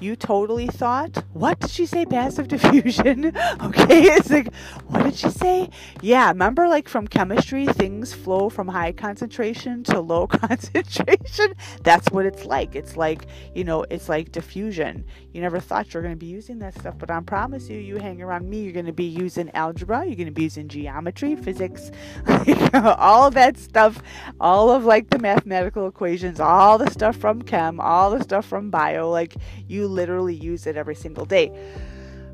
you 0.01 0.15
totally 0.15 0.67
thought, 0.67 1.23
what 1.33 1.59
did 1.59 1.69
she 1.69 1.85
say? 1.85 2.05
Passive 2.05 2.47
diffusion. 2.55 3.35
okay, 3.61 4.03
it's 4.03 4.29
like, 4.29 4.53
what 4.87 5.03
did 5.03 5.15
she 5.15 5.29
say? 5.29 5.69
Yeah, 6.01 6.29
remember, 6.29 6.67
like 6.67 6.87
from 6.87 7.07
chemistry, 7.07 7.65
things 7.65 8.13
flow 8.13 8.49
from 8.49 8.67
high 8.67 8.91
concentration 8.91 9.83
to 9.85 9.99
low 9.99 10.27
concentration. 10.27 11.53
That's 11.83 12.09
what 12.11 12.25
it's 12.25 12.45
like. 12.45 12.75
It's 12.75 12.97
like, 12.97 13.27
you 13.55 13.63
know, 13.63 13.85
it's 13.89 14.09
like 14.09 14.31
diffusion. 14.31 15.05
You 15.33 15.41
never 15.41 15.59
thought 15.59 15.93
you 15.93 15.97
were 15.99 16.01
going 16.01 16.15
to 16.15 16.19
be 16.19 16.25
using 16.25 16.59
that 16.59 16.75
stuff, 16.75 16.95
but 16.97 17.11
I 17.11 17.19
promise 17.21 17.69
you, 17.69 17.77
you 17.79 17.97
hang 17.97 18.21
around 18.21 18.49
me, 18.49 18.61
you're 18.61 18.73
going 18.73 18.85
to 18.85 18.93
be 18.93 19.05
using 19.05 19.51
algebra, 19.53 20.05
you're 20.05 20.15
going 20.15 20.27
to 20.27 20.31
be 20.31 20.43
using 20.43 20.67
geometry, 20.67 21.35
physics, 21.35 21.91
all 22.73 23.29
that 23.31 23.57
stuff, 23.57 24.01
all 24.39 24.71
of 24.71 24.85
like 24.85 25.09
the 25.09 25.19
mathematical 25.19 25.87
equations, 25.87 26.39
all 26.39 26.77
the 26.77 26.89
stuff 26.89 27.15
from 27.15 27.41
chem, 27.41 27.79
all 27.79 28.11
the 28.11 28.23
stuff 28.23 28.45
from 28.45 28.69
bio. 28.69 29.09
Like, 29.09 29.35
you 29.67 29.86
literally 29.87 30.35
use 30.35 30.67
it 30.67 30.77
every 30.77 30.95
single 30.95 31.25
day. 31.25 31.51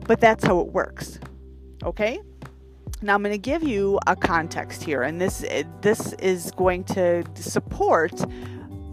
But 0.07 0.19
that's 0.19 0.43
how 0.43 0.59
it 0.59 0.67
works. 0.67 1.19
Okay? 1.83 2.19
Now 3.01 3.15
I'm 3.15 3.23
going 3.23 3.33
to 3.33 3.37
give 3.37 3.63
you 3.63 3.99
a 4.07 4.15
context 4.15 4.83
here 4.83 5.01
and 5.01 5.19
this 5.19 5.45
this 5.81 6.13
is 6.13 6.51
going 6.51 6.85
to 6.85 7.23
support 7.35 8.23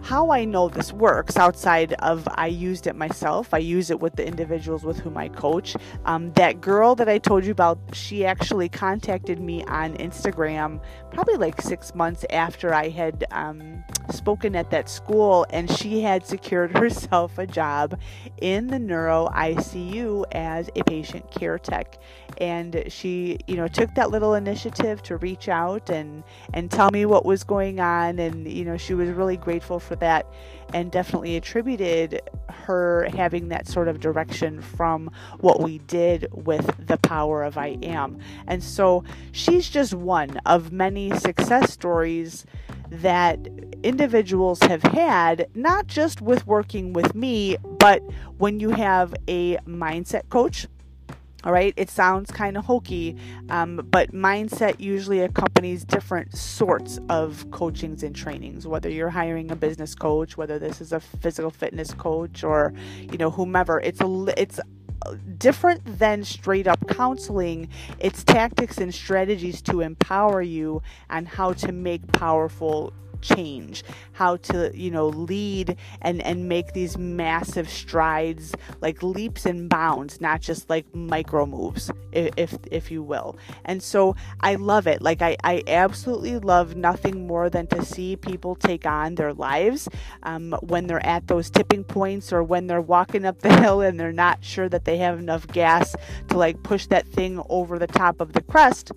how 0.03 0.31
I 0.31 0.45
know 0.45 0.69
this 0.69 0.93
works 0.93 1.37
outside 1.37 1.93
of 1.95 2.27
I 2.35 2.47
used 2.47 2.87
it 2.87 2.97
myself, 2.97 3.53
I 3.53 3.59
use 3.59 3.91
it 3.91 4.01
with 4.01 4.17
the 4.17 4.27
individuals 4.27 4.85
with 4.85 4.99
whom 4.99 5.17
I 5.17 5.29
coach. 5.29 5.77
Um, 6.05 6.33
that 6.33 6.61
girl 6.61 6.95
that 6.97 7.09
I 7.09 7.19
told 7.19 7.45
you 7.45 7.53
about, 7.53 7.79
she 7.93 8.25
actually 8.25 8.69
contacted 8.69 9.41
me 9.41 9.65
on 9.65 9.97
Instagram 9.97 10.81
probably 11.11 11.37
like 11.37 11.61
six 11.61 11.95
months 11.95 12.25
after 12.31 12.73
I 12.73 12.89
had 12.89 13.25
um, 13.31 13.85
spoken 14.11 14.57
at 14.57 14.71
that 14.71 14.89
school, 14.89 15.47
and 15.51 15.71
she 15.71 16.01
had 16.01 16.27
secured 16.27 16.71
herself 16.77 17.39
a 17.39 17.47
job 17.47 17.99
in 18.41 18.69
the 18.69 18.79
neuro 18.79 19.29
ICU 19.35 20.25
as 20.33 20.71
a 20.77 20.85
patient 20.85 21.31
care 21.31 21.59
tech. 21.59 21.99
And 22.39 22.85
she, 22.89 23.39
you 23.47 23.57
know, 23.57 23.69
took 23.69 23.95
that 23.97 24.11
little 24.11 24.35
initiative 24.35 25.03
to 25.05 25.17
reach 25.19 25.49
out 25.49 25.91
and 25.91 26.25
and 26.55 26.71
tell 26.71 26.91
me 26.91 27.05
what 27.05 27.27
was 27.27 27.45
going 27.45 27.81
on, 27.81 28.19
and 28.19 28.51
you 28.51 28.65
know, 28.65 28.77
she 28.77 28.95
was 28.95 29.11
really 29.11 29.37
grateful 29.37 29.79
for 29.79 29.90
that 29.97 30.27
and 30.73 30.91
definitely 30.91 31.37
attributed 31.37 32.21
her 32.49 33.09
having 33.15 33.49
that 33.49 33.67
sort 33.67 33.89
of 33.89 34.01
direction 34.01 34.61
from 34.61 35.11
what 35.41 35.61
we 35.61 35.79
did 35.79 36.29
with 36.33 36.87
the 36.87 36.97
power 36.99 37.43
of 37.43 37.59
I 37.59 37.79
am. 37.83 38.19
And 38.47 38.63
so 38.63 39.05
she's 39.33 39.69
just 39.69 39.95
one 39.95 40.39
of 40.47 40.73
many 40.73 41.11
success 41.19 41.73
stories 41.73 42.47
that 42.91 43.39
individuals 43.83 44.61
have 44.63 44.83
had, 44.83 45.49
not 45.55 45.87
just 45.87 46.21
with 46.21 46.47
working 46.47 46.93
with 46.93 47.15
me, 47.15 47.57
but 47.79 48.03
when 48.39 48.61
you 48.61 48.71
have 48.71 49.15
a 49.29 49.57
mindset 49.59 50.29
coach 50.29 50.67
all 51.45 51.53
right, 51.53 51.73
it 51.77 51.89
sounds 51.89 52.31
kind 52.31 52.57
of 52.57 52.65
hokey, 52.67 53.17
um, 53.49 53.87
but 53.91 54.13
mindset 54.13 54.79
usually 54.79 55.21
accompanies 55.21 55.85
different 55.85 56.37
sorts 56.37 56.99
of 57.09 57.51
coachings 57.51 58.03
and 58.03 58.15
trainings. 58.15 58.67
Whether 58.67 58.91
you're 58.91 59.11
hiring 59.11 59.51
a 59.51 59.57
business 59.57 59.95
coach, 59.95 60.37
whether 60.37 60.59
this 60.59 60.81
is 60.81 60.93
a 60.93 61.01
physical 61.01 61.51
fitness 61.51 61.95
coach, 61.95 62.45
or 62.45 62.75
you 63.11 63.17
know 63.17 63.31
whomever, 63.31 63.81
it's 63.81 64.01
a 64.01 64.35
it's 64.37 64.61
different 65.39 65.83
than 65.99 66.25
straight 66.25 66.67
up 66.67 66.87
counseling. 66.89 67.69
It's 67.99 68.23
tactics 68.23 68.79
and 68.79 68.95
strategies 68.95 69.63
to 69.63 69.81
empower 69.81 70.43
you 70.43 70.83
on 71.09 71.27
how 71.27 71.55
to 71.55 71.73
make 71.73 72.07
powerful 72.13 72.93
change, 73.21 73.83
how 74.13 74.37
to, 74.37 74.71
you 74.75 74.91
know, 74.91 75.09
lead 75.09 75.77
and, 76.03 76.23
and 76.23 76.49
make 76.49 76.73
these 76.73 76.99
massive 76.99 77.69
strides, 77.69 78.55
like 78.81 79.03
leaps 79.03 79.47
and 79.47 79.69
bounds, 79.69 80.21
not 80.21 80.41
just 80.41 80.69
like 80.71 80.87
micro 80.95 81.47
moves, 81.47 81.91
if, 82.13 82.57
if 82.71 82.91
you 82.91 83.03
will. 83.03 83.37
And 83.65 83.83
so 83.83 84.17
I 84.41 84.57
love 84.57 84.87
it. 84.87 85.03
Like, 85.03 85.23
I, 85.23 85.37
I 85.45 85.63
absolutely 85.67 86.39
love 86.39 86.77
nothing 86.77 87.27
more 87.27 87.51
than 87.51 87.67
to 87.69 87.85
see 87.85 88.17
people 88.17 88.55
take 88.55 88.87
on 88.87 89.15
their 89.15 89.33
lives 89.33 89.89
um, 90.23 90.57
when 90.63 90.87
they're 90.87 91.05
at 91.07 91.27
those 91.27 91.51
tipping 91.51 91.85
points 91.85 92.33
or 92.33 92.43
when 92.43 92.67
they're 92.67 92.81
walking 92.81 93.25
up 93.25 93.41
the 93.41 93.55
hill 93.61 93.81
and 93.81 93.99
they're 93.99 94.13
not 94.13 94.45
sure 94.45 94.69
that 94.69 94.85
they 94.85 94.97
have 94.99 95.19
enough 95.19 95.47
gas 95.49 95.95
to 96.29 96.37
like 96.37 96.63
push 96.63 96.87
that 96.87 97.07
thing 97.09 97.43
over 97.49 97.79
the 97.79 97.87
top 97.87 98.21
of 98.21 98.33
the 98.33 98.43
crest 98.43 98.93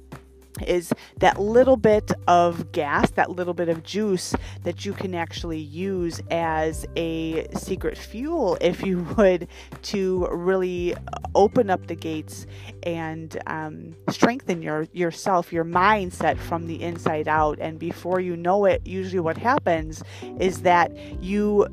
is 0.62 0.94
that 1.18 1.40
little 1.40 1.78
bit 1.78 2.12
of 2.28 2.72
gas, 2.72 3.12
that 3.12 3.32
little 3.32 3.54
bit 3.54 3.70
of 3.70 3.84
juice 3.84 4.36
that 4.64 4.86
you 4.86 4.94
can 4.94 5.16
actually 5.16 5.60
use 5.60 6.22
as 6.30 6.86
a 6.96 7.48
secret 7.56 7.98
fuel, 7.98 8.58
if 8.62 8.84
you 8.84 9.04
would, 9.18 9.48
to 9.84 10.28
really 10.32 10.96
open 11.36 11.70
up 11.70 11.88
the 11.88 11.96
gates 11.96 12.46
and 12.84 13.40
um, 13.48 13.96
strengthen 14.10 14.62
your 14.62 14.88
yourself, 14.94 15.52
your 15.52 15.66
mindset 15.66 16.38
from 16.38 16.68
the 16.68 16.82
inside 16.82 17.28
out. 17.28 17.58
And 17.60 17.80
before 17.80 18.20
you 18.20 18.36
know 18.36 18.66
it, 18.66 18.86
usually 18.86 19.20
what 19.20 19.38
happens 19.38 20.04
is 20.40 20.62
that 20.62 20.96
you 21.22 21.68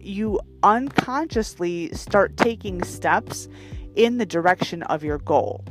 you 0.00 0.40
unconsciously 0.62 1.92
start 1.92 2.36
taking 2.38 2.82
steps 2.82 3.46
in 3.94 4.16
the 4.16 4.24
direction 4.24 4.82
of 4.84 5.04
your 5.04 5.18
goal 5.18 5.62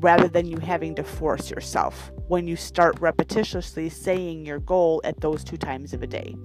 rather 0.00 0.28
than 0.28 0.46
you 0.46 0.58
having 0.58 0.94
to 0.96 1.04
force 1.04 1.50
yourself 1.50 2.12
when 2.28 2.46
you 2.46 2.56
start 2.56 2.96
repetitiously 2.96 3.90
saying 3.90 4.46
your 4.46 4.58
goal 4.60 5.00
at 5.04 5.20
those 5.20 5.44
two 5.44 5.56
times 5.56 5.92
of 5.92 6.02
a 6.02 6.06
day, 6.06 6.36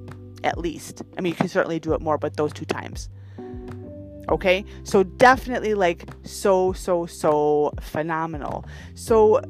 at 0.44 0.58
least. 0.58 1.02
I 1.18 1.22
mean, 1.22 1.32
you 1.32 1.38
can 1.38 1.48
certainly 1.48 1.80
do 1.80 1.94
it 1.94 2.02
more, 2.02 2.18
but 2.18 2.38
those 2.38 2.54
two 2.54 2.66
times. 2.66 3.10
Okay, 4.30 4.64
so 4.84 5.02
definitely 5.02 5.74
like 5.74 6.08
so, 6.24 6.72
so, 6.74 7.08
so 7.08 7.74
phenomenal. 7.82 8.64
So, 8.94 9.42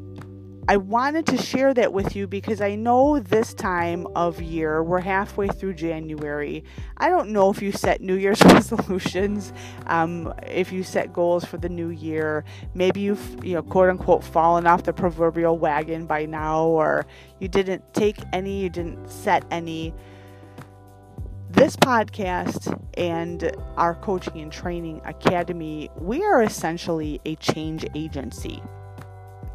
I 0.70 0.78
wanted 0.78 1.26
to 1.26 1.38
share 1.38 1.74
that 1.74 1.94
with 1.94 2.16
you 2.16 2.28
because 2.28 2.62
I 2.62 2.76
know 2.76 3.20
this 3.20 3.56
time 3.56 4.06
of 4.16 4.40
year, 4.40 4.84
we're 4.84 5.00
halfway 5.00 5.48
through 5.48 5.74
January. 5.74 6.64
I 6.96 7.10
don't 7.10 7.32
know 7.32 7.50
if 7.50 7.60
you 7.60 7.72
set 7.72 8.02
New 8.02 8.14
Year's 8.14 8.40
resolutions, 8.46 9.52
um, 9.88 10.32
if 10.46 10.72
you 10.72 10.84
set 10.84 11.12
goals 11.12 11.44
for 11.44 11.58
the 11.58 11.70
new 11.70 11.90
year. 11.90 12.46
Maybe 12.76 13.00
you've, 13.00 13.44
you 13.44 13.56
know, 13.56 13.64
quote 13.64 13.90
unquote, 13.90 14.24
fallen 14.24 14.68
off 14.68 14.84
the 14.84 14.94
proverbial 14.94 15.58
wagon 15.58 16.06
by 16.06 16.28
now, 16.28 16.66
or 16.66 17.08
you 17.40 17.48
didn't 17.48 17.92
take 17.96 18.18
any, 18.32 18.62
you 18.62 18.70
didn't 18.70 19.10
set 19.10 19.46
any. 19.50 19.92
This 21.50 21.76
podcast 21.78 22.80
and 22.94 23.52
our 23.76 23.96
coaching 23.96 24.40
and 24.40 24.52
training 24.52 25.02
academy, 25.06 25.90
we 25.96 26.24
are 26.24 26.44
essentially 26.44 27.20
a 27.26 27.36
change 27.38 27.88
agency 27.96 28.62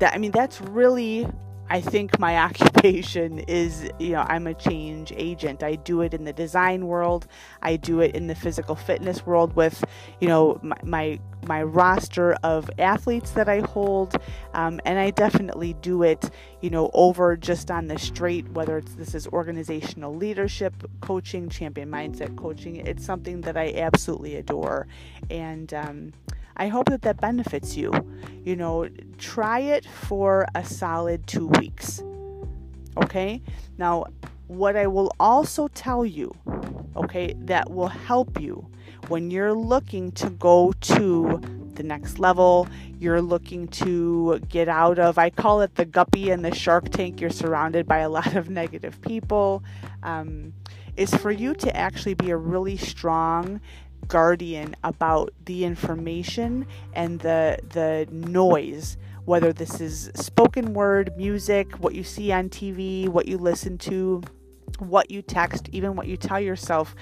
that 0.04 0.14
I 0.14 0.18
mean 0.18 0.32
that's 0.32 0.60
really 0.60 1.26
I 1.70 1.80
think 1.80 2.18
my 2.18 2.36
occupation 2.48 3.38
is, 3.38 3.88
you 3.98 4.10
know, 4.10 4.26
I'm 4.28 4.46
a 4.46 4.52
change 4.52 5.14
agent. 5.16 5.62
I 5.62 5.76
do 5.76 6.02
it 6.02 6.12
in 6.12 6.24
the 6.24 6.32
design 6.32 6.86
world. 6.86 7.26
I 7.62 7.76
do 7.76 8.00
it 8.00 8.14
in 8.14 8.26
the 8.26 8.34
physical 8.34 8.74
fitness 8.74 9.24
world 9.24 9.56
with, 9.56 9.82
you 10.20 10.28
know, 10.28 10.60
my 10.62 10.76
my, 10.84 11.20
my 11.46 11.62
roster 11.62 12.34
of 12.42 12.70
athletes 12.78 13.30
that 13.30 13.48
I 13.48 13.60
hold, 13.60 14.14
um, 14.52 14.78
and 14.84 14.98
I 14.98 15.10
definitely 15.10 15.72
do 15.80 16.02
it, 16.02 16.30
you 16.60 16.68
know, 16.68 16.90
over 16.92 17.34
just 17.34 17.70
on 17.70 17.86
the 17.86 17.98
straight. 17.98 18.46
Whether 18.50 18.76
it's 18.76 18.94
this 18.96 19.14
is 19.14 19.26
organizational 19.28 20.14
leadership 20.14 20.74
coaching, 21.00 21.48
champion 21.48 21.90
mindset 21.90 22.36
coaching, 22.36 22.76
it's 22.76 23.06
something 23.06 23.40
that 23.40 23.56
I 23.56 23.72
absolutely 23.74 24.36
adore, 24.36 24.86
and. 25.30 25.72
Um, 25.72 26.12
I 26.56 26.68
hope 26.68 26.86
that 26.86 27.02
that 27.02 27.20
benefits 27.20 27.76
you. 27.76 27.92
You 28.44 28.56
know, 28.56 28.88
try 29.18 29.60
it 29.60 29.84
for 29.86 30.46
a 30.54 30.64
solid 30.64 31.26
two 31.26 31.48
weeks. 31.48 32.02
Okay? 32.96 33.42
Now, 33.78 34.06
what 34.46 34.76
I 34.76 34.86
will 34.86 35.12
also 35.18 35.68
tell 35.68 36.04
you, 36.04 36.34
okay, 36.96 37.34
that 37.38 37.70
will 37.70 37.88
help 37.88 38.40
you 38.40 38.68
when 39.08 39.30
you're 39.30 39.54
looking 39.54 40.12
to 40.12 40.30
go 40.30 40.72
to 40.80 41.40
the 41.74 41.82
next 41.82 42.18
level, 42.18 42.68
you're 42.98 43.20
looking 43.20 43.68
to 43.68 44.40
get 44.48 44.68
out 44.68 44.98
of, 44.98 45.18
I 45.18 45.30
call 45.30 45.60
it 45.60 45.74
the 45.74 45.84
guppy 45.84 46.30
and 46.30 46.44
the 46.44 46.54
shark 46.54 46.90
tank. 46.90 47.20
You're 47.20 47.30
surrounded 47.30 47.86
by 47.86 47.98
a 47.98 48.08
lot 48.08 48.36
of 48.36 48.48
negative 48.62 49.00
people. 49.02 49.62
Um, 50.02 50.52
is 50.96 51.12
for 51.12 51.32
you 51.32 51.54
to 51.54 51.76
actually 51.76 52.14
be 52.14 52.30
a 52.30 52.36
really 52.36 52.76
strong 52.76 53.60
guardian 54.04 54.74
about 54.84 55.32
the 55.44 55.64
information 55.64 56.66
and 56.92 57.20
the 57.20 57.58
the 57.70 58.06
noise 58.10 58.96
whether 59.24 59.52
this 59.52 59.80
is 59.80 60.10
spoken 60.14 60.74
word 60.74 61.16
music 61.16 61.72
what 61.78 61.94
you 61.94 62.04
see 62.04 62.30
on 62.32 62.48
TV 62.48 63.08
what 63.08 63.26
you 63.26 63.38
listen 63.38 63.78
to 63.78 64.22
what 64.78 65.10
you 65.10 65.22
text 65.22 65.68
even 65.72 65.94
what 65.96 66.06
you 66.06 66.16
tell 66.16 66.40
yourself 66.40 66.94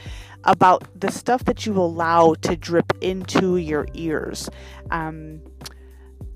about 0.44 0.84
the 0.98 1.10
stuff 1.10 1.44
that 1.44 1.66
you 1.66 1.72
allow 1.74 2.34
to 2.34 2.56
drip 2.56 2.92
into 3.00 3.56
your 3.56 3.86
ears. 3.94 4.48
Um, 4.90 5.40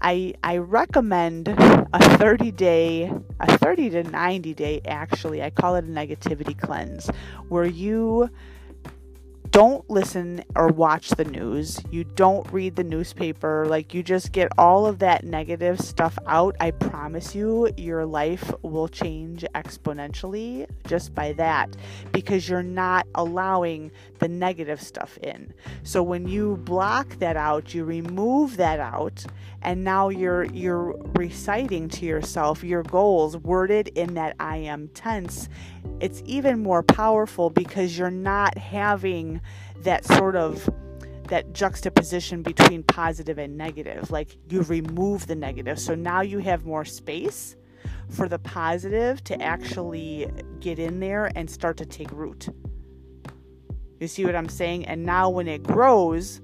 I, 0.01 0.35
I 0.43 0.59
recommend 0.59 1.49
a 1.49 2.19
30 2.19 2.53
day, 2.53 3.13
a 3.41 3.59
30 3.59 3.91
to 3.91 4.03
90 4.05 4.55
day 4.55 4.81
actually, 4.85 5.43
I 5.43 5.51
call 5.51 5.75
it 5.77 5.85
a 5.85 5.89
negativity 5.89 6.59
cleanse, 6.59 7.09
where 7.49 7.65
you 7.65 8.31
don't 9.51 9.89
listen 9.91 10.45
or 10.55 10.69
watch 10.69 11.11
the 11.11 11.25
news. 11.25 11.81
You 11.91 12.05
don't 12.05 12.51
read 12.53 12.77
the 12.77 12.85
newspaper. 12.85 13.67
Like, 13.67 13.95
you 13.95 14.03
just 14.03 14.33
get 14.33 14.49
all 14.59 14.87
of 14.87 14.99
that 15.01 15.25
negative 15.25 15.81
stuff 15.81 16.19
out. 16.27 16.57
I 16.61 16.71
promise 16.71 17.35
you, 17.35 17.71
your 17.77 18.07
life 18.07 18.53
will 18.63 18.89
change 18.89 19.45
exponentially 19.55 20.69
just 20.87 21.15
by 21.15 21.33
that 21.35 21.77
because 22.13 22.49
you're 22.49 22.63
not 22.63 23.07
allowing 23.15 23.91
the 24.19 24.29
negative 24.29 24.81
stuff 24.81 25.19
in. 25.19 25.53
So, 25.83 26.03
when 26.03 26.27
you 26.27 26.57
block 26.59 27.19
that 27.19 27.37
out, 27.37 27.75
you 27.75 27.85
remove 27.85 28.57
that 28.57 28.81
out, 28.81 29.25
and 29.63 29.85
now 29.85 30.09
you're 30.09 30.45
you're 30.45 30.97
reciting 31.15 31.89
to 31.89 32.07
yourself 32.07 32.63
your 32.63 32.83
goals 32.85 33.37
worded 33.37 33.89
in 33.89 34.15
that 34.15 34.37
I 34.39 34.59
am 34.59 34.89
tense 34.89 35.49
it's 36.01 36.23
even 36.27 36.63
more 36.63 36.83
powerful 36.83 37.51
because 37.51 37.97
you're 37.97 38.11
not 38.11 38.59
having 38.59 39.41
that 39.87 40.05
sort 40.05 40.35
of 40.35 40.69
that 41.29 41.53
juxtaposition 41.53 42.43
between 42.43 42.83
positive 42.83 43.39
and 43.39 43.57
negative. 43.57 44.11
Like 44.11 44.37
you 44.49 44.63
remove 44.63 45.27
the 45.27 45.35
negative. 45.35 45.79
So 45.79 45.95
now 45.95 46.21
you 46.21 46.39
have 46.39 46.65
more 46.65 46.85
space 46.85 47.57
for 48.11 48.29
the 48.29 48.39
positive 48.39 49.23
to 49.25 49.41
actually 49.41 50.29
get 50.61 50.79
in 50.79 51.01
there 51.01 51.31
and 51.35 51.49
start 51.49 51.77
to 51.79 51.87
take 51.87 52.11
root. 52.13 52.49
You 54.01 54.09
see 54.09 54.25
what 54.25 54.37
i'm 54.37 54.49
saying? 54.49 54.87
And 54.87 55.05
now 55.05 55.31
when 55.31 55.49
it 55.49 55.63
grows 55.63 56.41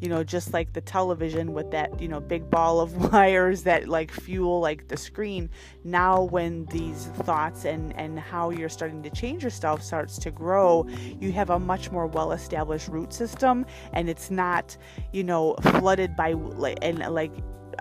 you 0.00 0.08
know, 0.08 0.24
just 0.24 0.52
like 0.52 0.72
the 0.72 0.80
television 0.80 1.52
with 1.52 1.70
that, 1.70 2.00
you 2.00 2.08
know, 2.08 2.20
big 2.20 2.50
ball 2.50 2.80
of 2.80 3.12
wires 3.12 3.62
that 3.62 3.88
like 3.88 4.10
fuel 4.10 4.60
like 4.60 4.88
the 4.88 4.96
screen. 4.96 5.50
Now 5.84 6.24
when 6.24 6.66
these 6.66 7.06
thoughts 7.24 7.64
and 7.64 7.96
and 7.98 8.18
how 8.18 8.50
you're 8.50 8.68
starting 8.68 9.02
to 9.02 9.10
change 9.10 9.42
yourself 9.42 9.82
starts 9.82 10.18
to 10.18 10.30
grow, 10.30 10.86
you 11.20 11.32
have 11.32 11.50
a 11.50 11.58
much 11.58 11.90
more 11.90 12.06
well-established 12.06 12.88
root 12.88 13.12
system 13.12 13.66
and 13.92 14.08
it's 14.08 14.30
not, 14.30 14.76
you 15.12 15.24
know, 15.24 15.54
flooded 15.62 16.16
by 16.16 16.32
like 16.32 16.78
and 16.82 16.98
like 16.98 17.32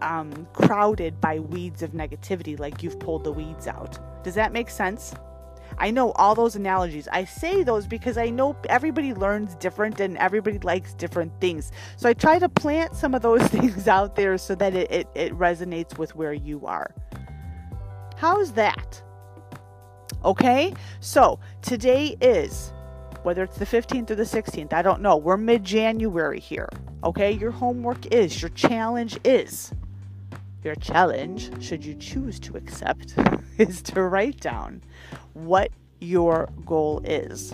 um, 0.01 0.47
crowded 0.53 1.19
by 1.21 1.39
weeds 1.39 1.81
of 1.81 1.91
negativity 1.91 2.59
like 2.59 2.83
you've 2.83 2.99
pulled 2.99 3.23
the 3.23 3.31
weeds 3.31 3.67
out. 3.67 4.23
Does 4.23 4.35
that 4.35 4.53
make 4.53 4.69
sense? 4.69 5.13
I 5.77 5.91
know 5.91 6.11
all 6.13 6.35
those 6.35 6.55
analogies. 6.55 7.07
I 7.11 7.25
say 7.25 7.63
those 7.63 7.87
because 7.87 8.17
I 8.17 8.29
know 8.29 8.55
everybody 8.69 9.13
learns 9.13 9.55
different 9.55 9.99
and 9.99 10.17
everybody 10.17 10.59
likes 10.59 10.93
different 10.93 11.31
things. 11.39 11.71
So 11.97 12.09
I 12.09 12.13
try 12.13 12.39
to 12.39 12.49
plant 12.49 12.95
some 12.95 13.13
of 13.13 13.21
those 13.21 13.41
things 13.47 13.87
out 13.87 14.15
there 14.15 14.37
so 14.37 14.55
that 14.55 14.75
it, 14.75 14.91
it, 14.91 15.07
it 15.15 15.33
resonates 15.37 15.97
with 15.97 16.15
where 16.15 16.33
you 16.33 16.65
are. 16.65 16.93
How's 18.17 18.53
that? 18.53 19.01
Okay, 20.23 20.73
so 21.01 21.39
today 21.61 22.15
is 22.21 22.71
whether 23.23 23.43
it's 23.43 23.57
the 23.57 23.65
15th 23.65 24.11
or 24.11 24.15
the 24.15 24.23
16th, 24.23 24.73
I 24.73 24.81
don't 24.81 25.01
know. 25.01 25.17
We're 25.17 25.37
mid 25.37 25.63
January 25.63 26.39
here. 26.39 26.69
Okay, 27.03 27.31
your 27.31 27.51
homework 27.51 28.13
is, 28.13 28.41
your 28.41 28.49
challenge 28.49 29.17
is, 29.23 29.73
your 30.63 30.75
challenge, 30.75 31.51
should 31.63 31.85
you 31.85 31.95
choose 31.95 32.39
to 32.41 32.57
accept, 32.57 33.15
is 33.57 33.81
to 33.83 34.01
write 34.01 34.39
down 34.39 34.81
what 35.33 35.71
your 35.99 36.49
goal 36.65 37.01
is 37.03 37.53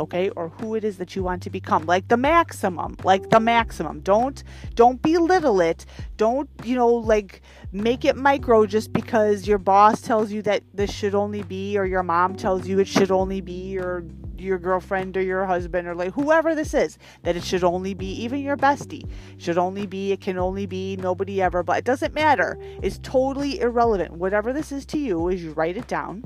okay? 0.00 0.30
Or 0.30 0.48
who 0.48 0.74
it 0.74 0.82
is 0.82 0.96
that 0.96 1.14
you 1.14 1.22
want 1.22 1.42
to 1.44 1.50
become. 1.50 1.86
Like 1.86 2.08
the 2.08 2.16
maximum 2.16 2.96
like 3.04 3.30
the 3.30 3.38
maximum. 3.38 4.00
Don't 4.00 4.42
don't 4.74 5.00
belittle 5.00 5.60
it. 5.60 5.86
Don't 6.16 6.48
you 6.64 6.74
know 6.74 6.88
like 6.88 7.42
make 7.72 8.04
it 8.04 8.16
micro 8.16 8.66
just 8.66 8.92
because 8.92 9.46
your 9.46 9.58
boss 9.58 10.00
tells 10.00 10.32
you 10.32 10.42
that 10.42 10.62
this 10.74 10.90
should 10.90 11.14
only 11.14 11.42
be 11.42 11.78
or 11.78 11.84
your 11.84 12.02
mom 12.02 12.34
tells 12.34 12.66
you 12.66 12.80
it 12.80 12.88
should 12.88 13.10
only 13.10 13.40
be 13.40 13.78
or 13.78 14.04
your 14.40 14.58
girlfriend 14.58 15.16
or 15.16 15.22
your 15.22 15.46
husband 15.46 15.86
or 15.86 15.94
like 15.94 16.12
whoever 16.12 16.54
this 16.54 16.74
is 16.74 16.98
that 17.22 17.36
it 17.36 17.44
should 17.44 17.64
only 17.64 17.94
be 17.94 18.10
even 18.12 18.40
your 18.40 18.56
bestie 18.56 19.08
should 19.38 19.58
only 19.58 19.86
be 19.86 20.12
it 20.12 20.20
can 20.20 20.38
only 20.38 20.66
be 20.66 20.96
nobody 20.96 21.40
ever 21.40 21.62
but 21.62 21.78
it 21.78 21.84
doesn't 21.84 22.14
matter 22.14 22.58
it's 22.82 22.98
totally 23.02 23.60
irrelevant 23.60 24.12
whatever 24.12 24.52
this 24.52 24.72
is 24.72 24.84
to 24.84 24.98
you 24.98 25.28
is 25.28 25.42
you 25.42 25.52
write 25.52 25.76
it 25.76 25.86
down 25.86 26.24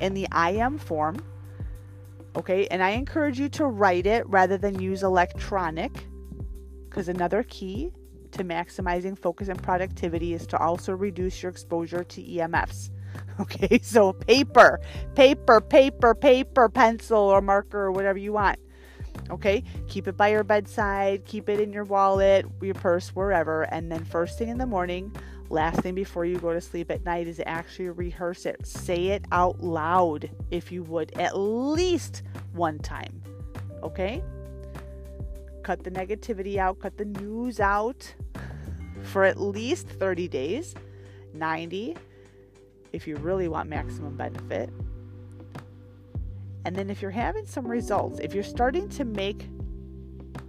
in 0.00 0.14
the 0.14 0.26
I 0.30 0.50
am 0.52 0.78
form. 0.78 1.16
Okay, 2.36 2.66
and 2.68 2.82
I 2.82 2.90
encourage 2.90 3.38
you 3.38 3.48
to 3.50 3.66
write 3.66 4.06
it 4.06 4.28
rather 4.28 4.58
than 4.58 4.78
use 4.78 5.02
electronic 5.02 6.06
because 6.88 7.08
another 7.08 7.42
key 7.44 7.92
to 8.32 8.44
maximizing 8.44 9.18
focus 9.18 9.48
and 9.48 9.62
productivity 9.62 10.34
is 10.34 10.46
to 10.48 10.58
also 10.58 10.92
reduce 10.92 11.42
your 11.42 11.50
exposure 11.50 12.04
to 12.04 12.22
EMFs. 12.22 12.90
Okay, 13.40 13.78
so 13.82 14.14
paper, 14.14 14.80
paper, 15.14 15.60
paper, 15.60 16.14
paper, 16.14 16.68
pencil 16.70 17.18
or 17.18 17.42
marker 17.42 17.78
or 17.78 17.92
whatever 17.92 18.18
you 18.18 18.32
want. 18.32 18.58
Okay, 19.28 19.62
keep 19.88 20.08
it 20.08 20.16
by 20.16 20.28
your 20.28 20.42
bedside, 20.42 21.26
keep 21.26 21.50
it 21.50 21.60
in 21.60 21.70
your 21.70 21.84
wallet, 21.84 22.46
your 22.62 22.74
purse, 22.74 23.10
wherever, 23.10 23.64
and 23.64 23.92
then 23.92 24.06
first 24.06 24.38
thing 24.38 24.48
in 24.48 24.56
the 24.56 24.64
morning, 24.64 25.12
Last 25.48 25.80
thing 25.80 25.94
before 25.94 26.24
you 26.24 26.38
go 26.38 26.52
to 26.52 26.60
sleep 26.60 26.90
at 26.90 27.04
night 27.04 27.28
is 27.28 27.40
actually 27.46 27.90
rehearse 27.90 28.46
it. 28.46 28.66
Say 28.66 29.08
it 29.08 29.24
out 29.30 29.62
loud 29.62 30.28
if 30.50 30.72
you 30.72 30.82
would, 30.84 31.16
at 31.18 31.38
least 31.38 32.22
one 32.52 32.78
time. 32.80 33.22
Okay? 33.82 34.22
Cut 35.62 35.84
the 35.84 35.90
negativity 35.90 36.56
out, 36.56 36.80
cut 36.80 36.98
the 36.98 37.04
news 37.04 37.60
out 37.60 38.12
for 39.02 39.24
at 39.24 39.38
least 39.38 39.88
30 39.88 40.26
days, 40.26 40.74
90 41.32 41.96
if 42.96 43.06
you 43.06 43.16
really 43.16 43.48
want 43.48 43.68
maximum 43.68 44.16
benefit. 44.16 44.70
And 46.64 46.74
then 46.74 46.90
if 46.90 47.00
you're 47.00 47.12
having 47.12 47.46
some 47.46 47.66
results, 47.66 48.18
if 48.20 48.34
you're 48.34 48.42
starting 48.42 48.88
to 48.90 49.04
make 49.04 49.48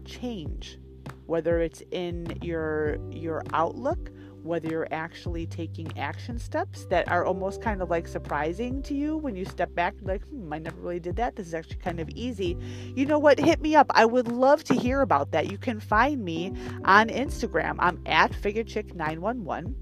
change, 0.06 0.80
whether 1.28 1.60
it's 1.60 1.84
in 1.92 2.38
your 2.42 2.98
your 3.12 3.44
outlook 3.54 4.10
whether 4.48 4.70
you're 4.70 4.88
actually 4.92 5.46
taking 5.46 5.96
action 5.98 6.40
steps 6.40 6.86
that 6.86 7.08
are 7.10 7.26
almost 7.26 7.62
kind 7.62 7.82
of 7.82 7.90
like 7.90 8.08
surprising 8.08 8.82
to 8.82 8.94
you 8.96 9.18
when 9.18 9.36
you 9.36 9.46
step 9.46 9.74
back, 9.76 9.94
like, 10.02 10.24
hmm, 10.30 10.52
I 10.52 10.58
never 10.58 10.80
really 10.80 11.00
did 11.00 11.18
that. 11.18 11.36
This 11.36 11.48
is 11.48 11.54
actually 11.54 11.78
kind 11.78 12.00
of 12.00 12.10
easy. 12.10 12.58
You 12.96 13.06
know 13.06 13.20
what? 13.20 13.40
Hit 13.40 13.62
me 13.62 13.76
up. 13.76 13.88
I 13.92 14.06
would 14.06 14.30
love 14.30 14.64
to 14.66 14.74
hear 14.74 15.02
about 15.02 15.32
that. 15.32 15.52
You 15.52 15.58
can 15.58 15.80
find 15.80 16.24
me 16.24 16.54
on 16.86 17.10
Instagram. 17.10 17.76
I'm 17.80 18.02
at 18.06 18.32
FigureChick911. 18.32 19.74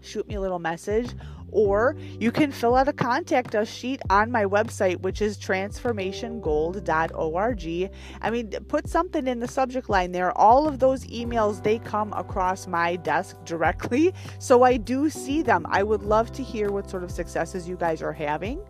Shoot 0.00 0.28
me 0.28 0.36
a 0.36 0.40
little 0.40 0.58
message 0.58 1.12
or 1.52 1.96
you 2.18 2.32
can 2.32 2.50
fill 2.52 2.74
out 2.74 2.88
a 2.88 2.92
contact 2.92 3.54
us 3.54 3.68
sheet 3.68 4.02
on 4.10 4.30
my 4.30 4.44
website, 4.44 5.00
which 5.00 5.22
is 5.22 5.38
transformationgold.org. 5.38 7.90
I 8.20 8.30
mean, 8.30 8.50
put 8.68 8.86
something 8.88 9.26
in 9.26 9.40
the 9.40 9.48
subject 9.48 9.88
line 9.88 10.12
there. 10.12 10.36
All 10.36 10.68
of 10.68 10.78
those 10.78 11.06
emails, 11.06 11.62
they 11.62 11.78
come 11.78 12.12
across 12.12 12.66
my 12.66 12.96
desk 12.96 13.38
directly. 13.44 14.12
So 14.38 14.62
I 14.62 14.76
do 14.76 15.08
see 15.10 15.42
them. 15.42 15.66
I 15.70 15.82
would 15.82 16.02
love 16.02 16.30
to 16.32 16.42
hear 16.42 16.70
what 16.70 16.90
sort 16.90 17.04
of 17.04 17.10
successes 17.10 17.66
you 17.68 17.76
guys 17.76 18.02
are 18.02 18.12
having. 18.12 18.60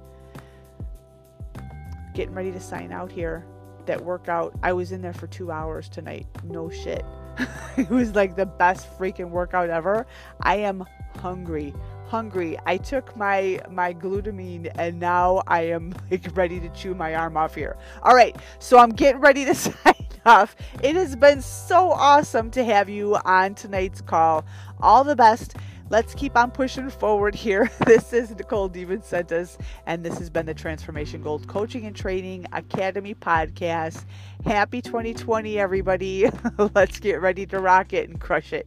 Getting 2.15 2.35
ready 2.35 2.53
to 2.53 2.61
sign 2.61 2.93
out 2.93 3.11
here. 3.11 3.45
That 3.87 4.01
workout, 4.03 4.55
I 4.63 4.73
was 4.73 4.93
in 4.93 5.03
there 5.03 5.13
for 5.13 5.27
two 5.27 5.51
hours 5.51 5.89
tonight. 5.89 6.27
No 6.45 6.71
shit. 6.71 7.05
it 7.77 7.91
was 7.91 8.15
like 8.15 8.37
the 8.37 8.47
best 8.47 8.87
freaking 8.99 9.31
workout 9.31 9.71
ever. 9.71 10.07
I 10.41 10.57
am 10.57 10.85
hungry 11.17 11.75
hungry. 12.07 12.57
I 12.67 12.77
took 12.77 13.17
my 13.17 13.61
my 13.71 13.93
glutamine 13.93 14.71
and 14.77 14.99
now 15.01 15.43
I 15.47 15.63
am 15.63 15.95
like 16.11 16.37
ready 16.37 16.61
to 16.61 16.69
chew 16.71 16.95
my 16.95 17.15
arm 17.15 17.37
off 17.37 17.55
here. 17.55 17.77
All 18.03 18.15
right, 18.15 18.37
so 18.59 18.79
I'm 18.79 18.91
getting 18.91 19.21
ready 19.21 19.45
to 19.45 19.55
sign 19.55 19.95
off. 20.25 20.57
It 20.83 20.97
has 20.97 21.17
been 21.17 21.43
so 21.43 21.91
awesome 21.91 22.51
to 22.53 22.65
have 22.65 22.89
you 22.89 23.17
on 23.25 23.55
tonight's 23.55 24.01
call. 24.01 24.45
All 24.81 25.05
the 25.05 25.17
best. 25.17 25.57
let's 25.89 26.15
keep 26.15 26.37
on 26.37 26.51
pushing 26.51 26.91
forward 26.91 27.35
here. 27.35 27.71
This 27.87 28.13
is 28.13 28.31
Nicole 28.31 28.69
DiVincentis, 28.69 29.59
and 29.87 30.05
this 30.05 30.19
has 30.19 30.29
been 30.29 30.47
the 30.47 30.55
Transformation 30.55 31.23
Gold 31.23 31.47
Coaching 31.47 31.87
and 31.87 31.95
Training 31.95 32.47
Academy 32.53 33.15
podcast. 33.15 34.05
Happy 34.45 34.83
2020, 34.83 35.59
everybody. 35.59 36.29
let's 36.75 36.99
get 36.99 37.21
ready 37.21 37.47
to 37.47 37.61
rock 37.61 37.93
it 37.93 38.09
and 38.09 38.21
crush 38.21 38.53
it. 38.53 38.67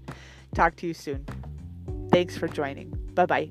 Talk 0.55 0.75
to 0.77 0.87
you 0.87 0.93
soon. 0.93 1.25
Thanks 2.11 2.37
for 2.37 2.47
joining. 2.47 2.98
Bye 3.19 3.25
bye. 3.25 3.49